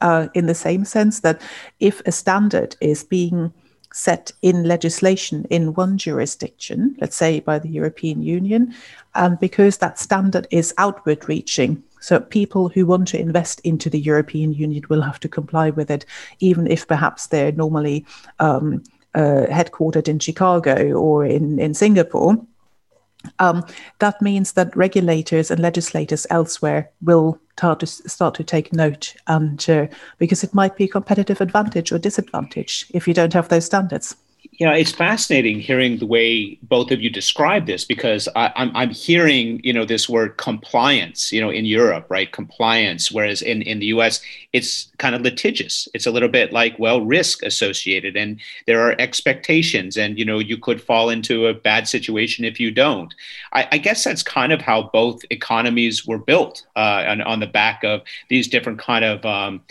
Uh, 0.00 0.28
in 0.32 0.46
the 0.46 0.54
same 0.54 0.82
sense 0.82 1.20
that 1.20 1.42
if 1.78 2.00
a 2.06 2.12
standard 2.12 2.74
is 2.80 3.04
being 3.04 3.52
set 3.92 4.32
in 4.42 4.64
legislation 4.64 5.46
in 5.50 5.74
one 5.74 5.98
jurisdiction, 5.98 6.96
let's 7.00 7.16
say 7.16 7.40
by 7.40 7.58
the 7.58 7.68
European 7.68 8.22
Union, 8.22 8.74
and 9.14 9.38
because 9.40 9.78
that 9.78 9.98
standard 9.98 10.46
is 10.50 10.74
outward 10.78 11.28
reaching. 11.28 11.82
So 12.00 12.20
people 12.20 12.68
who 12.68 12.86
want 12.86 13.08
to 13.08 13.20
invest 13.20 13.60
into 13.60 13.90
the 13.90 14.00
European 14.00 14.54
Union 14.54 14.84
will 14.88 15.02
have 15.02 15.20
to 15.20 15.28
comply 15.28 15.70
with 15.70 15.90
it, 15.90 16.06
even 16.38 16.66
if 16.66 16.86
perhaps 16.86 17.26
they're 17.26 17.52
normally 17.52 18.06
um, 18.38 18.82
uh, 19.14 19.46
headquartered 19.50 20.08
in 20.08 20.18
Chicago 20.18 20.92
or 20.92 21.24
in, 21.24 21.58
in 21.58 21.74
Singapore. 21.74 22.36
Um, 23.38 23.64
that 23.98 24.20
means 24.22 24.52
that 24.52 24.74
regulators 24.76 25.50
and 25.50 25.60
legislators 25.60 26.26
elsewhere 26.30 26.90
will 27.02 27.38
start 27.56 27.80
to 27.80 27.86
start 27.86 28.34
to 28.36 28.44
take 28.44 28.72
note, 28.72 29.14
and 29.26 29.68
uh, 29.68 29.86
because 30.18 30.42
it 30.42 30.54
might 30.54 30.76
be 30.76 30.84
a 30.84 30.88
competitive 30.88 31.42
advantage 31.42 31.92
or 31.92 31.98
disadvantage 31.98 32.86
if 32.94 33.06
you 33.06 33.12
don't 33.12 33.34
have 33.34 33.48
those 33.48 33.66
standards 33.66 34.16
you 34.60 34.66
know, 34.66 34.72
it's 34.74 34.92
fascinating 34.92 35.58
hearing 35.58 35.96
the 35.96 36.06
way 36.06 36.58
both 36.60 36.90
of 36.90 37.00
you 37.00 37.08
describe 37.08 37.64
this 37.64 37.82
because 37.82 38.28
I, 38.36 38.48
am 38.48 38.52
I'm, 38.56 38.76
I'm 38.76 38.90
hearing, 38.90 39.58
you 39.64 39.72
know, 39.72 39.86
this 39.86 40.06
word 40.06 40.36
compliance, 40.36 41.32
you 41.32 41.40
know, 41.40 41.48
in 41.48 41.64
Europe, 41.64 42.04
right? 42.10 42.30
Compliance, 42.30 43.10
whereas 43.10 43.40
in, 43.40 43.62
in 43.62 43.78
the 43.78 43.86
US, 43.86 44.20
it's 44.52 44.92
kind 44.98 45.14
of 45.14 45.22
litigious. 45.22 45.88
It's 45.94 46.04
a 46.04 46.10
little 46.10 46.28
bit 46.28 46.52
like, 46.52 46.78
well, 46.78 47.00
risk 47.00 47.42
associated 47.42 48.18
and 48.18 48.38
there 48.66 48.86
are 48.86 48.94
expectations 49.00 49.96
and, 49.96 50.18
you 50.18 50.26
know, 50.26 50.38
you 50.38 50.58
could 50.58 50.82
fall 50.82 51.08
into 51.08 51.46
a 51.46 51.54
bad 51.54 51.88
situation 51.88 52.44
if 52.44 52.60
you 52.60 52.70
don't. 52.70 53.14
I, 53.54 53.66
I 53.72 53.78
guess 53.78 54.04
that's 54.04 54.22
kind 54.22 54.52
of 54.52 54.60
how 54.60 54.90
both 54.92 55.22
economies 55.30 56.06
were 56.06 56.18
built 56.18 56.66
uh, 56.76 57.06
on, 57.08 57.22
on 57.22 57.40
the 57.40 57.46
back 57.46 57.82
of 57.82 58.02
these 58.28 58.46
different 58.46 58.78
kind 58.78 59.06
of 59.06 59.24
um, 59.24 59.62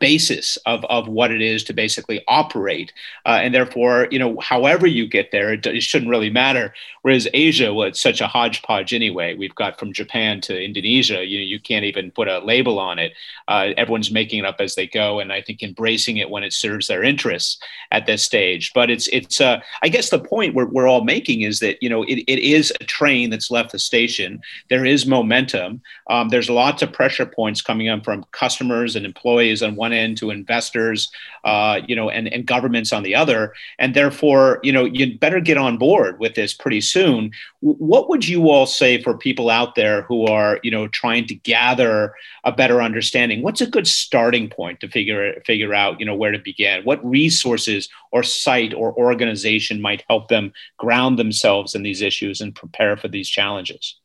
basis 0.00 0.56
of, 0.66 0.84
of 0.86 1.06
what 1.06 1.30
it 1.30 1.40
is 1.40 1.62
to 1.64 1.72
basically 1.72 2.24
operate. 2.26 2.92
Uh, 3.26 3.38
and 3.42 3.54
therefore, 3.54 4.08
you 4.10 4.18
know, 4.18 4.38
however 4.40 4.86
you 4.86 5.06
get 5.06 5.30
there, 5.30 5.52
it, 5.52 5.64
it, 5.66 5.82
shouldn't 5.82 6.10
really 6.10 6.30
matter. 6.30 6.74
Whereas 7.02 7.28
Asia 7.32 7.72
was 7.72 8.00
such 8.00 8.20
a 8.20 8.26
hodgepodge 8.26 8.92
anyway. 8.92 9.34
We've 9.34 9.54
got 9.54 9.78
from 9.78 9.92
Japan 9.92 10.40
to 10.42 10.60
Indonesia, 10.60 11.24
you 11.24 11.38
know, 11.38 11.44
you 11.44 11.60
can't 11.60 11.84
even 11.84 12.10
put 12.10 12.28
a 12.28 12.40
label 12.40 12.78
on 12.78 12.98
it. 12.98 13.12
Uh, 13.46 13.68
everyone's 13.76 14.10
making 14.10 14.40
it 14.40 14.44
up 14.46 14.56
as 14.58 14.74
they 14.74 14.86
go. 14.86 15.20
And 15.20 15.32
I 15.32 15.42
think 15.42 15.62
embracing 15.62 16.16
it 16.16 16.30
when 16.30 16.42
it 16.42 16.52
serves 16.52 16.86
their 16.86 17.04
interests 17.04 17.58
at 17.92 18.06
this 18.06 18.24
stage. 18.24 18.72
But 18.74 18.90
it's, 18.90 19.08
it's 19.08 19.40
uh, 19.40 19.60
I 19.82 19.88
guess 19.88 20.10
the 20.10 20.18
point 20.18 20.54
we're, 20.54 20.66
we're 20.66 20.88
all 20.88 21.04
making 21.04 21.42
is 21.42 21.60
that, 21.60 21.82
you 21.82 21.88
know, 21.88 22.02
it, 22.04 22.24
it 22.26 22.38
is 22.38 22.72
a 22.80 22.84
train 22.84 23.30
that's 23.30 23.50
left 23.50 23.72
the 23.72 23.78
station. 23.78 24.40
There 24.70 24.86
is 24.86 25.06
momentum. 25.06 25.82
Um, 26.08 26.30
there's 26.30 26.48
lots 26.50 26.82
of 26.82 26.92
pressure 26.92 27.26
points 27.26 27.60
coming 27.60 27.88
up 27.88 28.04
from 28.04 28.24
customers 28.32 28.96
and 28.96 29.04
employees 29.04 29.62
on 29.62 29.76
one 29.76 29.89
one 29.90 29.98
end 29.98 30.16
to 30.18 30.30
investors, 30.30 31.10
uh, 31.44 31.80
you 31.86 31.96
know, 31.96 32.10
and, 32.10 32.28
and 32.28 32.46
governments 32.46 32.92
on 32.92 33.02
the 33.02 33.14
other. 33.14 33.52
And 33.78 33.94
therefore, 33.94 34.60
you 34.62 34.72
know, 34.72 34.84
you'd 34.84 35.18
better 35.18 35.40
get 35.40 35.56
on 35.56 35.78
board 35.78 36.20
with 36.20 36.34
this 36.34 36.54
pretty 36.54 36.80
soon. 36.80 37.32
What 37.60 38.08
would 38.08 38.26
you 38.26 38.50
all 38.50 38.66
say 38.66 39.02
for 39.02 39.16
people 39.16 39.50
out 39.50 39.74
there 39.74 40.02
who 40.02 40.26
are, 40.26 40.60
you 40.62 40.70
know, 40.70 40.88
trying 40.88 41.26
to 41.26 41.34
gather 41.34 42.14
a 42.44 42.52
better 42.52 42.80
understanding? 42.80 43.42
What's 43.42 43.60
a 43.60 43.66
good 43.66 43.86
starting 43.86 44.48
point 44.48 44.80
to 44.80 44.88
figure 44.88 45.40
figure 45.44 45.74
out, 45.74 45.98
you 45.98 46.06
know, 46.06 46.14
where 46.14 46.32
to 46.32 46.38
begin? 46.38 46.84
What 46.84 47.04
resources 47.04 47.88
or 48.12 48.22
site 48.22 48.74
or 48.74 48.92
organization 48.94 49.80
might 49.80 50.04
help 50.08 50.28
them 50.28 50.52
ground 50.78 51.18
themselves 51.18 51.74
in 51.74 51.82
these 51.82 52.02
issues 52.02 52.40
and 52.40 52.54
prepare 52.54 52.96
for 52.96 53.08
these 53.08 53.28
challenges? 53.28 53.96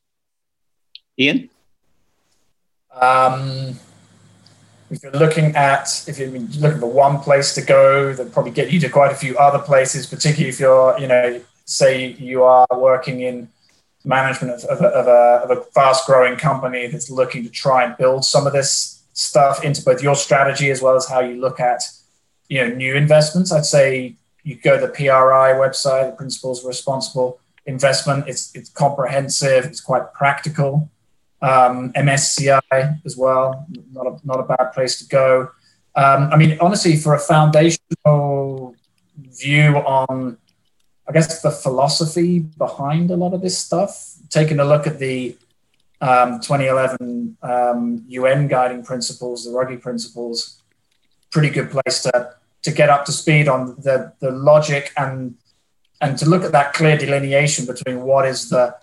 Ian? 1.18 1.48
Um, 2.92 3.78
if 4.90 5.02
you're 5.02 5.12
looking 5.12 5.54
at 5.56 6.04
if 6.06 6.18
you're 6.18 6.28
looking 6.28 6.80
for 6.80 6.90
one 6.90 7.18
place 7.20 7.54
to 7.54 7.62
go 7.62 8.12
that 8.12 8.32
probably 8.32 8.52
get 8.52 8.70
you 8.72 8.80
to 8.80 8.88
quite 8.88 9.12
a 9.12 9.14
few 9.14 9.36
other 9.38 9.58
places 9.58 10.06
particularly 10.06 10.48
if 10.48 10.60
you're 10.60 10.98
you 10.98 11.06
know 11.06 11.40
say 11.64 12.12
you 12.12 12.42
are 12.42 12.66
working 12.76 13.20
in 13.20 13.48
management 14.04 14.52
of, 14.52 14.64
of, 14.70 14.80
a, 14.80 14.86
of, 14.86 15.06
a, 15.08 15.44
of 15.44 15.58
a 15.58 15.60
fast 15.72 16.06
growing 16.06 16.36
company 16.36 16.86
that's 16.86 17.10
looking 17.10 17.42
to 17.42 17.50
try 17.50 17.84
and 17.84 17.96
build 17.96 18.24
some 18.24 18.46
of 18.46 18.52
this 18.52 19.02
stuff 19.14 19.64
into 19.64 19.82
both 19.82 20.02
your 20.02 20.14
strategy 20.14 20.70
as 20.70 20.80
well 20.80 20.94
as 20.94 21.08
how 21.08 21.20
you 21.20 21.40
look 21.40 21.58
at 21.58 21.82
you 22.48 22.60
know 22.60 22.72
new 22.74 22.94
investments 22.94 23.50
i'd 23.52 23.64
say 23.64 24.14
you 24.44 24.54
go 24.54 24.78
to 24.78 24.86
the 24.86 24.92
pri 24.92 25.52
website 25.54 26.10
the 26.10 26.16
principles 26.16 26.64
responsible 26.64 27.40
investment. 27.66 28.28
It's 28.28 28.54
it's 28.54 28.70
comprehensive. 28.70 29.64
It's 29.66 29.80
quite 29.80 30.12
practical. 30.14 30.88
Um, 31.42 31.92
MSCI 31.92 33.04
as 33.04 33.16
well, 33.16 33.66
not 33.92 34.06
a 34.06 34.18
not 34.24 34.40
a 34.40 34.42
bad 34.44 34.72
place 34.72 34.98
to 35.00 35.06
go. 35.06 35.50
Um, 35.94 36.30
I 36.32 36.36
mean, 36.36 36.58
honestly, 36.60 36.96
for 36.96 37.14
a 37.14 37.18
foundational 37.18 38.74
view 39.16 39.76
on, 39.78 40.38
I 41.08 41.12
guess, 41.12 41.42
the 41.42 41.50
philosophy 41.50 42.40
behind 42.40 43.10
a 43.10 43.16
lot 43.16 43.32
of 43.34 43.42
this 43.42 43.56
stuff, 43.56 44.14
taking 44.28 44.60
a 44.60 44.64
look 44.64 44.86
at 44.86 44.98
the 44.98 45.36
um, 46.00 46.40
2011 46.40 47.36
um, 47.42 48.04
UN 48.08 48.48
guiding 48.48 48.82
principles, 48.84 49.44
the 49.44 49.50
Ruggie 49.50 49.80
principles, 49.80 50.62
pretty 51.30 51.50
good 51.50 51.70
place 51.70 52.02
to 52.02 52.34
to 52.62 52.72
get 52.72 52.90
up 52.90 53.04
to 53.06 53.12
speed 53.12 53.48
on 53.48 53.76
the 53.78 54.12
the 54.20 54.30
logic 54.30 54.92
and 54.96 55.36
and 56.00 56.18
to 56.18 56.28
look 56.28 56.44
at 56.44 56.52
that 56.52 56.72
clear 56.74 56.96
delineation 56.98 57.64
between 57.64 58.02
what 58.02 58.26
is 58.26 58.50
the 58.50 58.74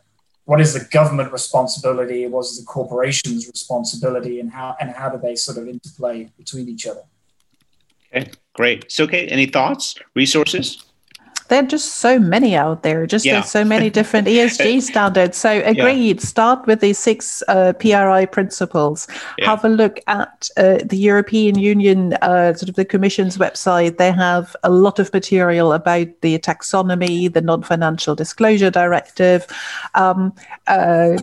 what 0.45 0.59
is 0.59 0.73
the 0.73 0.85
government 0.91 1.31
responsibility, 1.31 2.27
what 2.27 2.41
is 2.41 2.59
the 2.59 2.65
corporation's 2.65 3.47
responsibility, 3.47 4.39
and 4.39 4.51
how 4.51 4.75
and 4.79 4.91
how 4.91 5.09
do 5.09 5.17
they 5.17 5.35
sort 5.35 5.57
of 5.57 5.67
interplay 5.67 6.29
between 6.37 6.67
each 6.67 6.85
other? 6.85 7.03
Okay, 8.13 8.31
great. 8.53 8.91
So, 8.91 9.05
okay, 9.05 9.27
any 9.27 9.45
thoughts, 9.45 9.95
resources? 10.15 10.82
There 11.53 11.63
are 11.63 11.67
just 11.67 11.97
so 11.97 12.17
many 12.17 12.55
out 12.55 12.81
there. 12.81 13.05
Just 13.05 13.25
yeah. 13.25 13.33
there's 13.33 13.51
so 13.51 13.63
many 13.63 13.91
different 13.91 14.27
ESG 14.35 14.81
standards. 14.81 15.37
So 15.37 15.61
agreed. 15.63 16.17
Yeah. 16.17 16.25
Start 16.25 16.65
with 16.65 16.79
these 16.79 16.97
six 16.97 17.43
uh, 17.47 17.73
PRI 17.73 18.25
principles. 18.25 19.07
Yeah. 19.37 19.51
Have 19.51 19.63
a 19.63 19.69
look 19.69 19.99
at 20.07 20.49
uh, 20.57 20.79
the 20.83 20.97
European 20.97 21.59
Union, 21.59 22.13
uh, 22.23 22.55
sort 22.55 22.69
of 22.69 22.75
the 22.75 22.85
Commission's 22.85 23.37
website. 23.37 23.97
They 23.97 24.11
have 24.11 24.55
a 24.63 24.71
lot 24.71 24.97
of 24.97 25.13
material 25.13 25.73
about 25.73 26.07
the 26.21 26.39
taxonomy, 26.39 27.31
the 27.31 27.41
non-financial 27.41 28.15
disclosure 28.15 28.71
directive. 28.71 29.45
Um, 29.93 30.33
uh, 30.65 31.17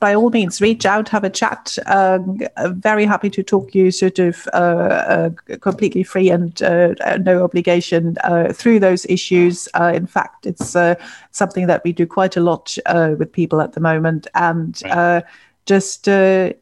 by 0.00 0.12
all 0.14 0.30
means, 0.30 0.60
reach 0.60 0.84
out, 0.84 1.08
have 1.10 1.22
a 1.22 1.30
chat. 1.30 1.78
Um, 1.86 2.40
very 2.70 3.04
happy 3.04 3.30
to 3.30 3.44
talk 3.44 3.74
you 3.76 3.92
sort 3.92 4.18
of 4.18 4.48
uh, 4.52 4.56
uh, 4.56 5.30
completely 5.60 6.02
free 6.02 6.30
and 6.30 6.60
no 7.24 7.44
obligation 7.44 8.16
through 8.52 8.80
those 8.80 9.06
issues 9.06 9.51
issues. 9.52 9.68
Uh, 9.74 9.92
in 9.94 10.06
fact, 10.06 10.46
it's 10.46 10.76
uh, 10.76 10.94
something 11.30 11.66
that 11.66 11.82
we 11.84 11.92
do 11.92 12.06
quite 12.06 12.36
a 12.36 12.40
lot 12.40 12.76
uh, 12.86 13.14
with 13.18 13.32
people 13.32 13.60
at 13.60 13.72
the 13.72 13.80
moment, 13.80 14.26
and 14.34 14.80
right. 14.84 14.92
Uh, 14.92 15.20
just 15.64 16.08
uh, 16.08 16.52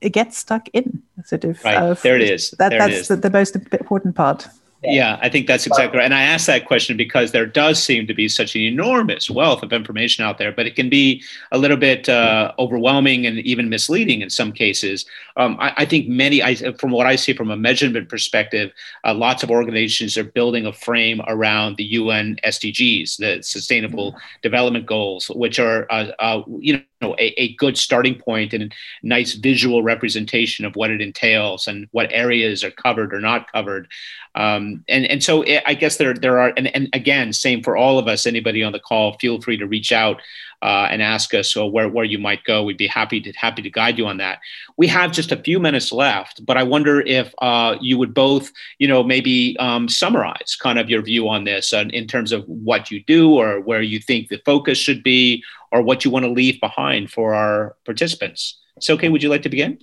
get 0.00 0.34
stuck 0.34 0.68
in. 0.72 1.02
Sort 1.24 1.44
of. 1.44 1.64
Right. 1.64 1.76
Uh, 1.76 1.94
there 1.94 2.16
it 2.16 2.30
is. 2.30 2.50
That, 2.58 2.70
there 2.70 2.78
that's 2.78 3.08
the, 3.08 3.16
the 3.16 3.30
most 3.30 3.56
important 3.56 4.14
part. 4.14 4.46
Yeah, 4.86 5.18
I 5.22 5.28
think 5.28 5.46
that's 5.46 5.66
exactly 5.66 5.98
right. 5.98 6.04
And 6.04 6.14
I 6.14 6.22
asked 6.22 6.46
that 6.46 6.66
question 6.66 6.96
because 6.96 7.32
there 7.32 7.46
does 7.46 7.82
seem 7.82 8.06
to 8.06 8.14
be 8.14 8.28
such 8.28 8.54
an 8.54 8.60
enormous 8.62 9.30
wealth 9.30 9.62
of 9.62 9.72
information 9.72 10.24
out 10.24 10.38
there, 10.38 10.52
but 10.52 10.66
it 10.66 10.76
can 10.76 10.88
be 10.88 11.22
a 11.52 11.58
little 11.58 11.76
bit 11.76 12.08
uh, 12.08 12.52
overwhelming 12.58 13.26
and 13.26 13.38
even 13.40 13.68
misleading 13.68 14.20
in 14.20 14.30
some 14.30 14.52
cases. 14.52 15.06
Um, 15.36 15.56
I, 15.60 15.72
I, 15.78 15.84
think 15.84 16.08
many, 16.08 16.42
I, 16.42 16.54
from 16.74 16.90
what 16.90 17.06
I 17.06 17.16
see 17.16 17.32
from 17.32 17.50
a 17.50 17.56
measurement 17.56 18.08
perspective, 18.08 18.72
uh, 19.04 19.14
lots 19.14 19.42
of 19.42 19.50
organizations 19.50 20.16
are 20.18 20.24
building 20.24 20.66
a 20.66 20.72
frame 20.72 21.20
around 21.26 21.76
the 21.76 21.84
UN 21.84 22.36
SDGs, 22.44 23.16
the 23.18 23.42
Sustainable 23.42 24.12
mm-hmm. 24.12 24.40
Development 24.42 24.86
Goals, 24.86 25.28
which 25.30 25.58
are, 25.58 25.86
uh, 25.90 26.12
uh 26.18 26.42
you 26.58 26.74
know, 26.74 26.82
a, 27.02 27.40
a, 27.40 27.54
good 27.56 27.76
starting 27.76 28.14
point 28.14 28.52
and 28.52 28.64
a 28.64 28.68
nice 29.02 29.34
visual 29.34 29.82
representation 29.82 30.64
of 30.64 30.76
what 30.76 30.90
it 30.90 31.00
entails 31.00 31.66
and 31.66 31.88
what 31.92 32.08
areas 32.10 32.64
are 32.64 32.70
covered 32.70 33.12
or 33.12 33.20
not 33.20 33.50
covered. 33.52 33.88
Um, 34.34 34.84
and 34.88 35.04
and 35.06 35.22
so 35.22 35.42
it, 35.42 35.62
I 35.66 35.74
guess 35.74 35.96
there 35.96 36.14
there 36.14 36.38
are 36.38 36.52
and, 36.56 36.74
and 36.74 36.88
again 36.92 37.32
same 37.32 37.62
for 37.62 37.76
all 37.76 37.98
of 37.98 38.08
us. 38.08 38.26
Anybody 38.26 38.62
on 38.62 38.72
the 38.72 38.80
call, 38.80 39.16
feel 39.18 39.40
free 39.40 39.56
to 39.58 39.66
reach 39.66 39.92
out 39.92 40.20
uh, 40.62 40.88
and 40.90 41.02
ask 41.02 41.34
us 41.34 41.56
uh, 41.56 41.66
where 41.66 41.88
where 41.88 42.04
you 42.04 42.18
might 42.18 42.44
go. 42.44 42.62
We'd 42.62 42.76
be 42.76 42.86
happy 42.86 43.20
to 43.20 43.32
happy 43.32 43.62
to 43.62 43.70
guide 43.70 43.98
you 43.98 44.06
on 44.06 44.18
that. 44.18 44.40
We 44.76 44.86
have 44.88 45.12
just 45.12 45.32
a 45.32 45.36
few 45.36 45.58
minutes 45.58 45.92
left, 45.92 46.44
but 46.44 46.56
I 46.56 46.62
wonder 46.62 47.00
if 47.00 47.34
uh, 47.38 47.76
you 47.80 47.98
would 47.98 48.14
both 48.14 48.50
you 48.78 48.88
know 48.88 49.02
maybe 49.02 49.56
um, 49.58 49.88
summarize 49.88 50.56
kind 50.60 50.78
of 50.78 50.90
your 50.90 51.02
view 51.02 51.28
on 51.28 51.44
this 51.44 51.72
uh, 51.72 51.84
in 51.90 52.06
terms 52.06 52.32
of 52.32 52.44
what 52.46 52.90
you 52.90 53.02
do 53.04 53.34
or 53.34 53.60
where 53.60 53.82
you 53.82 53.98
think 53.98 54.28
the 54.28 54.40
focus 54.44 54.78
should 54.78 55.02
be 55.02 55.42
or 55.72 55.82
what 55.82 56.04
you 56.04 56.10
want 56.10 56.24
to 56.24 56.30
leave 56.30 56.60
behind 56.60 57.10
for 57.10 57.34
our 57.34 57.76
participants. 57.84 58.60
So, 58.80 58.94
okay, 58.94 59.08
would 59.08 59.22
you 59.22 59.28
like 59.28 59.42
to 59.42 59.48
begin? 59.48 59.78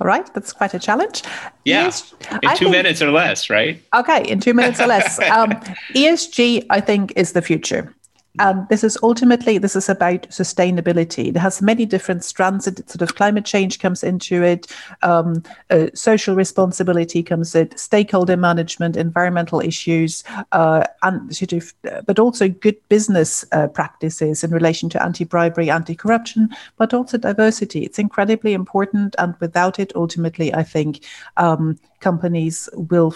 All 0.00 0.06
right, 0.06 0.32
that's 0.32 0.52
quite 0.52 0.74
a 0.74 0.78
challenge. 0.78 1.22
Yeah, 1.64 1.86
ES- 1.86 2.14
in 2.30 2.48
I 2.48 2.54
two 2.54 2.66
think, 2.66 2.76
minutes 2.76 3.02
or 3.02 3.10
less, 3.10 3.50
right? 3.50 3.82
Okay, 3.94 4.24
in 4.28 4.40
two 4.40 4.54
minutes 4.54 4.80
or 4.80 4.86
less. 4.86 5.18
Um, 5.32 5.50
ESG, 5.94 6.66
I 6.70 6.80
think, 6.80 7.12
is 7.16 7.32
the 7.32 7.42
future. 7.42 7.94
And 8.38 8.66
this 8.70 8.82
is 8.82 8.96
ultimately 9.02 9.58
this 9.58 9.76
is 9.76 9.90
about 9.90 10.22
sustainability. 10.30 11.28
It 11.28 11.36
has 11.36 11.60
many 11.60 11.84
different 11.84 12.24
strands. 12.24 12.66
It 12.66 12.88
sort 12.88 13.02
of 13.02 13.14
climate 13.14 13.44
change 13.44 13.78
comes 13.78 14.02
into 14.02 14.42
it, 14.42 14.72
um, 15.02 15.42
uh, 15.68 15.88
social 15.94 16.34
responsibility 16.34 17.22
comes 17.22 17.54
in, 17.54 17.76
stakeholder 17.76 18.38
management, 18.38 18.96
environmental 18.96 19.60
issues, 19.60 20.24
uh, 20.52 20.84
and 21.02 21.34
sort 21.36 21.52
of, 21.52 21.74
but 22.06 22.18
also 22.18 22.48
good 22.48 22.76
business 22.88 23.44
uh, 23.52 23.68
practices 23.68 24.42
in 24.42 24.50
relation 24.50 24.88
to 24.88 25.02
anti-bribery, 25.02 25.68
anti-corruption, 25.68 26.48
but 26.78 26.94
also 26.94 27.18
diversity. 27.18 27.84
It's 27.84 27.98
incredibly 27.98 28.54
important, 28.54 29.14
and 29.18 29.34
without 29.40 29.78
it, 29.78 29.92
ultimately, 29.94 30.54
I 30.54 30.62
think 30.62 31.04
um, 31.36 31.78
companies 32.00 32.68
will 32.74 33.14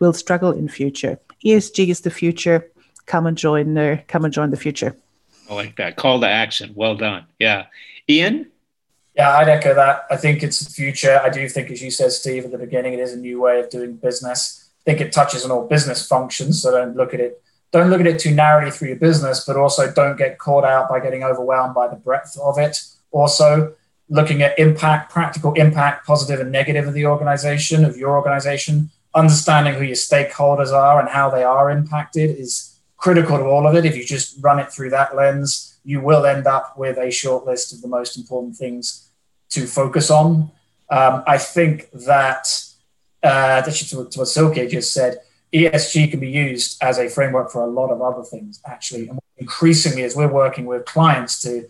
will 0.00 0.12
struggle 0.12 0.52
in 0.52 0.68
future. 0.68 1.18
ESG 1.44 1.88
is 1.88 2.00
the 2.00 2.10
future 2.10 2.70
come 3.06 3.26
and 3.26 3.36
join 3.36 3.74
the 3.74 4.02
come 4.08 4.24
and 4.24 4.32
join 4.32 4.50
the 4.50 4.56
future. 4.56 4.96
I 5.50 5.54
like 5.54 5.76
that 5.76 5.96
call 5.96 6.20
to 6.20 6.28
action. 6.28 6.72
Well 6.74 6.96
done. 6.96 7.26
Yeah, 7.38 7.66
Ian. 8.08 8.50
Yeah, 9.14 9.36
I'd 9.36 9.48
echo 9.48 9.74
that. 9.74 10.06
I 10.10 10.16
think 10.16 10.42
it's 10.42 10.60
the 10.60 10.70
future. 10.70 11.20
I 11.22 11.28
do 11.28 11.48
think, 11.48 11.70
as 11.70 11.80
you 11.80 11.90
said, 11.90 12.10
Steve, 12.10 12.46
at 12.46 12.50
the 12.50 12.58
beginning, 12.58 12.94
it 12.94 12.98
is 12.98 13.12
a 13.12 13.16
new 13.16 13.40
way 13.40 13.60
of 13.60 13.70
doing 13.70 13.94
business. 13.96 14.70
I 14.80 14.90
think 14.90 15.00
it 15.00 15.12
touches 15.12 15.44
on 15.44 15.52
all 15.52 15.68
business 15.68 16.06
functions. 16.06 16.60
So 16.62 16.72
don't 16.72 16.96
look 16.96 17.14
at 17.14 17.20
it 17.20 17.40
don't 17.74 17.90
look 17.90 18.00
at 18.00 18.06
it 18.06 18.20
too 18.20 18.32
narrowly 18.32 18.70
through 18.70 18.86
your 18.86 18.96
business, 18.96 19.44
but 19.44 19.56
also 19.56 19.90
don't 19.90 20.16
get 20.16 20.38
caught 20.38 20.64
out 20.64 20.88
by 20.88 21.00
getting 21.00 21.24
overwhelmed 21.24 21.74
by 21.74 21.88
the 21.88 21.96
breadth 21.96 22.38
of 22.40 22.56
it. 22.56 22.80
Also, 23.10 23.74
looking 24.08 24.42
at 24.42 24.56
impact, 24.60 25.10
practical 25.10 25.52
impact, 25.54 26.06
positive 26.06 26.38
and 26.38 26.52
negative 26.52 26.86
of 26.86 26.94
the 26.94 27.04
organization, 27.04 27.84
of 27.84 27.96
your 27.96 28.16
organization, 28.16 28.90
understanding 29.12 29.74
who 29.74 29.82
your 29.82 29.96
stakeholders 29.96 30.72
are 30.72 31.00
and 31.00 31.08
how 31.08 31.28
they 31.28 31.42
are 31.42 31.68
impacted 31.68 32.38
is 32.38 32.73
critical 33.04 33.36
to 33.36 33.44
all 33.44 33.66
of 33.66 33.74
it. 33.74 33.84
If 33.84 33.98
you 33.98 34.02
just 34.02 34.38
run 34.40 34.58
it 34.58 34.72
through 34.72 34.88
that 34.90 35.14
lens, 35.14 35.78
you 35.84 36.00
will 36.00 36.24
end 36.24 36.46
up 36.46 36.78
with 36.78 36.96
a 36.96 37.10
short 37.10 37.44
list 37.44 37.70
of 37.74 37.82
the 37.82 37.88
most 37.88 38.16
important 38.16 38.56
things 38.56 39.10
to 39.50 39.66
focus 39.66 40.10
on. 40.10 40.50
Um, 40.88 41.22
I 41.26 41.36
think 41.36 41.90
that, 41.92 42.46
uh, 43.22 43.60
to, 43.60 43.70
to 43.90 44.18
what 44.18 44.28
Silke 44.28 44.70
just 44.70 44.94
said, 44.94 45.18
ESG 45.52 46.12
can 46.12 46.20
be 46.20 46.30
used 46.30 46.82
as 46.82 46.98
a 46.98 47.10
framework 47.10 47.50
for 47.50 47.62
a 47.62 47.66
lot 47.66 47.90
of 47.90 48.00
other 48.00 48.22
things, 48.22 48.62
actually. 48.66 49.08
And 49.08 49.20
increasingly, 49.36 50.02
as 50.04 50.16
we're 50.16 50.32
working 50.32 50.64
with 50.64 50.86
clients 50.86 51.42
to 51.42 51.68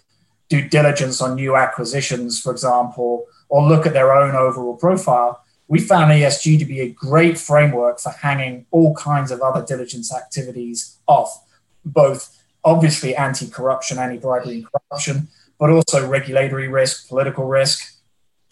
do 0.49 0.69
diligence 0.69 1.21
on 1.21 1.35
new 1.35 1.57
acquisitions, 1.57 2.41
for 2.41 2.53
example, 2.53 3.27
or 3.49 3.69
look 3.69 3.87
at 3.87 3.93
their 3.93 4.13
own 4.13 4.37
overall 4.37 4.77
profile, 4.77 5.44
we 5.69 5.81
found 5.81 6.11
ESG 6.13 6.59
to 6.59 6.65
be 6.65 6.81
a 6.81 6.89
great 6.89 7.39
framework 7.39 7.99
for 7.99 8.11
hanging 8.11 8.67
all 8.71 8.95
kinds 8.95 9.31
of 9.31 9.41
other 9.41 9.65
diligence 9.65 10.15
activities 10.15 10.99
off, 11.07 11.45
both 11.85 12.37
obviously 12.65 13.17
anti 13.17 13.49
corruption, 13.49 13.99
anti 13.99 14.19
bribery 14.19 14.57
and 14.57 14.67
corruption, 14.67 15.29
but 15.59 15.71
also 15.71 16.07
regulatory 16.07 16.69
risk, 16.69 17.09
political 17.09 17.47
risk. 17.47 17.93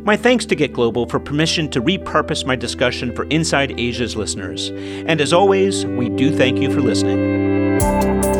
My 0.00 0.16
thanks 0.16 0.46
to 0.46 0.54
Get 0.54 0.72
Global 0.72 1.06
for 1.06 1.20
permission 1.20 1.70
to 1.70 1.82
repurpose 1.82 2.46
my 2.46 2.56
discussion 2.56 3.14
for 3.14 3.24
Inside 3.24 3.78
Asia's 3.78 4.16
listeners. 4.16 4.70
And 4.70 5.20
as 5.20 5.32
always, 5.32 5.84
we 5.86 6.08
do 6.08 6.34
thank 6.34 6.58
you 6.58 6.72
for 6.72 6.80
listening. 6.80 8.35